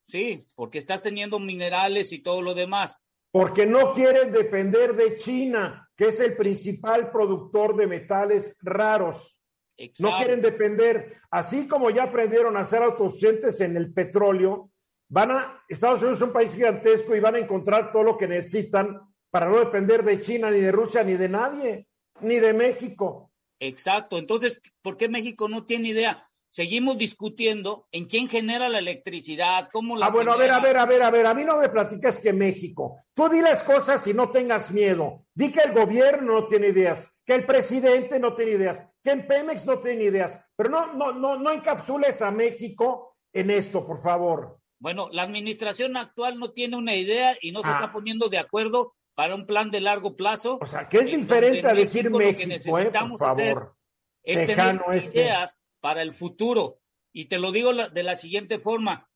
Sí, 0.06 0.46
porque 0.54 0.78
estás 0.78 1.02
teniendo 1.02 1.38
minerales 1.38 2.12
y 2.12 2.18
todo 2.20 2.42
lo 2.42 2.54
demás. 2.54 2.98
Porque 3.30 3.66
no 3.66 3.92
quieren 3.92 4.30
depender 4.30 4.94
de 4.94 5.16
China, 5.16 5.90
que 5.96 6.08
es 6.08 6.20
el 6.20 6.36
principal 6.36 7.10
productor 7.10 7.74
de 7.74 7.86
metales 7.86 8.54
raros. 8.60 9.40
Exacto. 9.76 10.10
No 10.10 10.18
quieren 10.18 10.40
depender, 10.40 11.16
así 11.30 11.66
como 11.66 11.90
ya 11.90 12.04
aprendieron 12.04 12.56
a 12.56 12.64
ser 12.64 12.82
autosuficientes 12.82 13.60
en 13.60 13.76
el 13.76 13.92
petróleo, 13.92 14.70
van 15.08 15.32
a, 15.32 15.64
Estados 15.68 16.00
Unidos 16.00 16.18
es 16.18 16.26
un 16.26 16.32
país 16.32 16.54
gigantesco 16.54 17.16
y 17.16 17.20
van 17.20 17.34
a 17.34 17.40
encontrar 17.40 17.90
todo 17.90 18.04
lo 18.04 18.16
que 18.16 18.28
necesitan 18.28 19.00
para 19.30 19.48
no 19.48 19.58
depender 19.58 20.04
de 20.04 20.20
China, 20.20 20.50
ni 20.50 20.60
de 20.60 20.70
Rusia, 20.70 21.02
ni 21.02 21.14
de 21.14 21.28
nadie, 21.28 21.88
ni 22.20 22.38
de 22.38 22.52
México. 22.52 23.32
Exacto. 23.58 24.18
Entonces, 24.18 24.60
¿por 24.80 24.96
qué 24.96 25.08
México 25.08 25.48
no 25.48 25.64
tiene 25.64 25.88
idea? 25.88 26.24
Seguimos 26.54 26.96
discutiendo 26.96 27.88
en 27.90 28.04
quién 28.04 28.28
genera 28.28 28.68
la 28.68 28.78
electricidad, 28.78 29.68
cómo 29.72 29.96
la. 29.96 30.06
Ah, 30.06 30.10
bueno, 30.10 30.34
genera. 30.34 30.54
a 30.54 30.60
ver, 30.60 30.76
a 30.76 30.86
ver, 30.86 31.02
a 31.02 31.02
ver, 31.02 31.02
a 31.02 31.10
ver. 31.10 31.26
A 31.26 31.34
mí 31.34 31.44
no 31.44 31.56
me 31.56 31.68
platicas 31.68 32.20
que 32.20 32.32
México. 32.32 33.00
Tú 33.12 33.28
di 33.28 33.40
las 33.40 33.64
cosas 33.64 34.06
y 34.06 34.14
no 34.14 34.30
tengas 34.30 34.70
miedo. 34.70 35.18
Di 35.34 35.50
que 35.50 35.62
el 35.62 35.72
gobierno 35.72 36.34
no 36.34 36.46
tiene 36.46 36.68
ideas, 36.68 37.08
que 37.26 37.34
el 37.34 37.44
presidente 37.44 38.20
no 38.20 38.34
tiene 38.36 38.52
ideas, 38.52 38.86
que 39.02 39.10
en 39.10 39.26
Pemex 39.26 39.66
no 39.66 39.80
tiene 39.80 40.04
ideas. 40.04 40.38
Pero 40.54 40.70
no, 40.70 40.92
no, 40.94 41.10
no, 41.12 41.36
no 41.36 41.50
encapsules 41.50 42.22
a 42.22 42.30
México 42.30 43.16
en 43.32 43.50
esto, 43.50 43.84
por 43.84 44.00
favor. 44.00 44.60
Bueno, 44.78 45.08
la 45.10 45.22
administración 45.22 45.96
actual 45.96 46.38
no 46.38 46.52
tiene 46.52 46.76
una 46.76 46.94
idea 46.94 47.36
y 47.40 47.50
no 47.50 47.62
se 47.62 47.68
ah. 47.68 47.80
está 47.80 47.92
poniendo 47.92 48.28
de 48.28 48.38
acuerdo 48.38 48.92
para 49.16 49.34
un 49.34 49.46
plan 49.46 49.72
de 49.72 49.80
largo 49.80 50.14
plazo. 50.14 50.60
O 50.62 50.66
sea, 50.66 50.88
¿qué 50.88 50.98
es 50.98 51.06
diferente 51.06 51.66
a 51.66 51.74
decir 51.74 52.04
México, 52.04 52.18
México, 52.18 52.38
que 52.38 52.46
necesitamos 52.46 53.20
eh, 53.20 53.24
por 53.24 53.36
favor. 53.36 53.76
es 54.22 54.46
tener 54.46 54.80
este. 54.92 55.20
ideas 55.20 55.58
para 55.84 56.00
el 56.00 56.14
futuro. 56.14 56.80
Y 57.12 57.26
te 57.26 57.38
lo 57.38 57.52
digo 57.52 57.74
de 57.74 58.02
la 58.02 58.16
siguiente 58.16 58.58
forma. 58.58 59.10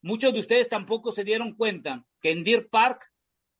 Muchos 0.00 0.32
de 0.32 0.40
ustedes 0.40 0.66
tampoco 0.66 1.12
se 1.12 1.24
dieron 1.24 1.52
cuenta 1.52 2.06
que 2.22 2.30
en 2.30 2.42
Deer 2.42 2.70
Park 2.70 3.12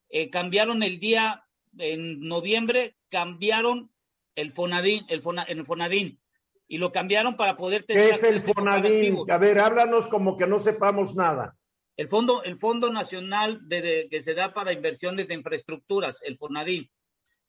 eh, 0.08 0.30
cambiaron 0.30 0.82
el 0.82 0.98
día, 0.98 1.44
en 1.76 2.18
noviembre, 2.20 2.96
cambiaron 3.10 3.92
el 4.36 4.52
Fonadín, 4.52 5.04
el, 5.10 5.20
Fona, 5.20 5.42
el 5.42 5.66
Fonadín 5.66 6.18
y 6.66 6.78
lo 6.78 6.92
cambiaron 6.92 7.36
para 7.36 7.58
poder 7.58 7.82
tener. 7.82 8.08
¿Qué 8.08 8.14
es 8.14 8.22
el 8.22 8.40
Fonadín? 8.40 9.18
A 9.30 9.36
ver, 9.36 9.58
háblanos 9.58 10.08
como 10.08 10.38
que 10.38 10.46
no 10.46 10.58
sepamos 10.58 11.14
nada. 11.14 11.58
El 11.98 12.08
fondo, 12.08 12.42
el 12.42 12.58
fondo 12.58 12.90
nacional 12.90 13.68
de, 13.68 13.82
de, 13.82 14.08
que 14.10 14.22
se 14.22 14.32
da 14.32 14.54
para 14.54 14.72
inversiones 14.72 15.28
de 15.28 15.34
infraestructuras, 15.34 16.16
el 16.22 16.38
Fonadín. 16.38 16.90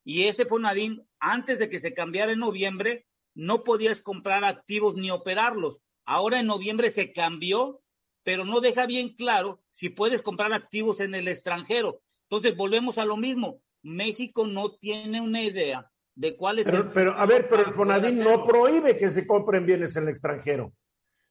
Y 0.04 0.26
ese 0.26 0.46
Fonadín, 0.46 1.08
antes 1.18 1.60
de 1.60 1.70
que 1.70 1.80
se 1.80 1.94
cambiara 1.94 2.34
en 2.34 2.40
noviembre, 2.40 3.07
no 3.38 3.64
podías 3.64 4.02
comprar 4.02 4.44
activos 4.44 4.96
ni 4.96 5.12
operarlos. 5.12 5.80
Ahora 6.06 6.40
en 6.40 6.48
noviembre 6.48 6.90
se 6.90 7.14
cambió, 7.14 7.82
pero 8.24 8.46
no 8.46 8.62
deja 8.62 8.88
bien 8.88 9.14
claro 9.14 9.62
si 9.72 9.90
puedes 9.90 10.24
comprar 10.24 10.54
activos 10.54 11.02
en 11.02 11.14
el 11.14 11.28
extranjero. 11.28 12.02
Entonces 12.24 12.58
volvemos 12.58 12.98
a 12.98 13.06
lo 13.06 13.16
mismo. 13.16 13.62
México 13.84 14.48
no 14.48 14.72
tiene 14.72 15.22
una 15.22 15.44
idea 15.44 15.92
de 16.16 16.36
cuál 16.36 16.60
es 16.60 16.66
pero, 16.66 16.82
el 16.82 16.90
pero 16.90 17.12
a 17.12 17.28
ver, 17.28 17.48
pero 17.48 17.64
el 17.64 17.74
Fonadín 17.74 18.20
no 18.20 18.44
prohíbe 18.44 18.98
que 18.98 19.10
se 19.10 19.28
compren 19.28 19.68
bienes 19.68 19.96
en 19.96 20.04
el 20.04 20.10
extranjero. 20.10 20.74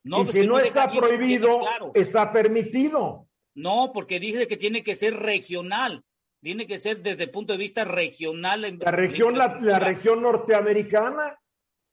No, 0.04 0.20
y 0.20 0.24
pues 0.26 0.36
si 0.36 0.46
no 0.46 0.60
está 0.60 0.88
prohibido, 0.88 1.58
claro. 1.58 1.90
está 1.92 2.30
permitido. 2.30 3.28
No, 3.56 3.90
porque 3.92 4.20
dice 4.20 4.46
que 4.46 4.56
tiene 4.56 4.84
que 4.84 4.94
ser 4.94 5.16
regional. 5.16 6.04
Tiene 6.40 6.68
que 6.68 6.78
ser 6.78 7.02
desde 7.02 7.24
el 7.24 7.30
punto 7.30 7.54
de 7.54 7.58
vista 7.58 7.84
regional. 7.84 8.64
En 8.64 8.78
la 8.78 8.92
región, 8.92 9.36
la, 9.36 9.58
la, 9.60 9.80
región 9.80 10.22
norteamericana. 10.22 11.36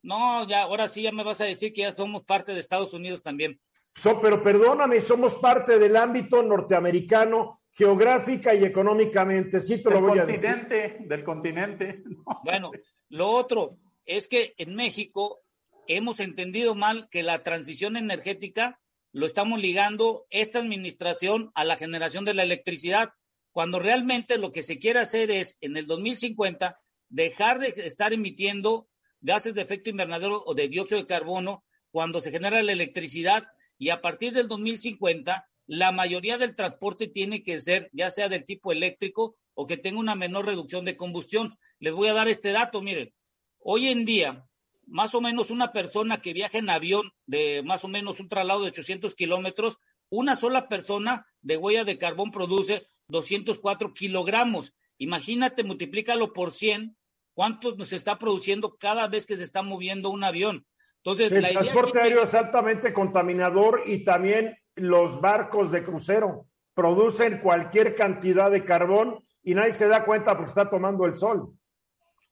No, 0.04 0.48
ya, 0.48 0.64
ahora 0.64 0.88
sí 0.88 1.02
ya 1.02 1.12
me 1.12 1.24
vas 1.24 1.42
a 1.42 1.46
decir 1.46 1.74
que 1.74 1.82
ya 1.82 1.96
somos 1.96 2.24
parte 2.24 2.54
de 2.54 2.60
Estados 2.60 2.94
Unidos 2.94 3.22
también. 3.22 3.60
So, 3.96 4.20
pero 4.22 4.44
perdóname, 4.44 5.02
somos 5.02 5.36
parte 5.36 5.80
del 5.80 5.96
ámbito 5.96 6.44
norteamericano 6.44 7.62
geográfica 7.72 8.54
y 8.54 8.64
económicamente. 8.64 9.60
Sí, 9.60 9.82
te 9.82 9.90
lo 9.90 10.02
voy 10.02 10.20
a 10.20 10.26
decir. 10.26 10.68
Del 11.08 11.24
continente. 11.24 12.04
bueno, 12.44 12.72
lo 13.10 13.30
otro 13.30 13.78
es 14.06 14.28
que 14.28 14.54
en 14.58 14.76
México 14.76 15.42
hemos 15.88 16.20
entendido 16.20 16.76
mal 16.76 17.08
que 17.10 17.24
la 17.24 17.42
transición 17.42 17.98
energética 17.98 18.80
lo 19.12 19.26
estamos 19.26 19.62
ligando 19.62 20.26
esta 20.32 20.60
administración 20.60 21.52
a 21.56 21.64
la 21.64 21.76
generación 21.76 22.26
de 22.26 22.34
la 22.34 22.44
electricidad, 22.44 23.14
cuando 23.52 23.80
realmente 23.80 24.38
lo 24.38 24.52
que 24.52 24.64
se 24.64 24.80
quiere 24.80 25.00
hacer 25.00 25.30
es 25.30 25.58
en 25.62 25.78
el 25.78 25.86
2050 25.86 26.80
dejar 27.10 27.60
de 27.60 27.74
estar 27.86 28.12
emitiendo 28.12 28.88
gases 29.24 29.56
de 29.56 29.62
efecto 29.62 29.90
invernadero 29.90 30.44
o 30.46 30.54
de 30.54 30.68
dióxido 30.68 31.02
de 31.02 31.08
carbono 31.08 31.64
cuando 31.90 32.22
se 32.22 32.30
genera 32.30 32.62
la 32.62 32.74
electricidad 32.74 33.48
y 33.80 33.90
a 33.90 34.02
partir 34.02 34.34
del 34.34 34.48
2050 34.48 35.48
la 35.66 35.92
mayoría 35.92 36.38
del 36.38 36.56
transporte 36.56 37.08
tiene 37.08 37.42
que 37.42 37.58
ser 37.58 37.90
ya 37.94 38.12
sea 38.12 38.30
del 38.30 38.46
tipo 38.46 38.72
eléctrico 38.72 39.36
o 39.56 39.66
que 39.66 39.78
tenga 39.78 40.00
una 40.00 40.16
menor 40.16 40.46
reducción 40.46 40.84
de 40.84 40.98
combustión. 40.98 41.56
Les 41.80 41.94
voy 41.94 42.10
a 42.10 42.14
dar 42.14 42.28
este 42.28 42.52
dato, 42.52 42.82
miren, 42.82 43.14
hoy 43.60 43.88
en 43.88 44.04
día 44.06 44.46
más 44.86 45.16
o 45.16 45.22
menos 45.22 45.50
una 45.50 45.72
persona 45.72 46.22
que 46.22 46.34
viaja 46.34 46.58
en 46.58 46.70
avión 46.70 47.12
de 47.26 47.64
más 47.64 47.86
o 47.86 47.88
menos 47.88 48.20
un 48.20 48.28
traslado 48.28 48.62
de 48.62 48.68
800 48.68 49.16
kilómetros, 49.16 49.78
una 50.10 50.36
sola 50.36 50.68
persona 50.68 51.26
de 51.42 51.58
huella 51.58 51.86
de 51.86 51.98
carbón 51.98 52.32
produce 52.32 52.86
204 53.08 53.94
kilogramos. 53.94 54.74
Imagínate, 54.98 55.64
multiplícalo 55.64 56.34
por 56.34 56.52
100, 56.52 56.98
cuánto 57.34 57.76
nos 57.76 57.94
está 57.94 58.18
produciendo 58.18 58.76
cada 58.78 59.08
vez 59.08 59.26
que 59.26 59.36
se 59.36 59.44
está 59.44 59.62
moviendo 59.62 60.10
un 60.10 60.24
avión. 60.24 60.66
Entonces, 60.98 61.32
el 61.32 61.48
transporte 61.48 62.00
aéreo 62.00 62.24
es 62.24 62.34
altamente 62.34 62.94
contaminador 62.94 63.82
y 63.86 64.04
también 64.04 64.58
los 64.76 65.20
barcos 65.20 65.72
de 65.72 65.84
crucero 65.84 66.48
producen 66.74 67.40
cualquier 67.40 67.94
cantidad 67.94 68.50
de 68.50 68.64
carbón 68.64 69.24
y 69.44 69.54
nadie 69.54 69.74
se 69.74 69.88
da 69.88 70.06
cuenta 70.06 70.36
porque 70.36 70.50
está 70.50 70.70
tomando 70.70 71.06
el 71.06 71.18
sol. 71.18 71.54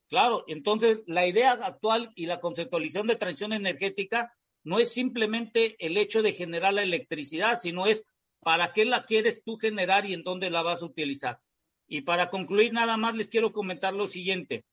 Claro, 0.08 0.43
entonces 0.47 1.02
la 1.06 1.26
idea 1.28 1.52
actual 1.52 2.12
y 2.16 2.26
la 2.26 2.39
conceptualización 2.39 3.08
de 3.08 3.16
transición 3.16 3.54
energética 3.54 4.34
no 4.64 4.80
es 4.80 4.91
simplemente 4.91 5.76
el 5.80 5.97
hecho 5.97 6.22
de 6.22 6.34
generar 6.34 6.74
la 6.74 6.84
electricidad, 6.84 7.60
sino 7.62 7.86
es 7.88 8.06
para 8.41 8.74
qué 8.74 8.86
la 8.86 9.06
quieres 9.06 9.43
tú 9.43 9.58
generar 9.58 10.06
y 10.06 10.14
en 10.14 10.24
dónde 10.24 10.49
la 10.49 10.64
vas 10.64 10.82
a 10.82 10.86
utilizar. 10.86 11.39
Y 11.88 12.02
para 12.02 12.30
concluir, 12.30 12.74
nada 12.74 12.97
más 12.97 13.16
les 13.16 13.28
quiero 13.28 13.52
comentar 13.52 13.93
lo 13.93 14.08
siguiente. 14.08 14.66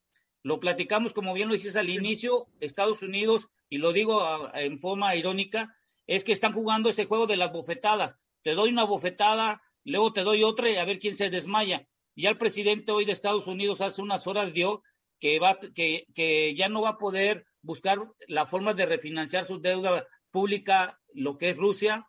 Lo 0.43 0.61
platicamos, 0.61 1.12
como 1.12 1.34
bien 1.34 1.49
lo 1.49 1.55
dices 1.55 1.76
al 1.76 1.91
inicio, 1.91 2.47
Estados 2.61 3.03
Unidos, 3.03 3.49
y 3.68 3.78
lo 3.78 3.93
digo 3.93 4.22
en 4.55 4.78
forma 4.78 5.14
irónica, 5.16 5.74
es 6.07 6.24
que 6.24 6.32
están 6.32 6.53
jugando 6.53 6.89
ese 6.89 7.05
juego 7.05 7.26
de 7.26 7.36
las 7.36 7.53
bofetadas. 7.53 8.14
Te 8.43 8.55
doy 8.55 8.70
una 8.70 8.84
bofetada, 8.84 9.61
luego 9.84 10.12
te 10.12 10.22
doy 10.22 10.43
otra 10.43 10.70
y 10.70 10.76
a 10.76 10.84
ver 10.84 10.99
quién 10.99 11.16
se 11.16 11.30
desmaya. 11.30 11.86
Y 12.14 12.22
ya 12.22 12.30
el 12.30 12.39
presidente 12.39 12.93
hoy 12.93 13.05
de 13.05 13.12
Estados 13.12 13.47
Unidos 13.47 13.80
hace 13.80 14.01
unas 14.01 14.26
horas 14.26 14.53
dio 14.53 14.82
que, 15.20 15.39
va, 15.39 15.59
que, 15.59 16.07
que 16.14 16.55
ya 16.55 16.68
no 16.68 16.82
va 16.82 16.91
a 16.91 16.99
poder 16.99 17.45
buscar 17.62 17.99
la 18.26 18.47
forma 18.47 18.74
de 18.74 18.86
refinanciar 18.86 19.47
su 19.47 19.61
deuda 19.61 20.07
pública, 20.30 20.99
lo 21.12 21.36
que 21.36 21.51
es 21.51 21.57
Rusia. 21.57 22.09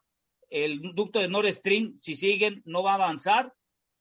El 0.49 0.81
ducto 0.95 1.19
de 1.19 1.27
Nord 1.27 1.47
Stream, 1.53 1.97
si 1.97 2.15
siguen, 2.15 2.61
no 2.65 2.83
va 2.83 2.91
a 2.91 2.95
avanzar. 2.95 3.53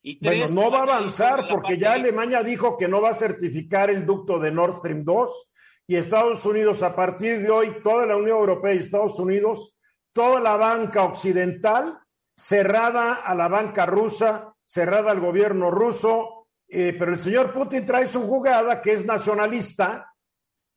Y 0.02 0.18
tres, 0.18 0.54
bueno, 0.54 0.70
no 0.70 0.70
va 0.70 0.78
a 0.80 0.82
avanzar 0.82 1.48
porque 1.48 1.76
ya 1.76 1.94
Alemania 1.94 2.42
dijo 2.42 2.76
que 2.76 2.88
no 2.88 3.00
va 3.00 3.10
a 3.10 3.14
certificar 3.14 3.90
el 3.90 4.06
ducto 4.06 4.38
de 4.38 4.50
Nord 4.52 4.76
Stream 4.76 5.04
2 5.04 5.50
y 5.88 5.96
Estados 5.96 6.44
Unidos, 6.44 6.82
a 6.82 6.94
partir 6.94 7.40
de 7.40 7.50
hoy, 7.50 7.82
toda 7.82 8.04
la 8.06 8.16
Unión 8.16 8.38
Europea 8.38 8.74
y 8.74 8.78
Estados 8.78 9.18
Unidos, 9.18 9.74
toda 10.12 10.38
la 10.38 10.56
banca 10.56 11.04
occidental 11.04 11.98
cerrada 12.36 13.14
a 13.14 13.34
la 13.34 13.48
banca 13.48 13.86
rusa, 13.86 14.54
cerrada 14.64 15.10
al 15.10 15.20
gobierno 15.20 15.70
ruso, 15.70 16.46
eh, 16.68 16.94
pero 16.96 17.12
el 17.12 17.18
señor 17.18 17.52
Putin 17.52 17.84
trae 17.84 18.06
su 18.06 18.20
jugada 18.20 18.82
que 18.82 18.92
es 18.92 19.04
nacionalista 19.04 20.14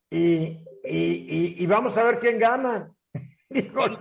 y, 0.09 0.63
y, 0.83 1.55
y, 1.63 1.65
vamos 1.67 1.97
a 1.97 2.03
ver 2.03 2.17
quién 2.17 2.39
gana. 2.39 2.91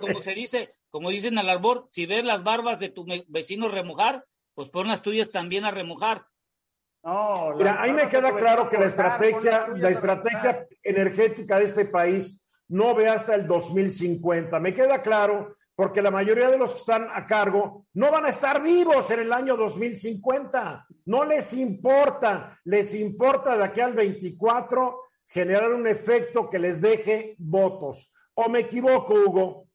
como 0.00 0.20
se 0.22 0.34
dice, 0.34 0.74
como 0.90 1.10
dicen 1.10 1.38
al 1.38 1.50
arbor, 1.50 1.84
si 1.88 2.06
ves 2.06 2.24
las 2.24 2.42
barbas 2.42 2.80
de 2.80 2.88
tu 2.88 3.04
vecino 3.28 3.68
remojar, 3.68 4.24
pues 4.54 4.68
pon 4.70 4.88
las 4.88 5.02
tuyas 5.02 5.30
también 5.30 5.64
a 5.64 5.70
remojar. 5.70 6.26
No, 7.02 7.54
Mira, 7.56 7.80
ahí 7.80 7.92
me 7.92 8.08
queda 8.08 8.34
claro 8.36 8.68
que 8.68 8.78
la 8.78 8.86
estrategia, 8.86 9.68
la 9.68 9.88
estrategia 9.88 10.66
energética 10.82 11.58
de 11.58 11.64
este 11.64 11.86
país 11.86 12.42
no 12.68 12.94
ve 12.94 13.08
hasta 13.08 13.34
el 13.34 13.46
2050. 13.46 14.60
Me 14.60 14.74
queda 14.74 15.00
claro 15.00 15.56
porque 15.74 16.02
la 16.02 16.10
mayoría 16.10 16.50
de 16.50 16.58
los 16.58 16.72
que 16.72 16.80
están 16.80 17.08
a 17.10 17.24
cargo 17.24 17.86
no 17.94 18.10
van 18.10 18.26
a 18.26 18.28
estar 18.28 18.62
vivos 18.62 19.10
en 19.10 19.20
el 19.20 19.32
año 19.32 19.56
2050. 19.56 20.86
No 21.06 21.24
les 21.24 21.54
importa, 21.54 22.60
les 22.64 22.94
importa 22.94 23.56
de 23.56 23.64
aquí 23.64 23.80
al 23.80 23.94
24 23.94 25.00
generar 25.26 25.72
un 25.72 25.86
efecto 25.86 26.50
que 26.50 26.58
les 26.58 26.82
deje 26.82 27.34
votos. 27.38 28.12
¿O 28.34 28.50
me 28.50 28.60
equivoco, 28.60 29.14
Hugo? 29.14 29.69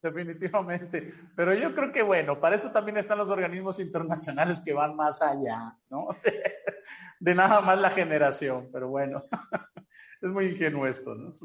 Definitivamente. 0.02 1.12
Pero 1.36 1.54
yo 1.54 1.74
creo 1.74 1.92
que, 1.92 2.02
bueno, 2.02 2.40
para 2.40 2.56
esto 2.56 2.72
también 2.72 2.96
están 2.96 3.18
los 3.18 3.28
organismos 3.28 3.78
internacionales 3.80 4.62
que 4.64 4.72
van 4.72 4.96
más 4.96 5.20
allá, 5.22 5.76
¿no? 5.90 6.08
De 7.20 7.34
nada 7.34 7.60
más 7.60 7.78
la 7.78 7.90
generación, 7.90 8.70
pero 8.72 8.88
bueno, 8.88 9.24
es 10.22 10.30
muy 10.30 10.46
ingenuo 10.46 10.86
esto, 10.86 11.14
¿no? 11.14 11.36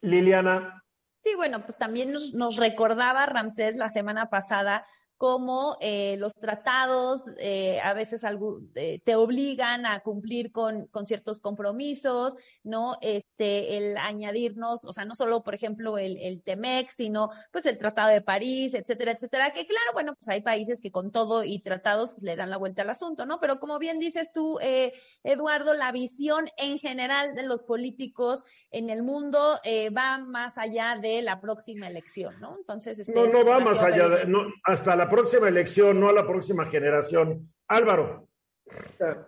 Liliana. 0.00 0.82
Sí, 1.22 1.34
bueno, 1.34 1.62
pues 1.64 1.76
también 1.76 2.12
nos, 2.12 2.32
nos 2.32 2.56
recordaba 2.56 3.26
Ramsés 3.26 3.76
la 3.76 3.90
semana 3.90 4.30
pasada 4.30 4.86
cómo 5.18 5.76
eh, 5.80 6.16
los 6.18 6.32
tratados 6.34 7.24
eh, 7.38 7.80
a 7.82 7.92
veces 7.92 8.22
algo, 8.22 8.60
eh, 8.76 9.00
te 9.04 9.16
obligan 9.16 9.84
a 9.84 10.00
cumplir 10.00 10.52
con, 10.52 10.86
con, 10.86 11.06
ciertos 11.06 11.40
compromisos, 11.40 12.36
¿no? 12.62 12.96
Este, 13.00 13.76
el 13.76 13.96
añadirnos, 13.96 14.84
o 14.84 14.92
sea, 14.92 15.04
no 15.04 15.14
solo, 15.14 15.42
por 15.42 15.54
ejemplo, 15.54 15.98
el, 15.98 16.16
el 16.18 16.42
TEMEC, 16.42 16.90
sino 16.90 17.30
pues 17.50 17.66
el 17.66 17.78
Tratado 17.78 18.10
de 18.10 18.20
París, 18.20 18.74
etcétera, 18.74 19.12
etcétera, 19.12 19.52
que 19.52 19.66
claro, 19.66 19.92
bueno, 19.92 20.14
pues 20.14 20.28
hay 20.28 20.40
países 20.40 20.80
que 20.80 20.92
con 20.92 21.10
todo 21.10 21.42
y 21.42 21.58
tratados 21.60 22.12
pues, 22.12 22.22
le 22.22 22.36
dan 22.36 22.50
la 22.50 22.56
vuelta 22.56 22.82
al 22.82 22.90
asunto, 22.90 23.26
¿no? 23.26 23.40
Pero 23.40 23.58
como 23.58 23.78
bien 23.80 23.98
dices 23.98 24.30
tú, 24.32 24.58
eh, 24.60 24.92
Eduardo, 25.24 25.74
la 25.74 25.90
visión 25.90 26.48
en 26.56 26.78
general 26.78 27.34
de 27.34 27.42
los 27.42 27.62
políticos 27.64 28.44
en 28.70 28.88
el 28.90 29.02
mundo 29.02 29.58
eh, 29.64 29.90
va 29.90 30.18
más 30.18 30.58
allá 30.58 30.96
de 31.00 31.22
la 31.22 31.40
próxima 31.40 31.88
elección, 31.88 32.38
¿no? 32.40 32.56
Entonces, 32.56 33.00
este 33.00 33.12
no, 33.12 33.26
no 33.26 33.44
va 33.44 33.58
más 33.58 33.82
allá, 33.82 34.08
de, 34.08 34.26
no, 34.26 34.46
hasta 34.64 34.94
la 34.94 35.07
próxima 35.08 35.48
elección, 35.48 36.00
no 36.00 36.08
a 36.08 36.12
la 36.12 36.26
próxima 36.26 36.66
generación. 36.66 37.52
Álvaro. 37.66 38.28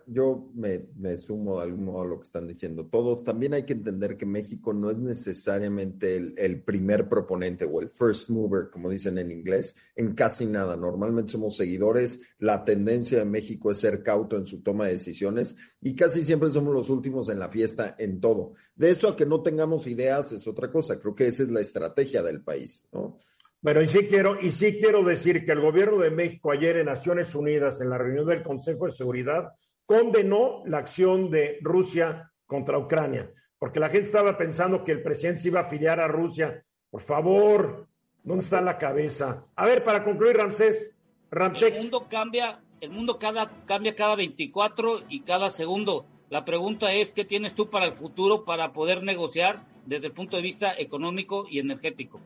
Yo 0.06 0.50
me, 0.54 0.86
me, 0.96 1.16
sumo 1.16 1.56
de 1.56 1.62
algún 1.62 1.84
modo 1.84 2.02
a 2.02 2.06
lo 2.06 2.18
que 2.18 2.24
están 2.24 2.46
diciendo 2.46 2.86
todos. 2.86 3.24
También 3.24 3.54
hay 3.54 3.64
que 3.64 3.72
entender 3.72 4.16
que 4.16 4.26
México 4.26 4.72
no 4.72 4.90
es 4.90 4.98
necesariamente 4.98 6.16
el, 6.16 6.34
el, 6.36 6.62
primer 6.62 7.08
proponente 7.08 7.64
o 7.64 7.80
el 7.80 7.88
first 7.88 8.28
mover, 8.28 8.68
como 8.70 8.90
dicen 8.90 9.18
en 9.18 9.30
inglés, 9.30 9.76
en 9.96 10.14
casi 10.14 10.46
nada. 10.46 10.76
Normalmente 10.76 11.32
somos 11.32 11.56
seguidores. 11.56 12.20
La 12.38 12.64
tendencia 12.64 13.18
de 13.18 13.24
México 13.24 13.70
es 13.70 13.78
ser 13.78 14.02
cauto 14.02 14.36
en 14.36 14.46
su 14.46 14.62
toma 14.62 14.86
de 14.86 14.92
decisiones 14.92 15.56
y 15.80 15.94
casi 15.94 16.24
siempre 16.24 16.50
somos 16.50 16.74
los 16.74 16.90
últimos 16.90 17.28
en 17.28 17.38
la 17.38 17.48
fiesta 17.48 17.94
en 17.98 18.20
todo. 18.20 18.54
De 18.74 18.90
eso 18.90 19.08
a 19.08 19.16
que 19.16 19.26
no 19.26 19.42
tengamos 19.42 19.86
ideas 19.86 20.32
es 20.32 20.46
otra 20.46 20.70
cosa. 20.70 20.98
Creo 20.98 21.14
que 21.14 21.28
esa 21.28 21.44
es 21.44 21.50
la 21.50 21.60
estrategia 21.60 22.22
del 22.22 22.42
país, 22.42 22.88
¿no? 22.92 23.18
Bueno, 23.62 23.82
y 23.82 23.88
sí 23.88 24.06
quiero, 24.06 24.38
y 24.40 24.52
sí 24.52 24.78
quiero 24.78 25.02
decir 25.02 25.44
que 25.44 25.52
el 25.52 25.61
gobierno 25.61 25.98
de 25.98 26.11
México 26.11 26.50
ayer 26.50 26.78
en 26.78 26.86
Naciones 26.86 27.34
Unidas, 27.34 27.82
en 27.82 27.90
la 27.90 27.98
reunión 27.98 28.24
del 28.26 28.42
Consejo 28.42 28.86
de 28.86 28.92
Seguridad, 28.92 29.52
condenó 29.84 30.62
la 30.64 30.78
acción 30.78 31.30
de 31.30 31.58
Rusia 31.61 32.32
contra 32.46 32.78
Ucrania, 32.78 33.30
porque 33.58 33.78
la 33.78 33.90
gente 33.90 34.06
estaba 34.06 34.38
pensando 34.38 34.82
que 34.82 34.92
el 34.92 35.02
presidente 35.02 35.42
se 35.42 35.48
iba 35.48 35.61
a 35.61 35.64
afiliar 35.64 36.00
a 36.00 36.08
Rusia. 36.08 36.64
Por 36.88 37.02
favor, 37.02 37.86
¿dónde 38.22 38.44
está 38.44 38.62
la 38.62 38.78
cabeza? 38.78 39.44
A 39.54 39.66
ver, 39.66 39.84
para 39.84 40.04
concluir, 40.04 40.38
Ramsés, 40.38 40.96
Ramtex. 41.30 41.76
El 41.76 41.82
mundo 41.82 42.06
cambia, 42.08 42.62
el 42.80 42.90
mundo 42.90 43.18
cada, 43.18 43.50
cambia 43.66 43.94
cada 43.94 44.16
24 44.16 45.02
y 45.11 45.20
cada 45.20 45.50
segundo. 45.50 46.06
La 46.30 46.46
pregunta 46.46 46.94
es, 46.94 47.11
¿qué 47.11 47.26
tienes 47.26 47.54
tú 47.54 47.68
para 47.68 47.84
el 47.84 47.92
futuro 47.92 48.46
para 48.46 48.72
poder 48.72 49.02
negociar 49.02 49.66
desde 49.84 50.06
el 50.06 50.12
punto 50.12 50.36
de 50.36 50.42
vista 50.44 50.72
económico 50.78 51.44
y 51.46 51.58
energético? 51.58 52.20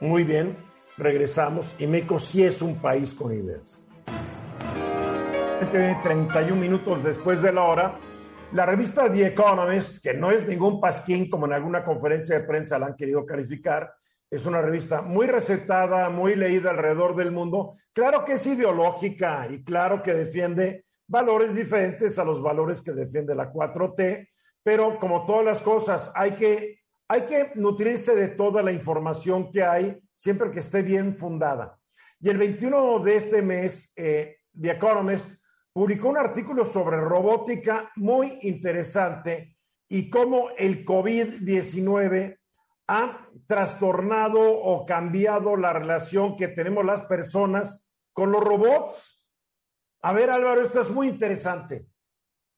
Muy 0.00 0.24
bien, 0.24 0.56
regresamos 0.96 1.74
y 1.78 1.86
México 1.86 2.18
sí 2.18 2.42
es 2.42 2.60
un 2.62 2.76
país 2.80 3.14
con 3.14 3.32
ideas. 3.32 3.80
31 6.02 6.60
minutos 6.60 7.02
después 7.02 7.40
de 7.42 7.52
la 7.52 7.62
hora, 7.62 7.98
la 8.52 8.66
revista 8.66 9.10
The 9.10 9.26
Economist, 9.28 10.02
que 10.02 10.14
no 10.14 10.30
es 10.30 10.46
ningún 10.46 10.80
pasquín 10.80 11.28
como 11.30 11.46
en 11.46 11.52
alguna 11.52 11.82
conferencia 11.82 12.38
de 12.38 12.46
prensa 12.46 12.78
la 12.78 12.86
han 12.86 12.96
querido 12.96 13.24
calificar, 13.24 13.92
es 14.30 14.46
una 14.46 14.60
revista 14.60 15.00
muy 15.00 15.26
recetada, 15.26 16.10
muy 16.10 16.34
leída 16.34 16.70
alrededor 16.70 17.14
del 17.14 17.30
mundo. 17.30 17.76
Claro 17.92 18.24
que 18.24 18.34
es 18.34 18.46
ideológica 18.46 19.46
y 19.48 19.62
claro 19.62 20.02
que 20.02 20.12
defiende 20.12 20.84
valores 21.06 21.54
diferentes 21.54 22.18
a 22.18 22.24
los 22.24 22.42
valores 22.42 22.82
que 22.82 22.92
defiende 22.92 23.34
la 23.34 23.52
4T, 23.52 24.28
pero 24.62 24.98
como 24.98 25.24
todas 25.26 25.44
las 25.44 25.62
cosas, 25.62 26.10
hay 26.14 26.32
que, 26.32 26.83
hay 27.08 27.22
que 27.22 27.52
nutrirse 27.54 28.14
de 28.14 28.28
toda 28.28 28.62
la 28.62 28.72
información 28.72 29.50
que 29.50 29.62
hay, 29.62 29.98
siempre 30.16 30.50
que 30.50 30.60
esté 30.60 30.82
bien 30.82 31.16
fundada. 31.16 31.78
Y 32.20 32.30
el 32.30 32.38
21 32.38 33.00
de 33.00 33.16
este 33.16 33.42
mes, 33.42 33.92
eh, 33.96 34.38
The 34.58 34.70
Economist 34.70 35.30
publicó 35.72 36.08
un 36.08 36.16
artículo 36.16 36.64
sobre 36.64 36.98
robótica 36.98 37.90
muy 37.96 38.38
interesante 38.42 39.56
y 39.88 40.08
cómo 40.08 40.50
el 40.56 40.84
COVID-19 40.84 42.38
ha 42.86 43.28
trastornado 43.46 44.40
o 44.40 44.86
cambiado 44.86 45.56
la 45.56 45.72
relación 45.72 46.36
que 46.36 46.48
tenemos 46.48 46.84
las 46.84 47.02
personas 47.02 47.84
con 48.12 48.30
los 48.30 48.42
robots. 48.42 49.22
A 50.02 50.12
ver, 50.12 50.30
Álvaro, 50.30 50.62
esto 50.62 50.80
es 50.80 50.90
muy 50.90 51.08
interesante. 51.08 51.86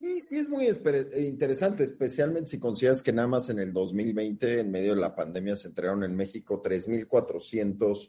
Sí, 0.07 0.22
sí, 0.22 0.36
es 0.36 0.48
muy 0.48 0.70
interesante, 1.18 1.82
especialmente 1.82 2.50
si 2.50 2.61
consideras 2.61 3.02
que 3.02 3.12
nada 3.12 3.26
más 3.26 3.50
en 3.50 3.59
el 3.59 3.72
2020, 3.72 4.61
en 4.61 4.70
medio 4.70 4.94
de 4.94 5.00
la 5.00 5.16
pandemia, 5.16 5.57
se 5.57 5.66
entregaron 5.66 6.04
en 6.04 6.14
México 6.14 6.62
3.400 6.62 8.09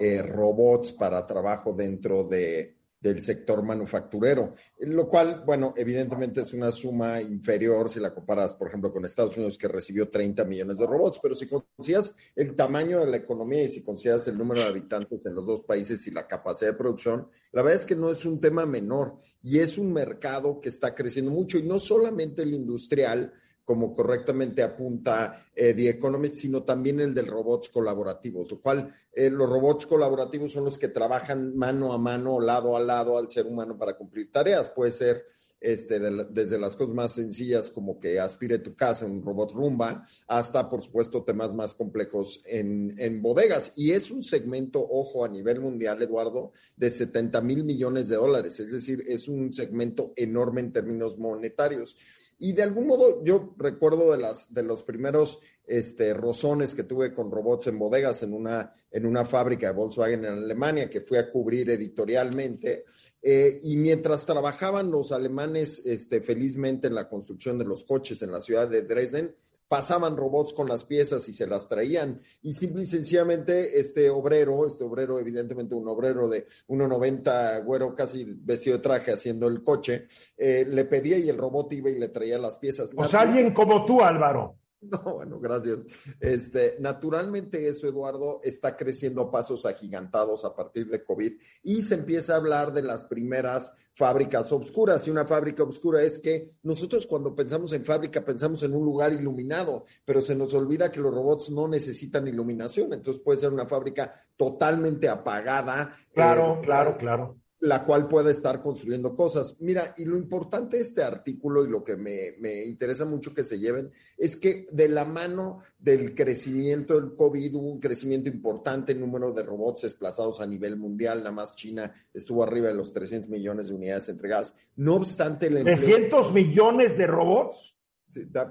eh, 0.00 0.22
robots 0.22 0.90
para 0.90 1.24
trabajo 1.24 1.72
dentro 1.72 2.24
de 2.24 2.75
del 3.00 3.22
sector 3.22 3.62
manufacturero, 3.62 4.54
lo 4.78 5.08
cual, 5.08 5.42
bueno, 5.44 5.74
evidentemente 5.76 6.40
es 6.40 6.52
una 6.52 6.72
suma 6.72 7.20
inferior 7.20 7.88
si 7.88 8.00
la 8.00 8.14
comparas, 8.14 8.54
por 8.54 8.68
ejemplo, 8.68 8.92
con 8.92 9.04
Estados 9.04 9.36
Unidos 9.36 9.58
que 9.58 9.68
recibió 9.68 10.08
30 10.08 10.44
millones 10.44 10.78
de 10.78 10.86
robots, 10.86 11.20
pero 11.22 11.34
si 11.34 11.46
consideras 11.46 12.14
el 12.34 12.56
tamaño 12.56 13.00
de 13.00 13.10
la 13.10 13.18
economía 13.18 13.62
y 13.62 13.68
si 13.68 13.82
consideras 13.82 14.26
el 14.28 14.38
número 14.38 14.62
de 14.62 14.68
habitantes 14.68 15.24
en 15.26 15.34
los 15.34 15.46
dos 15.46 15.60
países 15.60 16.06
y 16.06 16.10
la 16.10 16.26
capacidad 16.26 16.72
de 16.72 16.76
producción, 16.78 17.28
la 17.52 17.62
verdad 17.62 17.80
es 17.80 17.86
que 17.86 17.96
no 17.96 18.10
es 18.10 18.24
un 18.24 18.40
tema 18.40 18.66
menor 18.66 19.18
y 19.42 19.58
es 19.58 19.78
un 19.78 19.92
mercado 19.92 20.60
que 20.60 20.70
está 20.70 20.94
creciendo 20.94 21.30
mucho 21.30 21.58
y 21.58 21.62
no 21.62 21.78
solamente 21.78 22.42
el 22.42 22.54
industrial, 22.54 23.32
como 23.66 23.92
correctamente 23.92 24.62
apunta 24.62 25.44
eh, 25.52 25.74
The 25.74 25.90
Economist, 25.90 26.36
sino 26.36 26.62
también 26.62 27.00
el 27.00 27.12
de 27.12 27.22
robots 27.22 27.68
colaborativos, 27.68 28.48
lo 28.48 28.60
cual 28.60 28.94
eh, 29.12 29.28
los 29.28 29.50
robots 29.50 29.86
colaborativos 29.86 30.52
son 30.52 30.64
los 30.64 30.78
que 30.78 30.86
trabajan 30.86 31.56
mano 31.56 31.92
a 31.92 31.98
mano, 31.98 32.40
lado 32.40 32.76
a 32.76 32.80
lado 32.80 33.18
al 33.18 33.28
ser 33.28 33.44
humano 33.44 33.76
para 33.76 33.96
cumplir 33.96 34.30
tareas. 34.30 34.68
Puede 34.68 34.92
ser 34.92 35.24
este, 35.58 35.98
desde 35.98 36.60
las 36.60 36.76
cosas 36.76 36.94
más 36.94 37.14
sencillas 37.14 37.70
como 37.70 37.98
que 37.98 38.20
aspire 38.20 38.60
tu 38.60 38.76
casa, 38.76 39.04
un 39.04 39.20
robot 39.20 39.50
rumba, 39.52 40.04
hasta, 40.28 40.68
por 40.68 40.80
supuesto, 40.82 41.24
temas 41.24 41.52
más 41.52 41.74
complejos 41.74 42.42
en, 42.46 42.94
en 42.98 43.20
bodegas. 43.20 43.72
Y 43.74 43.90
es 43.90 44.12
un 44.12 44.22
segmento, 44.22 44.86
ojo, 44.88 45.24
a 45.24 45.28
nivel 45.28 45.60
mundial, 45.60 46.00
Eduardo, 46.00 46.52
de 46.76 46.88
70 46.88 47.40
mil 47.40 47.64
millones 47.64 48.08
de 48.08 48.16
dólares. 48.16 48.60
Es 48.60 48.70
decir, 48.70 49.02
es 49.08 49.26
un 49.26 49.52
segmento 49.52 50.12
enorme 50.14 50.60
en 50.60 50.72
términos 50.72 51.18
monetarios. 51.18 51.96
Y 52.38 52.52
de 52.52 52.62
algún 52.62 52.86
modo 52.86 53.24
yo 53.24 53.54
recuerdo 53.56 54.12
de, 54.12 54.18
las, 54.18 54.52
de 54.52 54.62
los 54.62 54.82
primeros 54.82 55.40
este, 55.66 56.14
rozones 56.14 56.74
que 56.74 56.84
tuve 56.84 57.12
con 57.14 57.30
robots 57.30 57.66
en 57.66 57.78
bodegas 57.78 58.22
en 58.22 58.32
una, 58.32 58.74
en 58.90 59.06
una 59.06 59.24
fábrica 59.24 59.68
de 59.68 59.72
Volkswagen 59.72 60.24
en 60.24 60.32
Alemania 60.32 60.90
que 60.90 61.00
fui 61.00 61.18
a 61.18 61.28
cubrir 61.28 61.70
editorialmente. 61.70 62.84
Eh, 63.22 63.58
y 63.62 63.76
mientras 63.76 64.26
trabajaban 64.26 64.90
los 64.90 65.12
alemanes 65.12 65.84
este, 65.84 66.20
felizmente 66.20 66.86
en 66.86 66.94
la 66.94 67.08
construcción 67.08 67.58
de 67.58 67.64
los 67.64 67.84
coches 67.84 68.22
en 68.22 68.30
la 68.30 68.40
ciudad 68.40 68.68
de 68.68 68.82
Dresden, 68.82 69.34
pasaban 69.68 70.16
robots 70.16 70.52
con 70.52 70.68
las 70.68 70.84
piezas 70.84 71.28
y 71.28 71.34
se 71.34 71.46
las 71.46 71.68
traían. 71.68 72.20
Y 72.42 72.52
simple 72.52 72.82
y 72.82 72.86
sencillamente 72.86 73.78
este 73.78 74.10
obrero, 74.10 74.66
este 74.66 74.84
obrero, 74.84 75.18
evidentemente 75.18 75.74
un 75.74 75.88
obrero 75.88 76.28
de 76.28 76.46
1,90, 76.68 77.64
güero, 77.64 77.94
casi 77.94 78.24
vestido 78.24 78.76
de 78.76 78.82
traje 78.82 79.12
haciendo 79.12 79.48
el 79.48 79.62
coche, 79.62 80.06
eh, 80.36 80.64
le 80.66 80.84
pedía 80.84 81.18
y 81.18 81.28
el 81.28 81.38
robot 81.38 81.72
iba 81.72 81.90
y 81.90 81.98
le 81.98 82.08
traía 82.08 82.38
las 82.38 82.56
piezas. 82.56 82.92
O 82.96 83.16
alguien 83.16 83.52
como 83.52 83.84
tú, 83.84 84.02
Álvaro. 84.02 84.56
No, 84.90 85.14
bueno, 85.14 85.40
gracias. 85.40 85.86
Este, 86.20 86.76
naturalmente 86.80 87.68
eso, 87.68 87.88
Eduardo, 87.88 88.40
está 88.42 88.76
creciendo 88.76 89.22
a 89.22 89.30
pasos 89.30 89.66
agigantados 89.66 90.44
a 90.44 90.54
partir 90.54 90.88
de 90.88 91.02
COVID 91.04 91.32
y 91.62 91.80
se 91.80 91.94
empieza 91.94 92.34
a 92.34 92.36
hablar 92.36 92.72
de 92.72 92.82
las 92.82 93.04
primeras 93.04 93.72
fábricas 93.94 94.52
obscuras. 94.52 95.06
Y 95.06 95.10
una 95.10 95.26
fábrica 95.26 95.62
obscura 95.62 96.02
es 96.02 96.18
que 96.18 96.52
nosotros 96.62 97.06
cuando 97.06 97.34
pensamos 97.34 97.72
en 97.72 97.84
fábrica 97.84 98.24
pensamos 98.24 98.62
en 98.62 98.74
un 98.74 98.84
lugar 98.84 99.12
iluminado, 99.12 99.84
pero 100.04 100.20
se 100.20 100.34
nos 100.34 100.54
olvida 100.54 100.90
que 100.90 101.00
los 101.00 101.12
robots 101.14 101.50
no 101.50 101.66
necesitan 101.66 102.28
iluminación. 102.28 102.92
Entonces 102.92 103.22
puede 103.22 103.40
ser 103.40 103.52
una 103.52 103.66
fábrica 103.66 104.12
totalmente 104.36 105.08
apagada. 105.08 105.96
Claro, 106.12 106.58
eh, 106.60 106.64
claro, 106.64 106.96
claro 106.96 107.36
la 107.60 107.84
cual 107.84 108.06
puede 108.06 108.32
estar 108.32 108.62
construyendo 108.62 109.16
cosas. 109.16 109.56
Mira, 109.60 109.94
y 109.96 110.04
lo 110.04 110.16
importante 110.16 110.76
de 110.76 110.82
este 110.82 111.02
artículo 111.02 111.64
y 111.64 111.68
lo 111.68 111.82
que 111.82 111.96
me, 111.96 112.64
interesa 112.64 113.04
mucho 113.04 113.32
que 113.32 113.42
se 113.42 113.58
lleven 113.58 113.90
es 114.18 114.36
que 114.36 114.66
de 114.70 114.88
la 114.88 115.04
mano 115.04 115.60
del 115.78 116.14
crecimiento 116.14 117.00
del 117.00 117.14
COVID 117.14 117.56
hubo 117.56 117.72
un 117.72 117.80
crecimiento 117.80 118.28
importante 118.28 118.92
en 118.92 119.00
número 119.00 119.32
de 119.32 119.42
robots 119.42 119.82
desplazados 119.82 120.40
a 120.40 120.46
nivel 120.46 120.76
mundial. 120.76 121.18
Nada 121.18 121.32
más 121.32 121.56
China 121.56 121.92
estuvo 122.12 122.42
arriba 122.42 122.68
de 122.68 122.74
los 122.74 122.92
300 122.92 123.30
millones 123.30 123.68
de 123.68 123.74
unidades 123.74 124.08
entregadas. 124.10 124.54
No 124.76 124.96
obstante, 124.96 125.46
el 125.46 125.58
empleo, 125.58 125.76
¿300 125.76 126.32
millones 126.32 126.98
de 126.98 127.06
robots? 127.06 127.72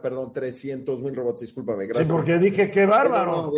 perdón, 0.01 0.31
300 0.31 1.01
mil 1.01 1.15
robots, 1.15 1.41
discúlpame. 1.41 1.87
Gracias. 1.87 2.07
Sí, 2.07 2.11
porque 2.11 2.37
dije 2.37 2.69
qué 2.69 2.85
bárbaro. 2.85 3.51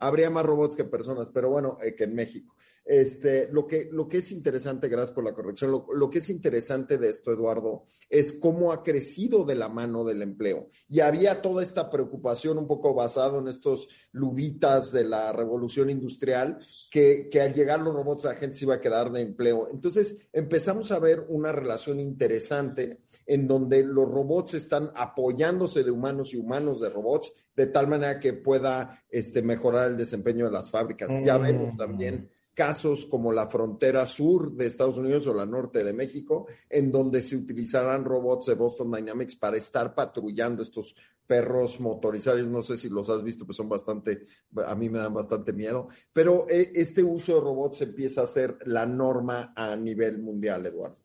habría 0.00 0.30
más 0.30 0.44
robots 0.44 0.74
que 0.74 0.84
personas, 0.84 1.28
pero 1.32 1.50
bueno, 1.50 1.78
eh, 1.82 1.94
que 1.94 2.04
en 2.04 2.14
México. 2.14 2.54
Este, 2.84 3.48
lo, 3.50 3.66
que, 3.66 3.88
lo 3.90 4.06
que 4.06 4.18
es 4.18 4.30
interesante, 4.30 4.88
gracias 4.88 5.12
por 5.12 5.24
la 5.24 5.32
corrección, 5.32 5.70
lo, 5.70 6.10
que 6.10 6.18
es 6.18 6.28
interesante 6.28 6.98
de 6.98 7.08
esto, 7.08 7.32
Eduardo, 7.32 7.86
es 8.10 8.34
cómo 8.34 8.72
ha 8.72 8.82
crecido 8.82 9.44
de 9.44 9.54
la 9.54 9.70
mano 9.70 10.04
del 10.04 10.20
empleo. 10.20 10.68
Y 10.88 11.00
había 11.00 11.40
toda 11.40 11.62
esta 11.62 11.90
preocupación 11.90 12.58
un 12.58 12.66
poco 12.66 12.92
basado 12.92 13.38
en 13.38 13.48
estos 13.48 13.88
luditas 14.12 14.92
de 14.92 15.04
la 15.04 15.32
revolución 15.32 15.88
industrial, 15.88 16.58
que, 16.90 17.28
que 17.30 17.40
al 17.40 17.54
llegar 17.54 17.80
los 17.80 17.94
robots 17.94 18.24
la 18.24 18.36
gente 18.36 18.56
se 18.56 18.66
iba 18.66 18.74
a 18.74 18.80
quedar 18.80 19.10
de 19.10 19.22
empleo. 19.22 19.68
Entonces 19.70 20.18
empezamos 20.32 20.92
a 20.92 20.98
ver 20.98 21.24
una 21.28 21.52
relación 21.52 22.00
interesante 22.00 23.00
en 23.26 23.48
donde 23.48 23.82
los 23.82 24.10
robots 24.10 24.54
están 24.54 24.90
apoyándose 24.94 25.84
de 25.84 25.90
humanos 25.90 26.34
y 26.34 26.36
humanos 26.36 26.80
de 26.80 26.90
robots 26.90 27.32
de 27.56 27.66
tal 27.68 27.88
manera 27.88 28.20
que 28.20 28.34
pueda 28.34 29.02
este, 29.08 29.40
mejorar 29.40 29.92
el 29.92 29.96
desempeño 29.96 30.44
de 30.44 30.52
las 30.52 30.70
fábricas. 30.70 31.10
Ya 31.24 31.38
vemos 31.38 31.76
también 31.78 32.28
casos 32.54 33.04
como 33.06 33.32
la 33.32 33.48
frontera 33.48 34.06
sur 34.06 34.52
de 34.52 34.66
Estados 34.66 34.98
Unidos 34.98 35.26
o 35.26 35.34
la 35.34 35.44
norte 35.44 35.82
de 35.84 35.92
México, 35.92 36.46
en 36.70 36.90
donde 36.90 37.20
se 37.20 37.36
utilizarán 37.36 38.04
robots 38.04 38.46
de 38.46 38.54
Boston 38.54 38.92
Dynamics 38.92 39.36
para 39.36 39.56
estar 39.56 39.94
patrullando 39.94 40.62
estos 40.62 40.94
perros 41.26 41.80
motorizados. 41.80 42.46
No 42.46 42.62
sé 42.62 42.76
si 42.76 42.88
los 42.88 43.10
has 43.10 43.22
visto, 43.22 43.44
pues 43.44 43.56
son 43.56 43.68
bastante, 43.68 44.26
a 44.66 44.74
mí 44.74 44.88
me 44.88 44.98
dan 44.98 45.14
bastante 45.14 45.52
miedo, 45.52 45.88
pero 46.12 46.48
eh, 46.48 46.70
este 46.74 47.02
uso 47.02 47.34
de 47.34 47.40
robots 47.40 47.82
empieza 47.82 48.22
a 48.22 48.26
ser 48.26 48.56
la 48.64 48.86
norma 48.86 49.52
a 49.56 49.74
nivel 49.76 50.22
mundial, 50.22 50.66
Eduardo. 50.66 50.98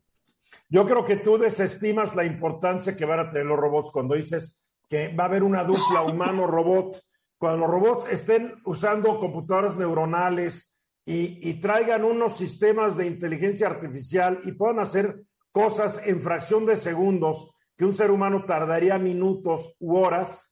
Yo 0.69 0.85
creo 0.85 1.03
que 1.03 1.17
tú 1.17 1.37
desestimas 1.37 2.15
la 2.15 2.25
importancia 2.25 2.95
que 2.95 3.05
van 3.05 3.19
a 3.19 3.29
tener 3.29 3.47
los 3.47 3.59
robots 3.59 3.91
cuando 3.91 4.15
dices 4.15 4.59
que 4.87 5.13
va 5.15 5.23
a 5.23 5.27
haber 5.27 5.43
una 5.43 5.63
dupla 5.63 6.01
humano-robot. 6.05 7.01
Cuando 7.37 7.65
los 7.65 7.71
robots 7.71 8.07
estén 8.11 8.55
usando 8.65 9.17
computadoras 9.17 9.77
neuronales, 9.77 10.73
y, 11.05 11.59
traigan 11.59 12.03
unos 12.03 12.37
sistemas 12.37 12.95
de 12.95 13.07
inteligencia 13.07 13.67
artificial 13.67 14.39
y 14.43 14.51
puedan 14.51 14.79
hacer 14.79 15.23
cosas 15.51 15.99
en 16.05 16.19
fracción 16.21 16.65
de 16.65 16.77
segundos 16.77 17.49
que 17.75 17.85
un 17.85 17.93
ser 17.93 18.11
humano 18.11 18.45
tardaría 18.45 18.99
minutos 18.99 19.73
u 19.79 19.95
horas, 19.95 20.51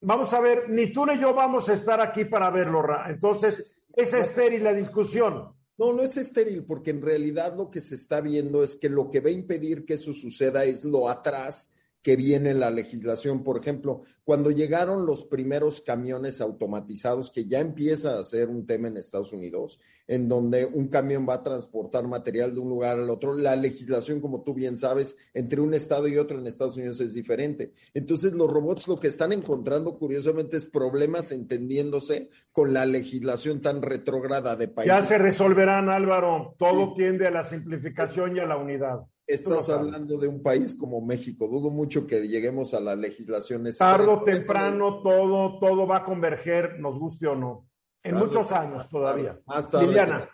vamos 0.00 0.32
a 0.32 0.40
ver, 0.40 0.70
ni 0.70 0.92
tú 0.92 1.04
ni 1.04 1.18
yo 1.18 1.34
vamos 1.34 1.68
a 1.68 1.74
estar 1.74 2.00
aquí 2.00 2.24
para 2.24 2.50
verlo. 2.50 2.82
Entonces, 3.06 3.84
es 3.94 4.14
estéril 4.14 4.64
la 4.64 4.72
discusión. 4.72 5.54
No, 5.76 5.92
no 5.92 6.02
es 6.02 6.16
estéril, 6.16 6.64
porque 6.64 6.90
en 6.90 7.02
realidad 7.02 7.56
lo 7.56 7.70
que 7.70 7.80
se 7.80 7.96
está 7.96 8.20
viendo 8.20 8.62
es 8.62 8.76
que 8.76 8.88
lo 8.88 9.10
que 9.10 9.20
va 9.20 9.28
a 9.28 9.32
impedir 9.32 9.84
que 9.84 9.94
eso 9.94 10.12
suceda 10.12 10.64
es 10.64 10.84
lo 10.84 11.08
atrás 11.08 11.74
que 12.08 12.16
viene 12.16 12.54
la 12.54 12.70
legislación. 12.70 13.44
Por 13.44 13.58
ejemplo, 13.60 14.04
cuando 14.24 14.50
llegaron 14.50 15.04
los 15.04 15.24
primeros 15.24 15.82
camiones 15.82 16.40
automatizados, 16.40 17.30
que 17.30 17.44
ya 17.44 17.60
empieza 17.60 18.18
a 18.18 18.24
ser 18.24 18.48
un 18.48 18.64
tema 18.64 18.88
en 18.88 18.96
Estados 18.96 19.34
Unidos, 19.34 19.78
en 20.06 20.26
donde 20.26 20.64
un 20.64 20.88
camión 20.88 21.26
va 21.28 21.34
a 21.34 21.42
transportar 21.42 22.08
material 22.08 22.54
de 22.54 22.60
un 22.60 22.70
lugar 22.70 22.98
al 22.98 23.10
otro, 23.10 23.34
la 23.34 23.56
legislación, 23.56 24.22
como 24.22 24.42
tú 24.42 24.54
bien 24.54 24.78
sabes, 24.78 25.18
entre 25.34 25.60
un 25.60 25.74
estado 25.74 26.08
y 26.08 26.16
otro 26.16 26.38
en 26.38 26.46
Estados 26.46 26.78
Unidos 26.78 26.98
es 27.00 27.12
diferente. 27.12 27.74
Entonces, 27.92 28.32
los 28.32 28.50
robots 28.50 28.88
lo 28.88 28.98
que 28.98 29.08
están 29.08 29.32
encontrando, 29.32 29.98
curiosamente, 29.98 30.56
es 30.56 30.64
problemas 30.64 31.30
entendiéndose 31.30 32.30
con 32.52 32.72
la 32.72 32.86
legislación 32.86 33.60
tan 33.60 33.82
retrógrada 33.82 34.56
de 34.56 34.68
países. 34.68 34.96
Ya 34.96 35.02
se 35.02 35.18
resolverán, 35.18 35.90
Álvaro. 35.90 36.54
Todo 36.56 36.94
tiende 36.94 37.26
a 37.26 37.30
la 37.30 37.44
simplificación 37.44 38.34
y 38.34 38.40
a 38.40 38.46
la 38.46 38.56
unidad. 38.56 39.00
Estás 39.28 39.68
hablando 39.68 40.16
de 40.16 40.26
un 40.26 40.42
país 40.42 40.74
como 40.74 41.02
México. 41.02 41.46
Dudo 41.48 41.68
mucho 41.68 42.06
que 42.06 42.26
lleguemos 42.26 42.72
a 42.72 42.80
la 42.80 42.96
legislación 42.96 43.62
necesaria. 43.62 43.98
Tardo 43.98 44.22
o 44.22 44.24
temprano 44.24 45.02
todo, 45.02 45.58
todo 45.58 45.86
va 45.86 45.98
a 45.98 46.04
converger, 46.04 46.80
nos 46.80 46.98
guste 46.98 47.26
o 47.26 47.36
no. 47.36 47.68
En 48.02 48.16
muchos 48.16 48.50
años 48.52 48.88
todavía. 48.88 49.38
Más 49.44 49.70
tarde. 49.70 49.86
Liliana. 49.86 50.30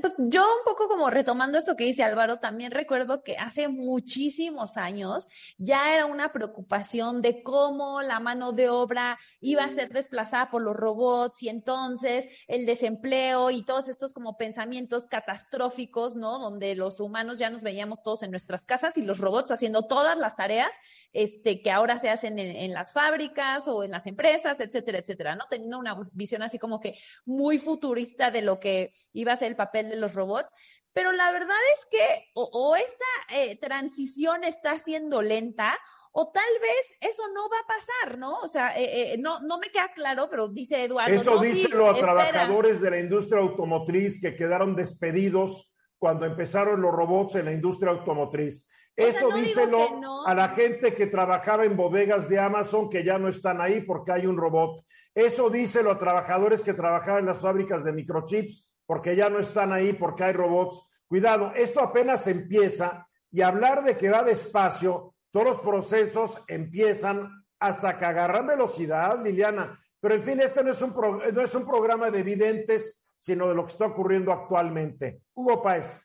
Pues 0.00 0.14
yo 0.18 0.42
un 0.42 0.64
poco 0.64 0.86
como 0.86 1.10
retomando 1.10 1.58
eso 1.58 1.74
que 1.74 1.84
dice 1.84 2.04
Álvaro, 2.04 2.38
también 2.38 2.70
recuerdo 2.70 3.24
que 3.24 3.36
hace 3.36 3.66
muchísimos 3.66 4.76
años 4.76 5.28
ya 5.58 5.92
era 5.92 6.06
una 6.06 6.32
preocupación 6.32 7.20
de 7.20 7.42
cómo 7.42 8.00
la 8.02 8.20
mano 8.20 8.52
de 8.52 8.68
obra 8.68 9.18
iba 9.40 9.64
a 9.64 9.70
ser 9.70 9.90
desplazada 9.92 10.50
por 10.50 10.62
los 10.62 10.76
robots 10.76 11.42
y 11.42 11.48
entonces 11.48 12.28
el 12.46 12.64
desempleo 12.64 13.50
y 13.50 13.64
todos 13.64 13.88
estos 13.88 14.12
como 14.12 14.36
pensamientos 14.36 15.08
catastróficos, 15.08 16.14
¿no? 16.14 16.38
Donde 16.38 16.76
los 16.76 17.00
humanos 17.00 17.38
ya 17.38 17.50
nos 17.50 17.62
veíamos 17.62 18.02
todos 18.04 18.22
en 18.22 18.30
nuestras 18.30 18.64
casas 18.64 18.96
y 18.98 19.02
los 19.02 19.18
robots 19.18 19.50
haciendo 19.50 19.82
todas 19.82 20.16
las 20.16 20.36
tareas 20.36 20.70
este, 21.12 21.60
que 21.60 21.72
ahora 21.72 21.98
se 21.98 22.10
hacen 22.10 22.38
en, 22.38 22.54
en 22.54 22.72
las 22.72 22.92
fábricas 22.92 23.66
o 23.66 23.82
en 23.82 23.90
las 23.90 24.06
empresas, 24.06 24.60
etcétera, 24.60 24.98
etcétera, 24.98 25.34
¿no? 25.34 25.46
Teniendo 25.50 25.78
una 25.78 25.96
visión 26.12 26.42
así 26.42 26.58
como 26.58 26.78
que 26.78 26.96
muy 27.24 27.58
futurista 27.58 28.30
de 28.30 28.42
lo 28.42 28.60
que 28.60 28.92
iba 29.12 29.32
a 29.32 29.39
el 29.42 29.56
papel 29.56 29.88
de 29.88 29.96
los 29.96 30.14
robots, 30.14 30.52
pero 30.92 31.12
la 31.12 31.30
verdad 31.30 31.56
es 31.78 31.86
que 31.90 32.30
o, 32.34 32.76
esta 32.76 33.36
eh, 33.36 33.56
transición 33.56 34.44
está 34.44 34.78
siendo 34.78 35.22
lenta 35.22 35.78
o 36.12 36.32
tal 36.32 36.52
vez 36.60 37.12
eso 37.12 37.22
no 37.32 37.48
va 37.48 37.56
a 37.58 37.66
pasar, 37.66 38.18
¿no? 38.18 38.38
O 38.40 38.48
sea, 38.48 38.76
eh, 38.76 39.12
eh, 39.12 39.18
no, 39.18 39.40
no 39.40 39.58
me 39.58 39.68
queda 39.68 39.92
claro, 39.94 40.28
pero 40.28 40.48
dice 40.48 40.84
Eduardo. 40.84 41.14
Eso 41.14 41.38
dice 41.38 41.68
los 41.68 41.98
trabajadores 41.98 42.80
de 42.80 42.90
la 42.90 42.98
industria 42.98 43.40
automotriz 43.40 44.20
que 44.20 44.34
quedaron 44.34 44.74
despedidos 44.74 45.72
cuando 45.98 46.26
empezaron 46.26 46.80
los 46.80 46.92
robots 46.92 47.36
en 47.36 47.44
la 47.44 47.52
industria 47.52 47.92
automotriz. 47.92 48.66
Eso 48.96 49.30
díselo 49.30 50.26
a 50.26 50.34
la 50.34 50.48
gente 50.48 50.92
que 50.92 51.06
trabajaba 51.06 51.64
en 51.64 51.76
bodegas 51.76 52.28
de 52.28 52.38
Amazon 52.38 52.88
que 52.90 53.04
ya 53.04 53.18
no 53.18 53.28
están 53.28 53.60
ahí 53.60 53.82
porque 53.82 54.12
hay 54.12 54.26
un 54.26 54.36
robot. 54.36 54.84
Eso 55.14 55.48
díselo 55.48 55.92
a 55.92 55.98
trabajadores 55.98 56.60
que 56.60 56.74
trabajaban 56.74 57.20
en 57.20 57.26
las 57.26 57.40
fábricas 57.40 57.84
de 57.84 57.92
microchips 57.92 58.66
porque 58.90 59.14
ya 59.14 59.30
no 59.30 59.38
están 59.38 59.72
ahí, 59.72 59.92
porque 59.92 60.24
hay 60.24 60.32
robots. 60.32 60.82
Cuidado, 61.06 61.52
esto 61.54 61.78
apenas 61.78 62.26
empieza 62.26 63.06
y 63.30 63.40
hablar 63.40 63.84
de 63.84 63.96
que 63.96 64.10
va 64.10 64.24
despacio, 64.24 65.14
todos 65.30 65.46
los 65.46 65.60
procesos 65.60 66.42
empiezan 66.48 67.30
hasta 67.60 67.96
que 67.96 68.04
agarran 68.04 68.48
velocidad, 68.48 69.22
Liliana. 69.22 69.78
Pero 70.00 70.16
en 70.16 70.24
fin, 70.24 70.40
este 70.40 70.64
no 70.64 70.72
es 70.72 70.82
un, 70.82 70.92
no 70.92 71.40
es 71.40 71.54
un 71.54 71.64
programa 71.64 72.10
de 72.10 72.18
evidentes, 72.18 73.00
sino 73.16 73.48
de 73.48 73.54
lo 73.54 73.64
que 73.64 73.70
está 73.70 73.86
ocurriendo 73.86 74.32
actualmente. 74.32 75.22
Hugo 75.34 75.62
Páez. 75.62 76.00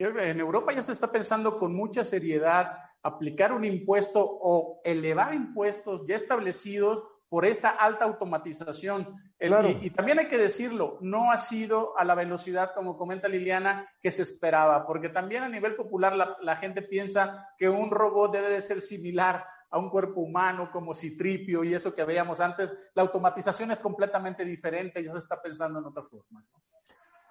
En 0.00 0.40
Europa 0.40 0.72
ya 0.72 0.82
se 0.82 0.90
está 0.90 1.12
pensando 1.12 1.56
con 1.56 1.72
mucha 1.72 2.02
seriedad 2.02 2.78
aplicar 3.00 3.52
un 3.52 3.64
impuesto 3.64 4.26
o 4.28 4.80
elevar 4.82 5.34
impuestos 5.34 6.04
ya 6.04 6.16
establecidos 6.16 7.04
por 7.28 7.44
esta 7.44 7.70
alta 7.70 8.04
automatización. 8.04 9.16
y, 9.38 9.90
también 9.90 10.18
hay 10.18 10.28
que 10.28 10.38
decirlo, 10.38 10.98
no 11.00 11.30
ha 11.30 11.36
sido 11.36 11.96
a 11.98 12.04
la 12.04 12.14
velocidad, 12.14 12.72
como 12.74 12.96
comenta 12.96 13.28
Liliana, 13.28 13.86
que 14.00 14.10
se 14.10 14.22
esperaba, 14.22 14.86
porque 14.86 15.10
también 15.10 15.42
a 15.42 15.48
nivel 15.48 15.76
popular 15.76 16.16
la, 16.40 16.56
gente 16.56 16.82
piensa 16.82 17.52
que 17.58 17.68
un 17.68 17.90
robot 17.90 18.32
debe 18.32 18.48
de 18.48 18.62
ser 18.62 18.80
similar 18.80 19.44
a 19.70 19.78
un 19.78 19.90
cuerpo 19.90 20.22
humano 20.22 20.70
como 20.72 20.94
Citripio 20.94 21.62
y 21.62 21.74
eso 21.74 21.94
que 21.94 22.04
veíamos 22.04 22.40
antes. 22.40 22.74
La 22.94 23.02
automatización 23.02 23.70
es 23.70 23.78
completamente 23.78 24.44
diferente, 24.44 25.04
ya 25.04 25.12
se 25.12 25.18
está 25.18 25.40
pensando 25.40 25.78
en 25.80 25.84
otra 25.84 26.02
forma. 26.04 26.42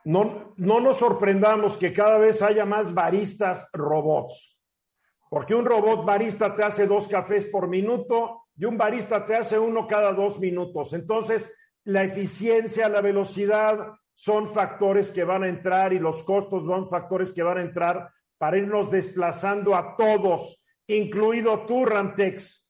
No, 0.03 0.53
no 0.57 0.79
nos 0.79 0.97
sorprendamos 0.97 1.75
que 1.77 1.91
cada 1.91 2.17
vez 2.19 2.41
haya 2.41 2.65
más 2.65 2.93
baristas 2.93 3.67
robots, 3.73 4.57
porque 5.29 5.55
un 5.55 5.65
robot 5.65 6.05
barista 6.05 6.55
te 6.55 6.63
hace 6.63 6.85
dos 6.85 7.07
cafés 7.07 7.47
por 7.47 7.67
minuto 7.67 8.46
y 8.57 8.65
un 8.65 8.77
barista 8.77 9.25
te 9.25 9.35
hace 9.35 9.59
uno 9.59 9.87
cada 9.87 10.13
dos 10.13 10.39
minutos. 10.39 10.93
Entonces, 10.93 11.53
la 11.83 12.03
eficiencia, 12.03 12.89
la 12.89 13.01
velocidad 13.01 13.93
son 14.15 14.51
factores 14.51 15.11
que 15.11 15.23
van 15.23 15.43
a 15.43 15.47
entrar 15.47 15.93
y 15.93 15.99
los 15.99 16.23
costos 16.23 16.63
son 16.65 16.89
factores 16.89 17.31
que 17.31 17.43
van 17.43 17.59
a 17.59 17.61
entrar 17.61 18.11
para 18.37 18.57
irnos 18.57 18.89
desplazando 18.89 19.75
a 19.75 19.95
todos, 19.95 20.63
incluido 20.87 21.65
tú, 21.65 21.85
Rantex. 21.85 22.67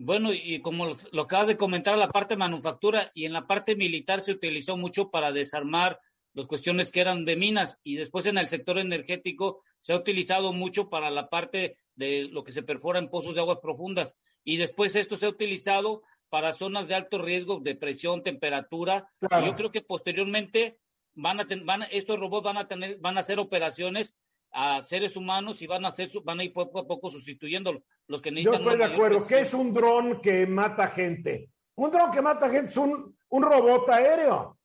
Bueno, 0.00 0.30
y 0.32 0.60
como 0.60 0.86
lo 1.12 1.22
acabas 1.22 1.48
de 1.48 1.56
comentar, 1.56 1.98
la 1.98 2.08
parte 2.08 2.36
manufactura 2.36 3.10
y 3.14 3.24
en 3.24 3.32
la 3.32 3.46
parte 3.46 3.76
militar 3.76 4.20
se 4.20 4.32
utilizó 4.32 4.76
mucho 4.76 5.10
para 5.10 5.32
desarmar 5.32 6.00
las 6.38 6.46
cuestiones 6.46 6.92
que 6.92 7.00
eran 7.00 7.24
de 7.24 7.36
minas 7.36 7.78
y 7.82 7.96
después 7.96 8.24
en 8.26 8.38
el 8.38 8.46
sector 8.46 8.78
energético 8.78 9.60
se 9.80 9.92
ha 9.92 9.96
utilizado 9.96 10.52
mucho 10.52 10.88
para 10.88 11.10
la 11.10 11.28
parte 11.28 11.76
de 11.96 12.28
lo 12.30 12.44
que 12.44 12.52
se 12.52 12.62
perfora 12.62 13.00
en 13.00 13.08
pozos 13.08 13.34
de 13.34 13.40
aguas 13.40 13.58
profundas 13.58 14.14
y 14.44 14.56
después 14.56 14.94
esto 14.94 15.16
se 15.16 15.26
ha 15.26 15.30
utilizado 15.30 16.02
para 16.28 16.52
zonas 16.52 16.86
de 16.86 16.94
alto 16.94 17.18
riesgo 17.18 17.58
de 17.58 17.74
presión, 17.74 18.22
temperatura. 18.22 19.10
Y 19.20 19.46
yo 19.46 19.54
creo 19.56 19.70
que 19.70 19.80
posteriormente 19.80 20.78
van 21.14 21.40
a 21.40 21.46
van 21.64 21.82
estos 21.90 22.20
robots 22.20 22.44
van 22.44 22.58
a 22.58 22.68
tener 22.68 22.98
van 23.00 23.16
a 23.16 23.20
hacer 23.20 23.40
operaciones 23.40 24.14
a 24.52 24.84
seres 24.84 25.16
humanos 25.16 25.60
y 25.62 25.66
van 25.66 25.84
a 25.84 25.88
hacer 25.88 26.08
van 26.22 26.38
a 26.38 26.44
ir 26.44 26.52
poco 26.52 26.78
a 26.78 26.86
poco 26.86 27.10
sustituyendo 27.10 27.82
los 28.06 28.22
que 28.22 28.30
necesitan. 28.30 28.62
Yo 28.62 28.70
estoy 28.70 28.78
de 28.78 28.94
acuerdo. 28.94 29.26
¿Qué 29.26 29.40
es 29.40 29.54
un 29.54 29.72
dron 29.72 30.20
que 30.20 30.46
mata 30.46 30.86
gente? 30.88 31.50
Un 31.74 31.90
dron 31.90 32.12
que 32.12 32.22
mata 32.22 32.48
gente 32.48 32.70
es 32.70 32.76
un, 32.76 33.16
un 33.28 33.42
robot 33.42 33.90
aéreo. 33.90 34.57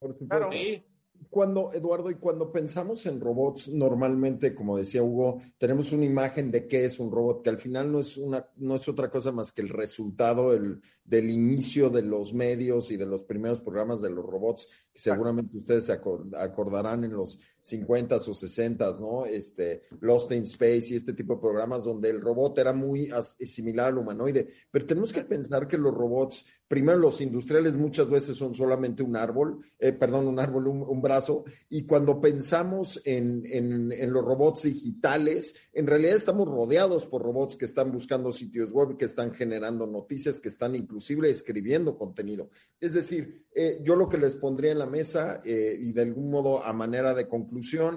Por 0.00 0.18
supuesto. 0.18 0.50
Sí. 0.50 0.82
Cuando, 1.28 1.70
Eduardo, 1.74 2.10
y 2.10 2.14
cuando 2.14 2.50
pensamos 2.50 3.04
en 3.04 3.20
robots, 3.20 3.68
normalmente, 3.68 4.54
como 4.54 4.78
decía 4.78 5.02
Hugo, 5.02 5.42
tenemos 5.58 5.92
una 5.92 6.06
imagen 6.06 6.50
de 6.50 6.66
qué 6.66 6.86
es 6.86 6.98
un 6.98 7.12
robot, 7.12 7.42
que 7.44 7.50
al 7.50 7.58
final 7.58 7.92
no 7.92 8.00
es, 8.00 8.16
una, 8.16 8.48
no 8.56 8.76
es 8.76 8.88
otra 8.88 9.10
cosa 9.10 9.30
más 9.30 9.52
que 9.52 9.60
el 9.60 9.68
resultado 9.68 10.54
el, 10.54 10.80
del 11.04 11.28
inicio 11.28 11.90
de 11.90 12.02
los 12.02 12.32
medios 12.32 12.90
y 12.90 12.96
de 12.96 13.04
los 13.04 13.24
primeros 13.24 13.60
programas 13.60 14.00
de 14.00 14.10
los 14.10 14.24
robots, 14.24 14.66
que 14.90 14.98
seguramente 14.98 15.58
ustedes 15.58 15.84
se 15.84 15.92
acordarán 15.92 17.04
en 17.04 17.12
los 17.12 17.38
50 17.62 18.16
o 18.16 18.34
60, 18.34 18.98
¿no? 19.00 19.26
Este, 19.26 19.82
Lost 20.00 20.32
in 20.32 20.44
Space 20.44 20.88
y 20.90 20.96
este 20.96 21.12
tipo 21.12 21.34
de 21.34 21.40
programas 21.40 21.84
donde 21.84 22.10
el 22.10 22.20
robot 22.20 22.58
era 22.58 22.72
muy 22.72 23.10
similar 23.44 23.88
al 23.88 23.98
humanoide. 23.98 24.48
Pero 24.70 24.86
tenemos 24.86 25.12
que 25.12 25.22
pensar 25.22 25.68
que 25.68 25.76
los 25.76 25.94
robots, 25.94 26.44
primero 26.66 26.98
los 26.98 27.20
industriales 27.20 27.76
muchas 27.76 28.08
veces 28.08 28.36
son 28.36 28.54
solamente 28.54 29.02
un 29.02 29.16
árbol, 29.16 29.60
eh, 29.78 29.92
perdón, 29.92 30.26
un 30.26 30.38
árbol, 30.38 30.68
un, 30.68 31.00
brazo, 31.02 31.44
y 31.68 31.86
cuando 31.86 32.20
pensamos 32.20 33.00
en, 33.04 33.44
en, 33.46 33.92
en, 33.92 34.12
los 34.12 34.24
robots 34.24 34.62
digitales, 34.62 35.54
en 35.72 35.86
realidad 35.86 36.16
estamos 36.16 36.46
rodeados 36.46 37.06
por 37.06 37.22
robots 37.22 37.56
que 37.56 37.64
están 37.64 37.90
buscando 37.90 38.32
sitios 38.32 38.72
web, 38.72 38.96
que 38.96 39.06
están 39.06 39.32
generando 39.32 39.86
noticias, 39.86 40.40
que 40.40 40.48
están 40.48 40.74
inclusive 40.74 41.30
escribiendo 41.30 41.96
contenido. 41.96 42.50
Es 42.80 42.94
decir, 42.94 43.46
eh, 43.52 43.80
yo 43.82 43.96
lo 43.96 44.08
que 44.08 44.18
les 44.18 44.36
pondría 44.36 44.72
en 44.72 44.78
la 44.78 44.86
mesa 44.86 45.40
eh, 45.44 45.76
y 45.78 45.92
de 45.92 46.02
algún 46.02 46.30
modo 46.30 46.62
a 46.64 46.72
manera 46.72 47.14
de 47.14 47.26
conclusión 47.26 47.49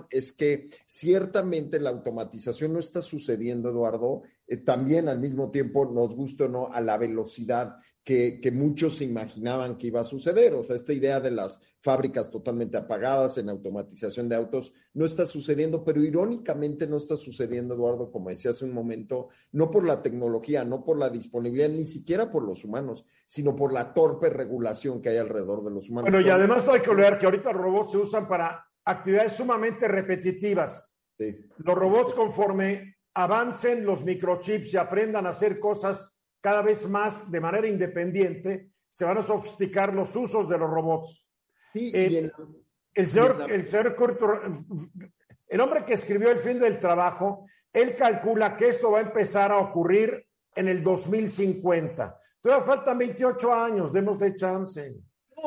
es 0.10 0.34
que 0.34 0.70
ciertamente 0.86 1.80
la 1.80 1.89
automatización 1.89 2.74
no 2.74 2.80
está 2.80 3.01
sucediendo, 3.01 3.70
Eduardo, 3.70 4.24
eh, 4.47 4.58
también 4.58 5.08
al 5.08 5.20
mismo 5.20 5.51
tiempo, 5.51 5.86
nos 5.86 6.16
gusta 6.16 6.45
o 6.45 6.47
no, 6.47 6.74
a 6.74 6.82
la 6.82 6.97
velocidad 6.97 7.78
que, 8.04 8.41
que, 8.41 8.51
muchos 8.51 9.01
imaginaban 9.01 9.78
que 9.78 9.88
iba 9.88 10.01
a 10.01 10.04
suceder. 10.04 10.54
O 10.56 10.64
sea, 10.64 10.76
esta 10.76 10.91
idea 10.91 11.22
de 11.22 11.32
las 11.32 11.60
fábricas 11.80 12.30
totalmente 12.30 12.78
apagadas 12.78 13.38
en 13.38 13.49
automatización 13.49 14.28
de 14.28 14.36
autos 14.36 14.74
no 14.93 15.06
está 15.06 15.26
sucediendo, 15.26 15.84
pero 15.84 16.04
irónicamente 16.04 16.88
no 16.88 16.97
está 16.97 17.16
sucediendo, 17.16 17.76
Eduardo, 17.76 18.12
como 18.12 18.30
decía 18.30 18.51
hace 18.51 18.66
un 18.66 18.74
momento, 18.74 19.30
no 19.51 19.72
por 19.72 19.86
la 19.86 20.01
tecnología, 20.01 20.66
no 20.66 20.84
por 20.84 20.97
la 20.97 21.10
disponibilidad, 21.10 21.70
ni 21.70 21.86
siquiera 21.86 22.30
por 22.30 22.43
los 22.43 22.64
humanos, 22.66 23.06
sino 23.26 23.56
por 23.56 23.74
la 23.74 23.93
torpe 23.93 24.30
regulación 24.30 25.01
que 25.01 25.10
hay 25.10 25.18
alrededor 25.18 25.64
de 25.64 25.72
los 25.72 25.89
humanos. 25.89 26.12
Bueno, 26.12 26.26
y 26.26 26.30
además 26.30 26.68
hay 26.68 26.82
que 26.82 26.89
olvidar 26.89 27.18
que 27.18 27.26
ahorita 27.26 27.51
los 27.54 27.62
robots 27.62 27.91
se 27.91 27.97
usan 27.97 28.28
para 28.28 28.66
actividades 28.86 29.34
sumamente 29.34 29.88
repetitivas. 29.88 30.93
Sí. 31.17 31.36
Los 31.57 31.75
robots 31.75 32.13
conforme 32.13 32.97
avancen 33.13 33.86
los 33.86 34.03
microchips 34.03 34.73
y 34.73 34.77
aprendan 34.77 35.25
a 35.25 35.29
hacer 35.29 35.59
cosas 35.59 36.11
cada 36.41 36.61
vez 36.61 36.88
más 36.89 37.31
de 37.31 37.39
manera 37.39 37.67
independiente, 37.67 38.71
se 38.91 39.05
van 39.05 39.17
a 39.17 39.21
sofisticar 39.21 39.93
los 39.93 40.15
usos 40.15 40.49
de 40.49 40.57
los 40.57 40.69
robots. 40.69 41.25
Eh, 41.73 42.29
el, 42.93 43.07
señor, 43.07 43.47
el, 43.49 43.67
el 45.47 45.61
hombre 45.61 45.84
que 45.86 45.93
escribió 45.93 46.29
El 46.29 46.39
fin 46.39 46.59
del 46.59 46.79
trabajo, 46.79 47.47
él 47.71 47.95
calcula 47.95 48.55
que 48.55 48.67
esto 48.67 48.91
va 48.91 48.99
a 48.99 49.03
empezar 49.03 49.51
a 49.51 49.57
ocurrir 49.57 50.27
en 50.55 50.67
el 50.67 50.84
2050. 50.84 52.19
Todavía 52.39 52.65
faltan 52.65 52.97
28 52.97 53.53
años, 53.53 53.93
demos 53.93 54.19
de 54.19 54.36
chance. 54.36 54.95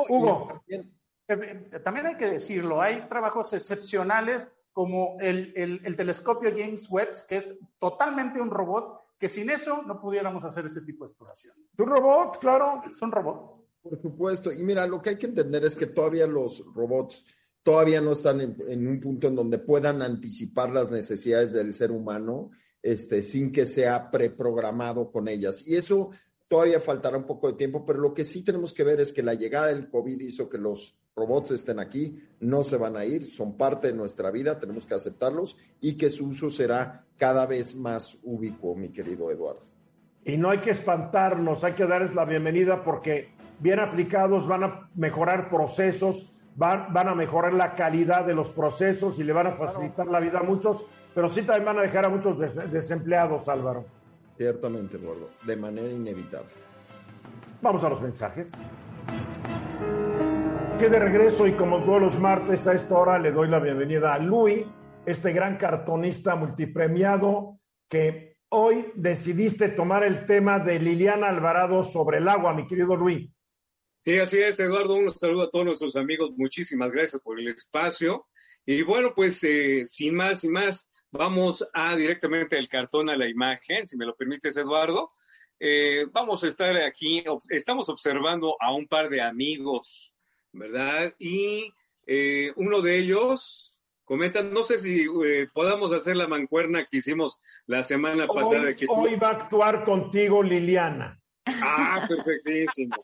Hugo. 0.08 0.62
Eh, 0.66 0.76
eh, 0.76 0.90
también, 1.26 2.06
hay 2.06 2.16
que 2.16 2.30
decirlo, 2.30 2.80
hay 2.80 3.08
trabajos 3.08 3.52
excepcionales 3.52 4.48
como 4.72 5.16
el, 5.20 5.52
el 5.56 5.96
telescopio 5.96 6.50
James 6.50 6.88
Webb, 6.90 7.10
que 7.28 7.36
es 7.36 7.54
totalmente 7.78 8.40
un 8.40 8.50
robot 8.50 9.06
que 9.18 9.28
sin 9.28 9.50
eso 9.50 9.82
no 9.82 10.00
pudiéramos 10.00 10.44
hacer 10.44 10.66
este 10.66 10.82
tipo 10.82 11.04
de 11.04 11.10
exploración. 11.10 11.54
¿Un 11.78 11.86
robot? 11.86 12.38
Claro. 12.38 12.82
Son 12.92 13.10
robots. 13.10 13.62
Por 13.82 14.00
supuesto. 14.00 14.52
Y 14.52 14.62
mira, 14.62 14.86
lo 14.86 15.00
que 15.00 15.10
hay 15.10 15.16
que 15.16 15.26
entender 15.26 15.64
es 15.64 15.76
que 15.76 15.86
todavía 15.86 16.26
los 16.26 16.64
robots 16.74 17.24
todavía 17.62 18.00
no 18.00 18.12
están 18.12 18.40
en, 18.40 18.86
un 18.86 19.00
punto 19.00 19.26
en 19.28 19.34
donde 19.34 19.58
puedan 19.58 20.02
anticipar 20.02 20.70
las 20.70 20.90
necesidades 20.90 21.52
del 21.52 21.72
ser 21.72 21.90
humano 21.90 22.50
este, 22.82 23.22
sin 23.22 23.50
que 23.50 23.66
sea 23.66 24.10
preprogramado 24.10 25.10
con 25.10 25.26
ellas. 25.26 25.66
Y 25.66 25.76
eso 25.76 26.10
todavía 26.48 26.80
faltará 26.80 27.16
un 27.16 27.26
poco 27.26 27.48
de 27.48 27.54
tiempo, 27.54 27.84
pero 27.84 27.98
lo 27.98 28.14
que 28.14 28.24
sí 28.24 28.44
tenemos 28.44 28.72
que 28.72 28.84
ver 28.84 29.00
es 29.00 29.12
que 29.12 29.22
la 29.22 29.34
llegada 29.34 29.68
del 29.68 29.88
COVID 29.88 30.20
hizo 30.20 30.48
que 30.48 30.58
los 30.58 30.96
robots 31.16 31.50
estén 31.52 31.80
aquí, 31.80 32.22
no 32.40 32.62
se 32.62 32.76
van 32.76 32.96
a 32.96 33.04
ir, 33.04 33.26
son 33.26 33.56
parte 33.56 33.88
de 33.88 33.94
nuestra 33.94 34.30
vida, 34.30 34.60
tenemos 34.60 34.84
que 34.84 34.94
aceptarlos 34.94 35.56
y 35.80 35.96
que 35.96 36.10
su 36.10 36.28
uso 36.28 36.50
será 36.50 37.06
cada 37.16 37.46
vez 37.46 37.74
más 37.74 38.18
ubicuo, 38.22 38.74
mi 38.74 38.90
querido 38.90 39.30
Eduardo. 39.30 39.62
Y 40.24 40.36
no 40.36 40.50
hay 40.50 40.58
que 40.58 40.70
espantarnos, 40.70 41.64
hay 41.64 41.72
que 41.72 41.86
darles 41.86 42.14
la 42.14 42.24
bienvenida 42.24 42.84
porque 42.84 43.30
bien 43.60 43.80
aplicados 43.80 44.46
van 44.46 44.64
a 44.64 44.90
mejorar 44.94 45.48
procesos, 45.48 46.30
van, 46.54 46.92
van 46.92 47.08
a 47.08 47.14
mejorar 47.14 47.54
la 47.54 47.74
calidad 47.74 48.26
de 48.26 48.34
los 48.34 48.50
procesos 48.50 49.18
y 49.18 49.24
le 49.24 49.32
van 49.32 49.46
a 49.46 49.52
facilitar 49.52 50.06
la 50.08 50.20
vida 50.20 50.40
a 50.40 50.42
muchos, 50.42 50.84
pero 51.14 51.28
sí 51.28 51.42
también 51.42 51.64
van 51.64 51.78
a 51.78 51.82
dejar 51.82 52.04
a 52.04 52.10
muchos 52.10 52.38
desempleados, 52.70 53.48
Álvaro. 53.48 53.95
Ciertamente, 54.36 54.96
Eduardo, 54.96 55.30
de 55.46 55.56
manera 55.56 55.90
inevitable. 55.90 56.52
Vamos 57.62 57.82
a 57.84 57.88
los 57.88 58.00
mensajes. 58.02 58.50
Que 60.78 60.90
de 60.90 60.98
regreso 60.98 61.46
y 61.46 61.52
como 61.52 61.82
todos 61.82 62.02
los 62.02 62.18
martes 62.18 62.66
a 62.66 62.74
esta 62.74 62.98
hora 62.98 63.18
le 63.18 63.32
doy 63.32 63.48
la 63.48 63.60
bienvenida 63.60 64.12
a 64.12 64.18
Luis, 64.18 64.66
este 65.06 65.32
gran 65.32 65.56
cartonista 65.56 66.36
multipremiado 66.36 67.60
que 67.88 68.36
hoy 68.50 68.92
decidiste 68.94 69.70
tomar 69.70 70.04
el 70.04 70.26
tema 70.26 70.58
de 70.58 70.78
Liliana 70.80 71.28
Alvarado 71.28 71.82
sobre 71.82 72.18
el 72.18 72.28
agua, 72.28 72.52
mi 72.52 72.66
querido 72.66 72.94
Luis. 72.94 73.30
Sí, 74.04 74.18
así 74.18 74.38
es, 74.38 74.60
Eduardo. 74.60 74.94
Un 74.94 75.10
saludo 75.10 75.44
a 75.44 75.50
todos 75.50 75.64
nuestros 75.64 75.96
amigos. 75.96 76.30
Muchísimas 76.36 76.92
gracias 76.92 77.20
por 77.22 77.40
el 77.40 77.48
espacio. 77.48 78.26
Y 78.64 78.82
bueno, 78.82 79.12
pues 79.16 79.42
eh, 79.44 79.84
sin 79.86 80.14
más, 80.14 80.40
sin 80.40 80.52
más, 80.52 80.90
vamos 81.10 81.66
a 81.72 81.96
directamente 81.96 82.58
el 82.58 82.68
cartón 82.68 83.10
a 83.10 83.16
la 83.16 83.28
imagen, 83.28 83.86
si 83.86 83.96
me 83.96 84.06
lo 84.06 84.14
permites, 84.14 84.56
Eduardo. 84.56 85.10
Eh, 85.58 86.06
vamos 86.12 86.44
a 86.44 86.48
estar 86.48 86.76
aquí, 86.76 87.24
estamos 87.48 87.88
observando 87.88 88.56
a 88.60 88.74
un 88.74 88.86
par 88.86 89.08
de 89.08 89.22
amigos, 89.22 90.14
¿verdad? 90.52 91.14
Y 91.18 91.72
eh, 92.06 92.52
uno 92.56 92.82
de 92.82 92.98
ellos 92.98 93.82
comenta, 94.04 94.42
no 94.42 94.62
sé 94.62 94.78
si 94.78 95.06
podamos 95.52 95.92
hacer 95.92 96.16
la 96.16 96.28
mancuerna 96.28 96.86
que 96.86 96.98
hicimos 96.98 97.40
la 97.66 97.82
semana 97.82 98.26
pasada. 98.26 98.74
Que 98.74 98.86
hoy 98.88 99.16
va 99.16 99.28
a 99.28 99.32
actuar 99.32 99.84
contigo 99.84 100.42
Liliana. 100.42 101.20
Ah, 101.46 102.04
perfectísimo. 102.08 102.96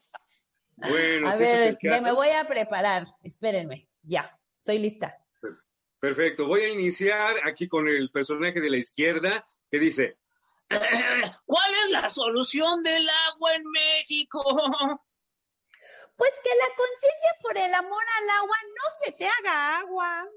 Bueno, 0.76 1.30
a 1.30 1.36
ver, 1.36 1.78
me 1.82 2.12
voy 2.12 2.30
a 2.30 2.46
preparar. 2.46 3.06
Espérenme. 3.22 3.88
Ya, 4.02 4.38
estoy 4.58 4.78
lista. 4.78 5.16
Perfecto. 6.02 6.46
Voy 6.48 6.62
a 6.62 6.68
iniciar 6.68 7.36
aquí 7.46 7.68
con 7.68 7.86
el 7.86 8.10
personaje 8.10 8.60
de 8.60 8.68
la 8.68 8.76
izquierda 8.76 9.46
que 9.70 9.78
dice: 9.78 10.18
¿Cuál 11.46 11.74
es 11.84 11.90
la 11.92 12.10
solución 12.10 12.82
del 12.82 13.08
agua 13.08 13.54
en 13.54 13.62
México? 13.70 14.42
Pues 16.14 16.30
que 16.44 16.50
la 16.56 16.74
conciencia 16.76 17.30
por 17.40 17.56
el 17.56 17.72
amor 17.74 18.04
al 18.18 18.30
agua 18.30 18.56
no 18.66 19.04
se 19.04 19.12
te 19.12 19.26
haga 19.26 19.78
agua. 19.78 20.28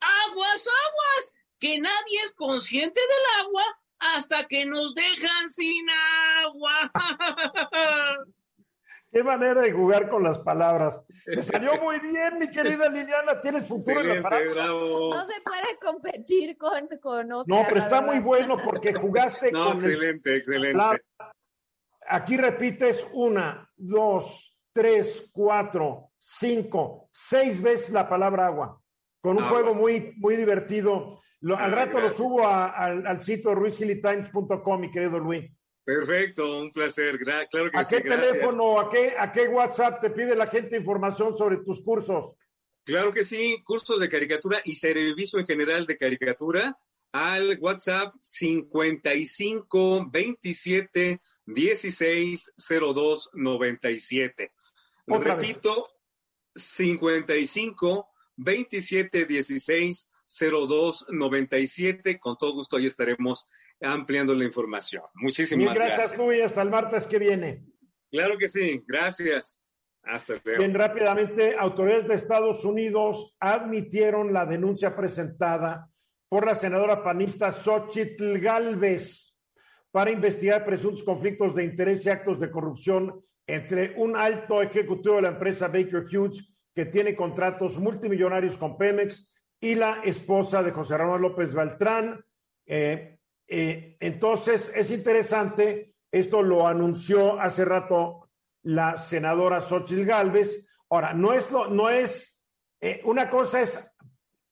Aguas, 0.00 0.66
aguas, 0.66 1.32
que 1.58 1.78
nadie 1.78 2.20
es 2.24 2.32
consciente 2.32 3.00
del 3.00 3.44
agua 3.44 3.64
hasta 3.98 4.46
que 4.46 4.64
nos 4.64 4.94
dejan 4.94 5.50
sin 5.50 5.90
agua. 5.90 6.92
Qué 9.12 9.22
manera 9.22 9.60
de 9.60 9.72
jugar 9.72 10.08
con 10.08 10.22
las 10.22 10.38
palabras. 10.38 11.04
Te 11.26 11.42
salió 11.42 11.78
muy 11.82 12.00
bien, 12.00 12.38
mi 12.38 12.50
querida 12.50 12.88
Liliana. 12.88 13.38
Tienes 13.42 13.68
futuro 13.68 14.00
en 14.00 14.08
la 14.08 14.22
palabra. 14.22 14.66
No 14.66 15.28
se 15.28 15.40
puede 15.42 15.78
competir 15.82 16.56
con, 16.56 16.88
con 16.98 17.28
No, 17.28 17.44
pero 17.46 17.78
está 17.78 18.00
muy 18.00 18.20
bueno 18.20 18.56
porque 18.64 18.94
jugaste 18.94 19.52
no, 19.52 19.74
excelente, 19.74 20.36
excelente. 20.36 20.82
Aquí 22.08 22.38
repites 22.38 23.06
una, 23.12 23.70
dos, 23.76 24.58
tres, 24.72 25.30
cuatro, 25.30 26.12
cinco, 26.18 27.10
seis 27.12 27.60
veces 27.60 27.90
la 27.90 28.08
palabra 28.08 28.46
agua. 28.46 28.80
Con 29.20 29.36
un 29.36 29.44
ah, 29.44 29.48
juego 29.50 29.74
muy, 29.74 30.14
muy 30.16 30.36
divertido. 30.36 31.20
al 31.42 31.52
ah, 31.54 31.68
rato 31.68 32.00
lo 32.00 32.08
subo 32.08 32.48
al, 32.48 33.06
al 33.06 33.20
sitio 33.20 33.54
ruizgilitimes.com, 33.54 34.80
mi 34.80 34.90
querido 34.90 35.18
Luis. 35.18 35.52
Perfecto, 35.84 36.60
un 36.60 36.70
placer. 36.70 37.18
claro 37.18 37.70
que 37.70 37.78
¿A 37.78 37.84
qué 37.84 38.00
teléfono, 38.00 38.80
a 38.80 38.90
qué, 38.90 39.14
a 39.18 39.32
qué 39.32 39.48
WhatsApp 39.48 40.00
te 40.00 40.10
pide 40.10 40.36
la 40.36 40.46
gente 40.46 40.76
información 40.76 41.36
sobre 41.36 41.56
tus 41.58 41.82
cursos? 41.82 42.36
Claro 42.84 43.12
que 43.12 43.24
sí, 43.24 43.62
cursos 43.64 43.98
de 44.00 44.08
caricatura 44.08 44.60
y 44.64 44.74
servicio 44.74 45.38
en 45.38 45.46
general 45.46 45.86
de 45.86 45.96
caricatura 45.96 46.78
al 47.12 47.58
WhatsApp 47.60 48.14
55 48.18 50.08
27 50.10 51.20
16 51.46 52.52
02 52.56 53.30
97. 53.34 54.52
Repito, 55.06 55.90
55 56.54 58.08
27 58.36 59.26
16 59.26 60.08
02 60.40 61.06
97. 61.08 62.18
Con 62.18 62.36
todo 62.38 62.54
gusto 62.54 62.76
ahí 62.76 62.86
estaremos 62.86 63.46
ampliando 63.82 64.34
la 64.34 64.44
información. 64.44 65.02
Muchísimas 65.14 65.74
gracias. 65.74 65.98
gracias, 65.98 66.18
Luis. 66.18 66.42
Hasta 66.42 66.62
el 66.62 66.70
martes 66.70 67.06
que 67.06 67.18
viene. 67.18 67.64
Claro 68.10 68.38
que 68.38 68.48
sí. 68.48 68.82
Gracias. 68.86 69.64
Hasta 70.02 70.40
luego. 70.44 70.58
Bien, 70.58 70.74
rápidamente, 70.74 71.54
autoridades 71.56 72.08
de 72.08 72.14
Estados 72.14 72.64
Unidos 72.64 73.36
admitieron 73.38 74.32
la 74.32 74.46
denuncia 74.46 74.96
presentada 74.96 75.88
por 76.28 76.46
la 76.46 76.54
senadora 76.54 77.02
panista 77.02 77.52
Xochitl 77.52 78.38
Galvez 78.38 79.36
para 79.90 80.10
investigar 80.10 80.64
presuntos 80.64 81.04
conflictos 81.04 81.54
de 81.54 81.64
interés 81.64 82.04
y 82.04 82.10
actos 82.10 82.40
de 82.40 82.50
corrupción 82.50 83.22
entre 83.46 83.94
un 83.96 84.16
alto 84.16 84.62
ejecutivo 84.62 85.16
de 85.16 85.22
la 85.22 85.28
empresa 85.28 85.68
Baker 85.68 86.02
Hughes 86.10 86.52
que 86.74 86.86
tiene 86.86 87.14
contratos 87.14 87.78
multimillonarios 87.78 88.56
con 88.56 88.78
Pemex 88.78 89.28
y 89.60 89.74
la 89.74 90.00
esposa 90.02 90.62
de 90.62 90.72
José 90.72 90.96
Ramón 90.96 91.20
López 91.20 91.52
Beltrán, 91.52 92.24
eh, 92.66 93.18
eh, 93.54 93.96
entonces, 94.00 94.72
es 94.74 94.90
interesante, 94.90 95.94
esto 96.10 96.40
lo 96.40 96.66
anunció 96.66 97.38
hace 97.38 97.66
rato 97.66 98.30
la 98.62 98.96
senadora 98.96 99.60
Xochitl 99.60 100.06
Galvez. 100.06 100.66
Ahora, 100.88 101.12
no 101.12 101.34
es, 101.34 101.50
lo, 101.50 101.68
no 101.68 101.90
es, 101.90 102.42
eh, 102.80 103.02
una 103.04 103.28
cosa 103.28 103.60
es 103.60 103.78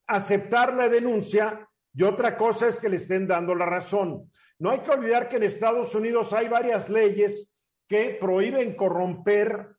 aceptar 0.06 0.74
la 0.74 0.90
denuncia 0.90 1.66
y 1.94 2.02
otra 2.02 2.36
cosa 2.36 2.68
es 2.68 2.78
que 2.78 2.90
le 2.90 2.96
estén 2.96 3.26
dando 3.26 3.54
la 3.54 3.64
razón. 3.64 4.30
No 4.58 4.70
hay 4.70 4.80
que 4.80 4.90
olvidar 4.90 5.30
que 5.30 5.36
en 5.36 5.44
Estados 5.44 5.94
Unidos 5.94 6.34
hay 6.34 6.48
varias 6.48 6.90
leyes 6.90 7.50
que 7.88 8.18
prohíben 8.20 8.76
corromper 8.76 9.76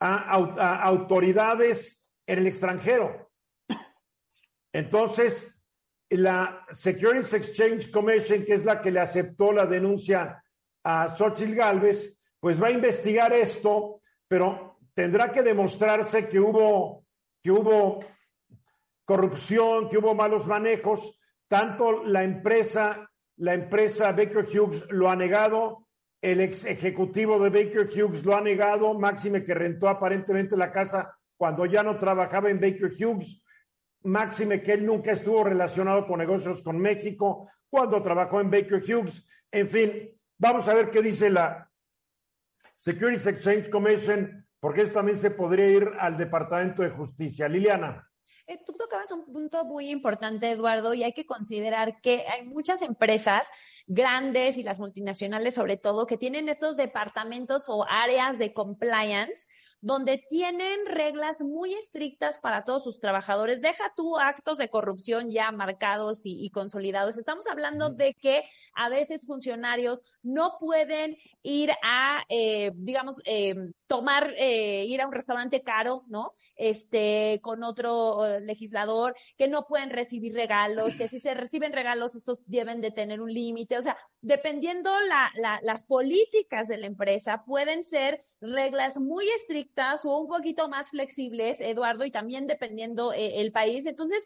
a 0.00 0.82
autoridades 0.82 2.04
en 2.26 2.40
el 2.40 2.48
extranjero. 2.48 3.30
Entonces, 4.72 5.55
la 6.10 6.64
Securities 6.74 7.32
Exchange 7.32 7.90
Commission, 7.90 8.44
que 8.44 8.54
es 8.54 8.64
la 8.64 8.80
que 8.80 8.90
le 8.90 9.00
aceptó 9.00 9.52
la 9.52 9.66
denuncia 9.66 10.42
a 10.84 11.08
Xochitl 11.08 11.54
Galvez, 11.54 12.18
pues 12.38 12.62
va 12.62 12.68
a 12.68 12.72
investigar 12.72 13.32
esto, 13.32 14.00
pero 14.28 14.78
tendrá 14.94 15.32
que 15.32 15.42
demostrarse 15.42 16.28
que 16.28 16.38
hubo, 16.38 17.04
que 17.42 17.50
hubo 17.50 18.04
corrupción, 19.04 19.88
que 19.88 19.98
hubo 19.98 20.14
malos 20.14 20.46
manejos. 20.46 21.18
Tanto 21.48 22.04
la 22.04 22.22
empresa, 22.22 23.10
la 23.36 23.54
empresa 23.54 24.12
Baker 24.12 24.44
Hughes 24.44 24.84
lo 24.90 25.10
ha 25.10 25.16
negado, 25.16 25.86
el 26.20 26.40
ex 26.40 26.64
ejecutivo 26.64 27.38
de 27.38 27.50
Baker 27.50 27.86
Hughes 27.86 28.24
lo 28.24 28.36
ha 28.36 28.40
negado, 28.40 28.94
máxime 28.94 29.44
que 29.44 29.54
rentó 29.54 29.88
aparentemente 29.88 30.56
la 30.56 30.72
casa 30.72 31.16
cuando 31.36 31.66
ya 31.66 31.82
no 31.82 31.98
trabajaba 31.98 32.50
en 32.50 32.60
Baker 32.60 32.90
Hughes 32.90 33.42
máxime 34.06 34.62
que 34.62 34.72
él 34.72 34.86
nunca 34.86 35.12
estuvo 35.12 35.44
relacionado 35.44 36.06
con 36.06 36.18
negocios 36.18 36.62
con 36.62 36.78
México, 36.78 37.50
cuando 37.68 38.02
trabajó 38.02 38.40
en 38.40 38.50
Baker 38.50 38.82
Hughes. 38.82 39.26
En 39.50 39.68
fin, 39.68 40.18
vamos 40.38 40.66
a 40.68 40.74
ver 40.74 40.90
qué 40.90 41.02
dice 41.02 41.30
la 41.30 41.70
Securities 42.78 43.26
Exchange 43.26 43.70
Commission, 43.70 44.46
porque 44.60 44.82
esto 44.82 44.94
también 44.94 45.18
se 45.18 45.30
podría 45.30 45.68
ir 45.68 45.90
al 45.98 46.16
Departamento 46.16 46.82
de 46.82 46.90
Justicia. 46.90 47.48
Liliana. 47.48 48.08
Eh, 48.48 48.60
tú 48.64 48.74
tocabas 48.74 49.10
un 49.10 49.24
punto 49.24 49.64
muy 49.64 49.90
importante, 49.90 50.48
Eduardo, 50.50 50.94
y 50.94 51.02
hay 51.02 51.12
que 51.12 51.26
considerar 51.26 52.00
que 52.00 52.24
hay 52.28 52.44
muchas 52.44 52.80
empresas 52.82 53.50
grandes 53.86 54.56
y 54.56 54.62
las 54.62 54.78
multinacionales 54.78 55.54
sobre 55.54 55.76
todo 55.76 56.06
que 56.06 56.16
tienen 56.16 56.48
estos 56.48 56.76
departamentos 56.76 57.68
o 57.68 57.86
áreas 57.88 58.38
de 58.38 58.52
compliance 58.52 59.46
donde 59.80 60.18
tienen 60.28 60.86
reglas 60.86 61.42
muy 61.42 61.72
estrictas 61.74 62.38
para 62.38 62.64
todos 62.64 62.82
sus 62.82 62.98
trabajadores. 62.98 63.60
Deja 63.60 63.92
tú 63.94 64.18
actos 64.18 64.58
de 64.58 64.68
corrupción 64.68 65.30
ya 65.30 65.52
marcados 65.52 66.22
y, 66.24 66.50
consolidados. 66.50 67.16
Estamos 67.16 67.46
hablando 67.46 67.90
de 67.90 68.14
que 68.14 68.42
a 68.74 68.88
veces 68.88 69.26
funcionarios 69.26 70.02
no 70.22 70.56
pueden 70.58 71.16
ir 71.42 71.70
a, 71.84 72.24
eh, 72.28 72.72
digamos, 72.74 73.20
eh, 73.26 73.54
tomar, 73.86 74.34
eh, 74.38 74.84
ir 74.86 75.00
a 75.00 75.06
un 75.06 75.12
restaurante 75.12 75.62
caro, 75.62 76.04
¿no? 76.08 76.34
Este, 76.56 77.40
con 77.42 77.62
otro 77.62 78.26
eh, 78.26 78.40
legislador, 78.40 79.14
que 79.36 79.48
no 79.48 79.66
pueden 79.66 79.90
recibir 79.90 80.34
regalos, 80.34 80.96
que 80.96 81.08
si 81.08 81.20
se 81.20 81.34
reciben 81.34 81.72
regalos, 81.72 82.14
estos 82.16 82.40
deben 82.46 82.80
de 82.80 82.90
tener 82.90 83.20
un 83.20 83.32
límite. 83.32 83.75
O 83.78 83.82
sea, 83.82 83.96
dependiendo 84.20 84.90
la, 85.00 85.30
la, 85.36 85.60
las 85.62 85.82
políticas 85.82 86.68
de 86.68 86.78
la 86.78 86.86
empresa, 86.86 87.44
pueden 87.44 87.84
ser 87.84 88.24
reglas 88.40 88.98
muy 88.98 89.28
estrictas 89.28 90.04
o 90.04 90.18
un 90.18 90.28
poquito 90.28 90.68
más 90.68 90.90
flexibles, 90.90 91.60
Eduardo, 91.60 92.04
y 92.04 92.10
también 92.10 92.46
dependiendo 92.46 93.12
eh, 93.12 93.40
el 93.40 93.52
país. 93.52 93.86
Entonces, 93.86 94.24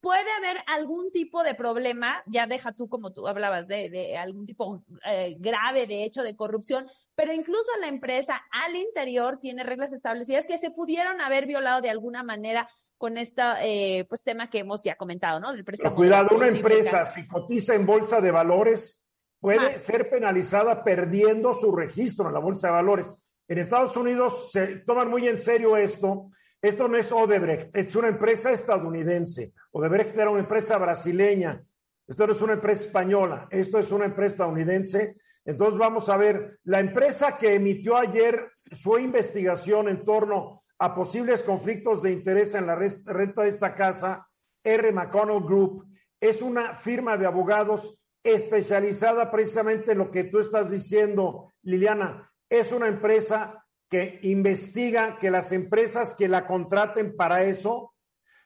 puede 0.00 0.30
haber 0.38 0.58
algún 0.66 1.10
tipo 1.10 1.42
de 1.42 1.54
problema, 1.54 2.22
ya 2.26 2.46
deja 2.46 2.72
tú 2.72 2.88
como 2.88 3.12
tú 3.12 3.26
hablabas 3.26 3.66
de, 3.66 3.90
de 3.90 4.16
algún 4.16 4.46
tipo 4.46 4.84
eh, 5.04 5.36
grave 5.38 5.86
de 5.86 6.04
hecho 6.04 6.22
de 6.22 6.36
corrupción, 6.36 6.86
pero 7.14 7.32
incluso 7.32 7.70
la 7.80 7.88
empresa 7.88 8.40
al 8.52 8.76
interior 8.76 9.38
tiene 9.38 9.64
reglas 9.64 9.92
establecidas 9.92 10.46
que 10.46 10.58
se 10.58 10.70
pudieron 10.70 11.20
haber 11.20 11.46
violado 11.46 11.80
de 11.80 11.90
alguna 11.90 12.22
manera 12.22 12.68
con 12.98 13.18
este 13.18 13.42
eh, 13.62 14.04
pues 14.08 14.22
tema 14.22 14.48
que 14.50 14.58
hemos 14.58 14.82
ya 14.82 14.96
comentado, 14.96 15.40
¿no? 15.40 15.52
Del 15.52 15.64
pero 15.64 15.94
cuidado, 15.94 16.34
una 16.34 16.48
empresa 16.48 17.06
si 17.06 17.26
cotiza 17.26 17.74
en 17.74 17.86
bolsa 17.86 18.20
de 18.20 18.30
valores 18.30 19.02
puede 19.40 19.78
ser 19.78 20.10
penalizada 20.10 20.82
perdiendo 20.82 21.54
su 21.54 21.74
registro 21.74 22.28
en 22.28 22.34
la 22.34 22.40
bolsa 22.40 22.68
de 22.68 22.72
valores. 22.72 23.14
En 23.48 23.58
Estados 23.58 23.96
Unidos 23.96 24.50
se 24.50 24.78
toman 24.78 25.08
muy 25.08 25.28
en 25.28 25.38
serio 25.38 25.76
esto. 25.76 26.30
Esto 26.60 26.88
no 26.88 26.96
es 26.96 27.12
Odebrecht, 27.12 27.76
es 27.76 27.94
una 27.94 28.08
empresa 28.08 28.50
estadounidense. 28.50 29.52
Odebrecht 29.72 30.16
era 30.16 30.30
una 30.30 30.40
empresa 30.40 30.78
brasileña. 30.78 31.62
Esto 32.08 32.26
no 32.26 32.32
es 32.32 32.42
una 32.42 32.54
empresa 32.54 32.82
española, 32.82 33.46
esto 33.50 33.78
es 33.78 33.92
una 33.92 34.06
empresa 34.06 34.34
estadounidense 34.34 35.14
entonces 35.46 35.78
vamos 35.78 36.08
a 36.08 36.16
ver, 36.16 36.58
la 36.64 36.80
empresa 36.80 37.38
que 37.38 37.54
emitió 37.54 37.96
ayer 37.96 38.50
su 38.72 38.98
investigación 38.98 39.88
en 39.88 40.04
torno 40.04 40.64
a 40.78 40.94
posibles 40.94 41.42
conflictos 41.42 42.02
de 42.02 42.12
interés 42.12 42.54
en 42.54 42.66
la 42.66 42.76
renta 42.76 43.42
de 43.42 43.48
esta 43.48 43.74
casa, 43.74 44.28
R. 44.62 44.92
McConnell 44.92 45.42
Group, 45.42 45.86
es 46.20 46.42
una 46.42 46.74
firma 46.74 47.16
de 47.16 47.26
abogados 47.26 47.98
especializada 48.22 49.30
precisamente 49.30 49.92
en 49.92 49.98
lo 49.98 50.10
que 50.10 50.24
tú 50.24 50.40
estás 50.40 50.70
diciendo, 50.70 51.52
Liliana. 51.62 52.32
Es 52.48 52.72
una 52.72 52.88
empresa 52.88 53.64
que 53.88 54.18
investiga 54.22 55.18
que 55.18 55.30
las 55.30 55.52
empresas 55.52 56.14
que 56.14 56.28
la 56.28 56.46
contraten 56.46 57.14
para 57.16 57.44
eso, 57.44 57.94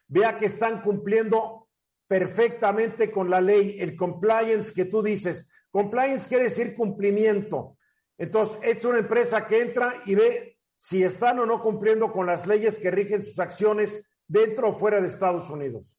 vea 0.07 0.37
que 0.37 0.47
están 0.47 0.83
cumpliendo 0.83 1.69
perfectamente 2.07 3.11
con 3.11 3.31
la 3.31 3.41
ley, 3.41 3.77
el 3.79 3.97
compliance 3.97 4.73
que 4.73 4.85
tú 4.85 5.03
dices. 5.03 5.49
Compliance 5.71 6.29
quiere 6.29 6.45
decir 6.45 6.75
cumplimiento. 6.75 7.79
Entonces, 8.19 8.59
es 8.63 8.85
una 8.85 8.99
empresa 8.99 9.47
que 9.47 9.63
entra 9.63 9.95
y 10.05 10.15
ve 10.15 10.50
si 10.81 11.03
están 11.03 11.39
o 11.39 11.45
no 11.45 11.61
cumpliendo 11.61 12.11
con 12.11 12.27
las 12.27 12.47
leyes 12.47 12.79
que 12.79 12.91
rigen 12.91 13.23
sus 13.23 13.39
acciones 13.39 14.03
dentro 14.27 14.71
o 14.71 14.73
fuera 14.73 14.99
de 14.99 15.09
Estados 15.09 15.51
Unidos. 15.51 15.95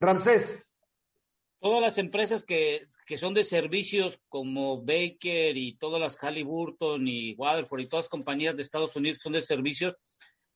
Ramsés. 0.00 0.66
Todas 1.60 1.80
las 1.80 1.98
empresas 1.98 2.42
que, 2.42 2.88
que 3.06 3.18
son 3.18 3.34
de 3.34 3.44
servicios 3.44 4.20
como 4.28 4.82
Baker 4.82 5.56
y 5.56 5.74
todas 5.74 6.00
las 6.00 6.16
Halliburton 6.16 7.06
y 7.06 7.34
Waterford 7.34 7.82
y 7.82 7.86
todas 7.86 8.06
las 8.06 8.10
compañías 8.10 8.56
de 8.56 8.62
Estados 8.62 8.96
Unidos 8.96 9.20
son 9.22 9.34
de 9.34 9.42
servicios, 9.42 9.94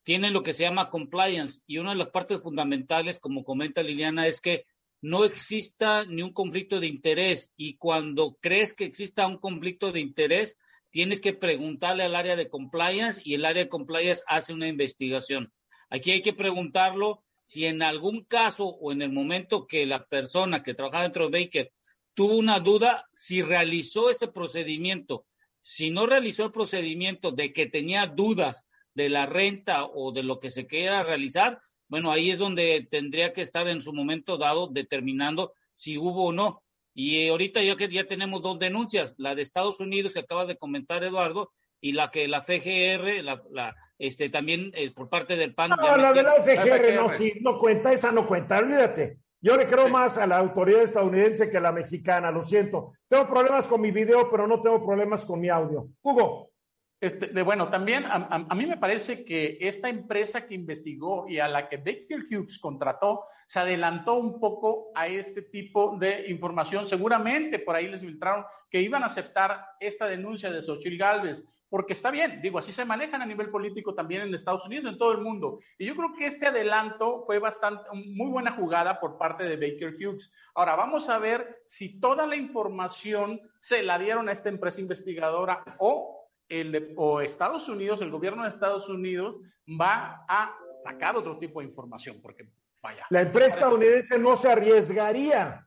tienen 0.03 0.33
lo 0.33 0.43
que 0.43 0.53
se 0.53 0.65
llama 0.65 0.91
compliance 0.91 1.61
y 1.69 1.79
una 1.79 1.91
de 1.91 1.99
las 1.99 2.09
partes 2.09 2.41
fundamentales, 2.41 3.21
como 3.21 3.45
comenta 3.45 3.85
Liliana, 3.85 4.27
es 4.27 4.41
que 4.41 4.67
no 5.01 5.25
exista 5.25 6.05
ni 6.05 6.23
un 6.23 6.33
conflicto 6.33 6.81
de 6.81 6.89
interés 6.89 7.53
y 7.57 7.77
cuando 7.77 8.37
crees 8.41 8.75
que 8.75 8.85
exista 8.85 9.29
un 9.29 9.39
conflicto 9.39 9.93
de 9.93 10.01
interés, 10.01 10.57
tienes 10.91 11.21
que 11.21 11.33
preguntarle 11.33 12.05
al 12.05 12.15
área 12.15 12.37
de 12.37 12.49
compliance 12.49 13.21
y 13.25 13.35
el 13.35 13.45
área 13.45 13.65
de 13.65 13.69
compliance 13.69 14.23
hace 14.27 14.53
una 14.53 14.69
investigación. 14.69 15.53
Aquí 15.91 16.11
hay 16.11 16.23
que 16.23 16.33
preguntarlo 16.33 17.23
si 17.45 17.67
en 17.67 17.83
algún 17.83 18.25
caso 18.25 18.67
o 18.67 18.93
en 18.93 19.03
el 19.03 19.13
momento 19.13 19.67
que 19.67 19.87
la 19.87 20.05
persona 20.05 20.63
que 20.63 20.75
trabaja 20.75 21.03
dentro 21.03 21.29
de 21.29 21.45
Baker 21.45 21.73
tuvo 22.15 22.37
una 22.37 22.61
duda, 22.61 23.07
si 23.13 23.43
realizó 23.43 24.11
este 24.11 24.27
procedimiento. 24.27 25.27
Si 25.61 25.91
no 25.91 26.07
realizó 26.07 26.45
el 26.45 26.51
procedimiento 26.51 27.31
de 27.31 27.53
que 27.53 27.67
tenía 27.67 28.07
dudas 28.07 28.65
de 28.95 29.11
la 29.11 29.27
renta 29.27 29.85
o 29.85 30.13
de 30.13 30.23
lo 30.23 30.41
que 30.41 30.51
se 30.51 30.67
quiera 30.67 31.03
realizar, 31.03 31.61
bueno, 31.89 32.11
ahí 32.11 32.31
es 32.31 32.39
donde 32.39 32.87
tendría 32.91 33.33
que 33.33 33.43
estar 33.43 33.69
en 33.69 33.83
su 33.83 33.93
momento 33.93 34.39
dado 34.39 34.69
determinando 34.69 35.53
si 35.73 35.99
hubo 35.99 36.27
o 36.27 36.33
no. 36.33 36.63
Y 36.99 37.29
ahorita 37.29 37.63
ya 37.63 37.77
que 37.77 37.91
ya 37.91 38.07
tenemos 38.07 38.41
dos 38.41 38.59
denuncias, 38.59 39.15
la 39.19 39.35
de 39.35 39.43
Estados 39.43 39.81
Unidos 39.81 40.15
que 40.15 40.21
acaba 40.21 40.47
de 40.47 40.57
comentar 40.57 41.05
Eduardo 41.05 41.53
y 41.79 41.93
la 41.93 42.11
que 42.11 42.27
la 42.27 42.41
FGR, 42.41 43.23
la, 43.23 43.43
la 43.51 43.77
este 43.99 44.31
también 44.31 44.71
eh, 44.73 44.91
por 44.95 45.11
parte 45.11 45.37
del 45.37 45.55
PAN. 45.55 45.73
No, 45.79 45.97
la 45.99 46.15
de 46.15 46.23
la 46.23 46.33
FGR, 46.37 46.95
no, 46.95 47.11
sí, 47.19 47.35
no 47.43 47.59
cuenta, 47.59 47.93
esa 47.93 48.13
no 48.13 48.27
cuenta, 48.27 48.61
olvídate. 48.61 49.19
Yo 49.43 49.59
le 49.59 49.67
creo 49.67 49.91
más 49.91 50.17
a 50.17 50.27
la 50.27 50.39
autoridad 50.39 50.85
estadounidense 50.85 51.51
que 51.51 51.59
a 51.59 51.61
la 51.61 51.71
mexicana, 51.71 52.31
lo 52.31 52.43
siento. 52.43 52.95
Tengo 53.09 53.27
problemas 53.27 53.69
con 53.69 53.83
mi 53.83 53.91
video, 53.91 54.31
pero 54.31 54.47
no 54.47 54.59
tengo 54.63 54.83
problemas 54.83 55.23
con 55.27 55.39
mi 55.39 55.51
audio. 55.51 55.91
Hugo. 56.01 56.51
Este, 56.99 57.27
de, 57.27 57.43
bueno, 57.43 57.69
también 57.69 58.07
a, 58.07 58.55
mí 58.55 58.65
me 58.65 58.79
parece 58.79 59.25
que 59.25 59.59
esta 59.61 59.91
empresa 59.91 60.47
que 60.47 60.55
investigó 60.55 61.29
y 61.29 61.39
a 61.39 61.49
la 61.49 61.69
que 61.69 61.77
Baker 61.77 62.25
Hughes 62.31 62.59
contrató 62.59 63.25
se 63.47 63.61
adelantó 63.61 64.15
un 64.15 64.41
poco 64.41 64.89
a 64.95 65.07
este 65.07 65.43
tipo 65.43 65.97
de 65.99 66.31
información. 66.31 66.87
Seguramente 66.87 67.59
por 67.59 67.77
ahí 67.77 67.89
les 67.89 68.01
filtraron 68.01 68.47
que 68.71 68.81
iban 68.81 69.03
a 69.03 69.07
aceptar 69.07 69.63
esta 69.79 70.09
denuncia 70.09 70.51
de 70.51 70.63
Xochitl 70.63 70.97
Galvez, 70.97 71.45
porque 71.69 71.93
está 71.93 72.11
bien, 72.11 72.41
digo, 72.41 72.59
así 72.59 72.73
se 72.73 72.85
manejan 72.85 73.21
a 73.21 73.27
nivel 73.27 73.51
político 73.51 73.95
también 73.95 74.23
en 74.23 74.33
Estados 74.33 74.65
Unidos, 74.65 74.91
en 74.91 74.99
todo 74.99 75.13
el 75.13 75.21
mundo. 75.21 75.59
Y 75.79 75.87
yo 75.87 75.97
creo 75.97 76.15
que 76.17 76.27
este 76.27 76.47
adelanto 76.47 77.25
fue 77.27 77.39
bastante, 77.39 77.85
muy 77.93 78.31
buena 78.31 78.53
jugada 78.53 79.01
por 79.01 79.19
parte 79.19 79.45
de 79.45 79.57
Baker 79.57 79.95
Hughes. 79.95 80.33
Ahora, 80.55 80.77
vamos 80.77 81.09
a 81.09 81.19
ver 81.19 81.63
si 81.67 82.01
toda 82.01 82.27
la 82.27 82.37
información 82.37 83.41
se 83.61 83.83
la 83.83 83.99
dieron 83.99 84.29
a 84.29 84.33
esta 84.33 84.49
empresa 84.49 84.81
investigadora 84.81 85.63
o 85.79 86.16
el 86.49 86.95
o 86.97 87.21
Estados 87.21 87.69
Unidos, 87.69 88.01
el 88.01 88.11
gobierno 88.11 88.43
de 88.43 88.49
Estados 88.49 88.89
Unidos 88.89 89.37
va 89.69 90.25
a 90.29 90.57
sacar 90.85 91.17
otro 91.17 91.39
tipo 91.39 91.61
de 91.61 91.67
información, 91.67 92.21
porque 92.23 92.49
vaya. 92.83 93.05
La 93.11 93.23
empresa 93.23 93.57
estadounidense 93.57 94.19
no 94.19 94.37
se 94.37 94.51
arriesgaría 94.51 95.67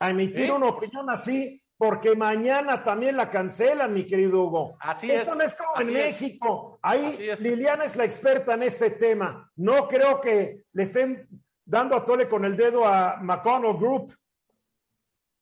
a 0.00 0.10
emitir 0.10 0.52
una 0.52 0.68
opinión 0.68 1.10
así, 1.10 1.60
porque 1.76 2.16
mañana 2.16 2.82
también 2.82 3.16
la 3.16 3.30
cancelan, 3.30 3.94
mi 3.94 4.04
querido 4.04 4.42
Hugo. 4.42 4.76
Así 4.80 5.10
Esto 5.10 5.34
no 5.34 5.42
es 5.42 5.54
como 5.54 5.80
en 5.80 5.92
México. 5.92 6.78
Ahí 6.82 7.30
Liliana 7.38 7.84
es 7.84 7.96
la 7.96 8.04
experta 8.04 8.54
en 8.54 8.64
este 8.64 8.90
tema. 8.90 9.50
No 9.56 9.86
creo 9.86 10.20
que 10.20 10.64
le 10.72 10.82
estén 10.82 11.28
dando 11.64 11.96
a 11.96 12.04
tole 12.04 12.28
con 12.28 12.44
el 12.44 12.56
dedo 12.56 12.84
a 12.84 13.18
McConnell 13.20 13.76
Group. 13.76 14.12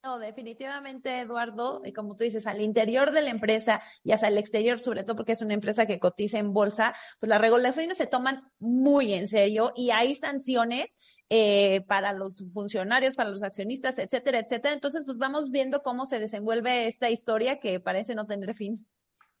No, 0.07 0.19
definitivamente, 0.19 1.19
Eduardo, 1.19 1.81
y 1.83 1.91
como 1.91 2.15
tú 2.15 2.23
dices, 2.23 2.47
al 2.47 2.61
interior 2.61 3.11
de 3.11 3.21
la 3.21 3.29
empresa 3.29 3.81
y 4.05 4.13
hasta 4.13 4.29
el 4.29 4.37
exterior, 4.37 4.79
sobre 4.79 5.03
todo 5.03 5.17
porque 5.17 5.33
es 5.33 5.41
una 5.41 5.53
empresa 5.53 5.85
que 5.85 5.99
cotiza 5.99 6.39
en 6.39 6.53
bolsa, 6.53 6.95
pues 7.19 7.27
las 7.27 7.41
regulaciones 7.41 7.97
se 7.97 8.07
toman 8.07 8.49
muy 8.57 9.13
en 9.13 9.27
serio 9.27 9.73
y 9.75 9.89
hay 9.89 10.15
sanciones 10.15 10.95
eh, 11.29 11.81
para 11.89 12.13
los 12.13 12.41
funcionarios, 12.53 13.17
para 13.17 13.29
los 13.29 13.43
accionistas, 13.43 13.99
etcétera, 13.99 14.39
etcétera. 14.39 14.73
Entonces, 14.73 15.03
pues 15.03 15.17
vamos 15.17 15.51
viendo 15.51 15.81
cómo 15.81 16.05
se 16.05 16.21
desenvuelve 16.21 16.87
esta 16.87 17.09
historia 17.09 17.59
que 17.59 17.81
parece 17.81 18.15
no 18.15 18.25
tener 18.25 18.53
fin. 18.53 18.87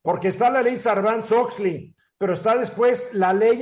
Porque 0.01 0.27
está 0.27 0.49
la 0.49 0.61
ley 0.61 0.75
Sarbanes-Oxley 0.75 1.95
pero 2.17 2.33
está 2.33 2.55
después 2.55 3.09
la 3.13 3.31
ley, 3.31 3.61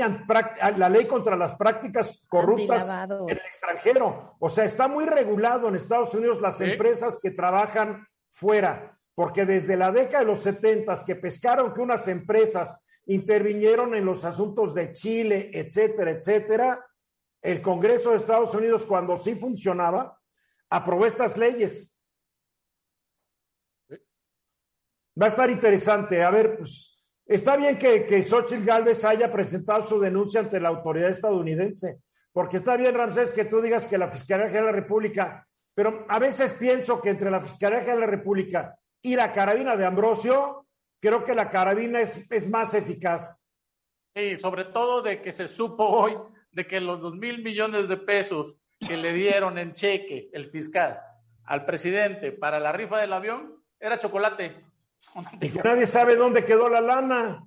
la 0.77 0.89
ley 0.89 1.05
contra 1.05 1.35
las 1.35 1.55
prácticas 1.55 2.23
corruptas 2.29 2.89
en 3.09 3.29
el 3.29 3.37
extranjero. 3.37 4.35
O 4.39 4.49
sea, 4.49 4.63
está 4.63 4.87
muy 4.87 5.05
regulado 5.05 5.67
en 5.67 5.75
Estados 5.75 6.13
Unidos 6.13 6.41
las 6.41 6.61
empresas 6.61 7.19
que 7.21 7.31
trabajan 7.31 8.07
fuera, 8.29 8.97
porque 9.13 9.45
desde 9.45 9.75
la 9.75 9.91
década 9.91 10.19
de 10.19 10.27
los 10.27 10.39
setentas 10.39 11.03
que 11.03 11.15
pescaron 11.15 11.73
que 11.73 11.81
unas 11.81 12.07
empresas 12.07 12.81
intervinieron 13.07 13.93
en 13.93 14.05
los 14.05 14.23
asuntos 14.23 14.73
de 14.73 14.93
Chile, 14.93 15.51
etcétera, 15.53 16.11
etcétera, 16.11 16.85
el 17.41 17.61
Congreso 17.61 18.11
de 18.11 18.17
Estados 18.17 18.55
Unidos, 18.55 18.85
cuando 18.85 19.17
sí 19.17 19.35
funcionaba, 19.35 20.19
aprobó 20.69 21.05
estas 21.05 21.37
leyes. 21.37 21.91
Va 25.21 25.25
a 25.25 25.29
estar 25.29 25.49
interesante. 25.49 26.23
A 26.23 26.31
ver, 26.31 26.57
pues 26.57 26.94
Está 27.25 27.57
bien 27.57 27.77
que, 27.77 28.05
que 28.05 28.21
Xochitl 28.21 28.63
Galvez 28.63 29.03
haya 29.03 29.31
presentado 29.31 29.81
su 29.81 29.99
denuncia 29.99 30.39
ante 30.39 30.59
la 30.59 30.69
autoridad 30.69 31.09
estadounidense, 31.09 31.99
porque 32.31 32.57
está 32.57 32.77
bien, 32.77 32.93
Ramsés, 32.93 33.33
que 33.33 33.45
tú 33.45 33.61
digas 33.61 33.87
que 33.87 33.97
la 33.97 34.09
Fiscalía 34.09 34.47
General 34.47 34.67
de 34.67 34.71
la 34.71 34.79
República, 34.79 35.47
pero 35.73 36.05
a 36.07 36.19
veces 36.19 36.53
pienso 36.53 37.01
que 37.01 37.09
entre 37.09 37.31
la 37.31 37.41
Fiscalía 37.41 37.79
General 37.79 38.01
de 38.01 38.05
la 38.05 38.11
República 38.11 38.75
y 39.01 39.15
la 39.15 39.31
carabina 39.31 39.75
de 39.75 39.85
Ambrosio, 39.85 40.67
creo 41.01 41.23
que 41.23 41.33
la 41.33 41.49
carabina 41.49 41.99
es, 42.01 42.19
es 42.29 42.47
más 42.47 42.73
eficaz. 42.73 43.43
Sí, 44.15 44.37
sobre 44.37 44.65
todo 44.65 45.01
de 45.01 45.21
que 45.21 45.33
se 45.33 45.47
supo 45.47 45.83
hoy 45.85 46.15
de 46.51 46.67
que 46.67 46.79
los 46.79 47.01
dos 47.01 47.15
mil 47.15 47.43
millones 47.43 47.89
de 47.89 47.97
pesos 47.97 48.55
que 48.79 48.97
le 48.97 49.13
dieron 49.13 49.57
en 49.57 49.73
cheque 49.73 50.29
el 50.31 50.49
fiscal 50.51 51.01
al 51.43 51.65
presidente 51.65 52.31
para 52.31 52.59
la 52.59 52.71
rifa 52.71 52.99
del 52.99 53.13
avión 53.13 53.61
era 53.79 53.99
chocolate. 53.99 54.63
Y 55.39 55.49
que 55.49 55.61
nadie 55.63 55.87
sabe 55.87 56.15
dónde 56.15 56.43
quedó 56.43 56.69
la 56.69 56.81
lana. 56.81 57.43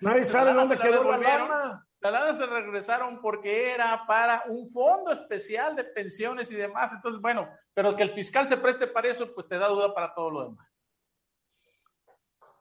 Nadie 0.00 0.24
sabe 0.24 0.52
dónde 0.52 0.78
quedó 0.78 1.04
la 1.04 1.18
lana. 1.18 1.86
La 2.00 2.10
lana 2.10 2.34
se 2.34 2.46
regresaron 2.46 3.20
porque 3.22 3.72
era 3.72 4.04
para 4.06 4.42
un 4.48 4.70
fondo 4.70 5.12
especial 5.12 5.74
de 5.74 5.84
pensiones 5.84 6.50
y 6.50 6.54
demás. 6.54 6.92
Entonces, 6.92 7.20
bueno, 7.20 7.48
pero 7.72 7.88
es 7.88 7.94
que 7.94 8.02
el 8.02 8.12
fiscal 8.12 8.46
se 8.46 8.58
preste 8.58 8.88
para 8.88 9.08
eso, 9.08 9.34
pues 9.34 9.48
te 9.48 9.56
da 9.56 9.68
duda 9.68 9.94
para 9.94 10.12
todo 10.12 10.30
lo 10.30 10.44
demás. 10.50 10.68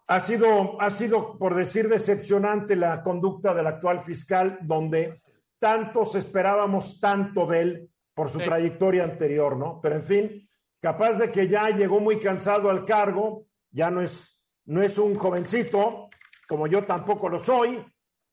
Ha 0.08 0.20
sido, 0.20 0.80
ha 0.82 0.90
sido, 0.90 1.38
por 1.38 1.56
decir, 1.56 1.90
decepcionante 1.90 2.76
la 2.76 3.02
conducta 3.02 3.54
del 3.54 3.68
actual 3.68 4.00
fiscal, 4.00 4.60
donde 4.62 5.22
tantos 5.60 6.16
esperábamos 6.16 7.00
tanto 7.00 7.46
de 7.46 7.62
él 7.62 7.90
por 8.14 8.30
su 8.30 8.40
trayectoria 8.40 9.04
anterior, 9.04 9.58
¿no? 9.58 9.80
Pero 9.82 9.96
en 9.96 10.04
fin, 10.04 10.50
capaz 10.84 11.14
de 11.14 11.32
que 11.32 11.48
ya 11.48 11.70
llegó 11.70 12.02
muy 12.02 12.20
cansado 12.20 12.70
al 12.70 12.84
cargo, 12.84 13.48
ya 13.72 13.90
no 13.90 14.02
es, 14.02 14.38
no 14.66 14.82
es 14.82 14.98
un 14.98 15.16
jovencito, 15.16 16.10
como 16.46 16.68
yo 16.68 16.84
tampoco 16.84 17.30
lo 17.30 17.40
soy, 17.40 17.82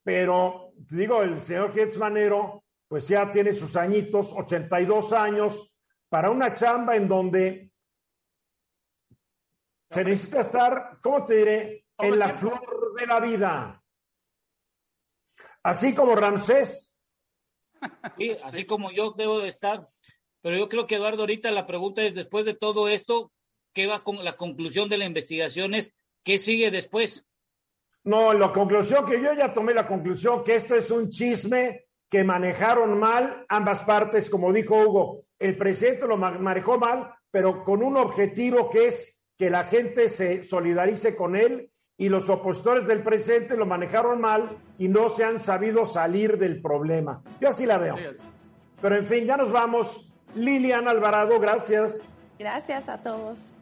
pero 0.03 0.73
digo, 0.75 1.23
el 1.23 1.39
señor 1.39 1.73
Manero, 1.99 2.65
pues 2.89 3.07
ya 3.07 3.31
tiene 3.31 3.53
sus 3.53 3.77
añitos, 3.77 4.33
82 4.33 5.13
años, 5.13 5.73
para 6.09 6.29
una 6.29 6.53
chamba 6.53 6.97
en 6.97 7.07
donde 7.07 7.71
se 9.89 10.03
necesita 10.03 10.41
estar, 10.41 10.99
¿cómo 11.01 11.25
te 11.25 11.37
diré? 11.37 11.87
En 11.99 12.19
la 12.19 12.31
flor 12.31 12.95
de 12.99 13.07
la 13.07 13.21
vida. 13.21 13.81
Así 15.63 15.95
como 15.95 16.17
Ramsés. 16.17 16.97
Sí, 18.19 18.37
así 18.43 18.67
como 18.67 18.91
yo 18.91 19.13
debo 19.13 19.39
de 19.39 19.47
estar. 19.47 19.89
Pero 20.43 20.57
yo 20.57 20.69
creo 20.69 20.87
que 20.87 20.97
Eduardo, 20.97 21.23
ahorita 21.23 21.51
la 21.51 21.67
pregunta 21.67 22.03
es, 22.03 22.15
después 22.15 22.45
de 22.45 22.55
todo 22.55 22.89
esto, 22.89 23.33
¿qué 23.73 23.87
va 23.87 24.03
con 24.03 24.25
la 24.25 24.37
conclusión 24.37 24.89
de 24.89 24.99
la 24.99 25.05
investigación? 25.05 25.75
Es, 25.75 25.93
¿Qué 26.23 26.39
sigue 26.39 26.71
después? 26.71 27.25
No, 28.05 28.33
la 28.33 28.51
conclusión 28.51 29.05
que 29.05 29.21
yo 29.23 29.33
ya 29.35 29.53
tomé 29.53 29.75
la 29.75 29.87
conclusión 29.87 30.43
que 30.43 30.55
esto 30.55 30.75
es 30.75 30.91
un 30.91 31.11
chisme 31.11 31.85
que 32.09 32.25
manejaron 32.25 32.99
mal 32.99 33.45
ambas 33.49 33.83
partes, 33.83 34.29
como 34.29 34.53
dijo 34.53 34.77
Hugo. 34.77 35.21
El 35.39 35.57
presidente 35.57 36.07
lo 36.07 36.17
manejó 36.17 36.79
mal, 36.79 37.15
pero 37.31 37.63
con 37.63 37.83
un 37.83 37.97
objetivo 37.97 38.69
que 38.69 38.89
es 38.89 39.19
que 39.37 39.49
la 39.49 39.65
gente 39.65 40.09
se 40.09 40.43
solidarice 40.43 41.15
con 41.15 41.37
él 41.37 41.71
y 41.97 42.09
los 42.09 42.29
opositores 42.29 42.87
del 42.87 43.03
presidente 43.03 43.57
lo 43.57 43.67
manejaron 43.67 44.21
mal 44.21 44.59
y 44.79 44.89
no 44.89 45.09
se 45.11 45.25
han 45.25 45.39
sabido 45.39 45.87
salir 45.87 46.37
del 46.39 46.61
problema. 46.61 47.23
Yo 47.41 47.51
así 47.51 47.65
la 47.65 47.79
veo. 47.79 47.97
Pero 48.81 48.97
en 48.97 49.05
fin, 49.05 49.25
ya 49.25 49.37
nos 49.37 49.53
vamos. 49.53 50.10
Lilian 50.35 50.89
Alvarado, 50.89 51.39
gracias. 51.39 52.07
Gracias 52.39 52.89
a 52.89 52.99
todos. 52.99 53.55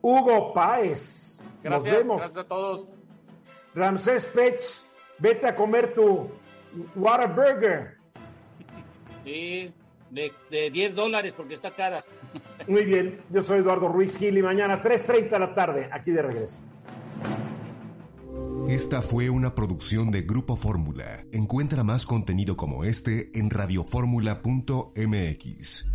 Hugo 0.00 0.52
Páez. 0.52 1.40
Nos 1.62 1.84
vemos. 1.84 2.18
Gracias 2.18 2.44
a 2.44 2.48
todos. 2.48 2.88
Ramsés 3.74 4.26
Pech, 4.26 4.62
vete 5.18 5.46
a 5.46 5.54
comer 5.54 5.94
tu 5.94 6.30
Whataburger. 6.94 7.96
Sí, 9.24 9.72
de, 10.10 10.32
de 10.50 10.70
10 10.70 10.94
dólares 10.94 11.32
porque 11.36 11.54
está 11.54 11.70
cara. 11.70 12.04
Muy 12.66 12.84
bien, 12.84 13.22
yo 13.30 13.42
soy 13.42 13.58
Eduardo 13.60 13.88
Ruiz 13.88 14.18
Gil 14.18 14.36
y 14.36 14.42
mañana 14.42 14.82
3.30 14.82 15.30
de 15.30 15.38
la 15.38 15.54
tarde, 15.54 15.88
aquí 15.92 16.10
de 16.10 16.22
regreso. 16.22 16.58
Esta 18.68 19.02
fue 19.02 19.28
una 19.28 19.54
producción 19.54 20.10
de 20.10 20.22
Grupo 20.22 20.56
Fórmula. 20.56 21.26
Encuentra 21.32 21.84
más 21.84 22.06
contenido 22.06 22.56
como 22.56 22.84
este 22.84 23.30
en 23.38 23.50
radioformula.mx. 23.50 25.86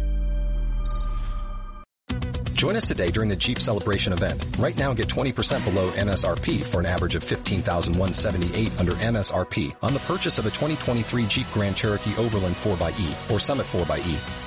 Join 2.54 2.76
us 2.76 2.88
today 2.88 3.12
during 3.12 3.30
the 3.30 3.36
Jeep 3.36 3.60
Celebration 3.60 4.14
event. 4.14 4.44
Right 4.58 4.76
now 4.76 4.94
get 4.94 5.08
20% 5.08 5.64
below 5.64 5.92
MSRP 5.92 6.64
for 6.64 6.80
an 6.80 6.88
average 6.88 7.16
of 7.16 7.24
15178 7.24 8.80
under 8.80 8.94
MSRP 8.94 9.76
on 9.84 9.94
the 9.94 10.00
purchase 10.00 10.40
of 10.40 10.48
a 10.48 10.50
2023 10.50 11.28
Jeep 11.28 11.46
Grand 11.54 11.76
Cherokee 11.76 12.16
Overland 12.18 12.56
4xE 12.56 13.32
or 13.32 13.40
Summit 13.40 13.68
4xE. 13.68 14.47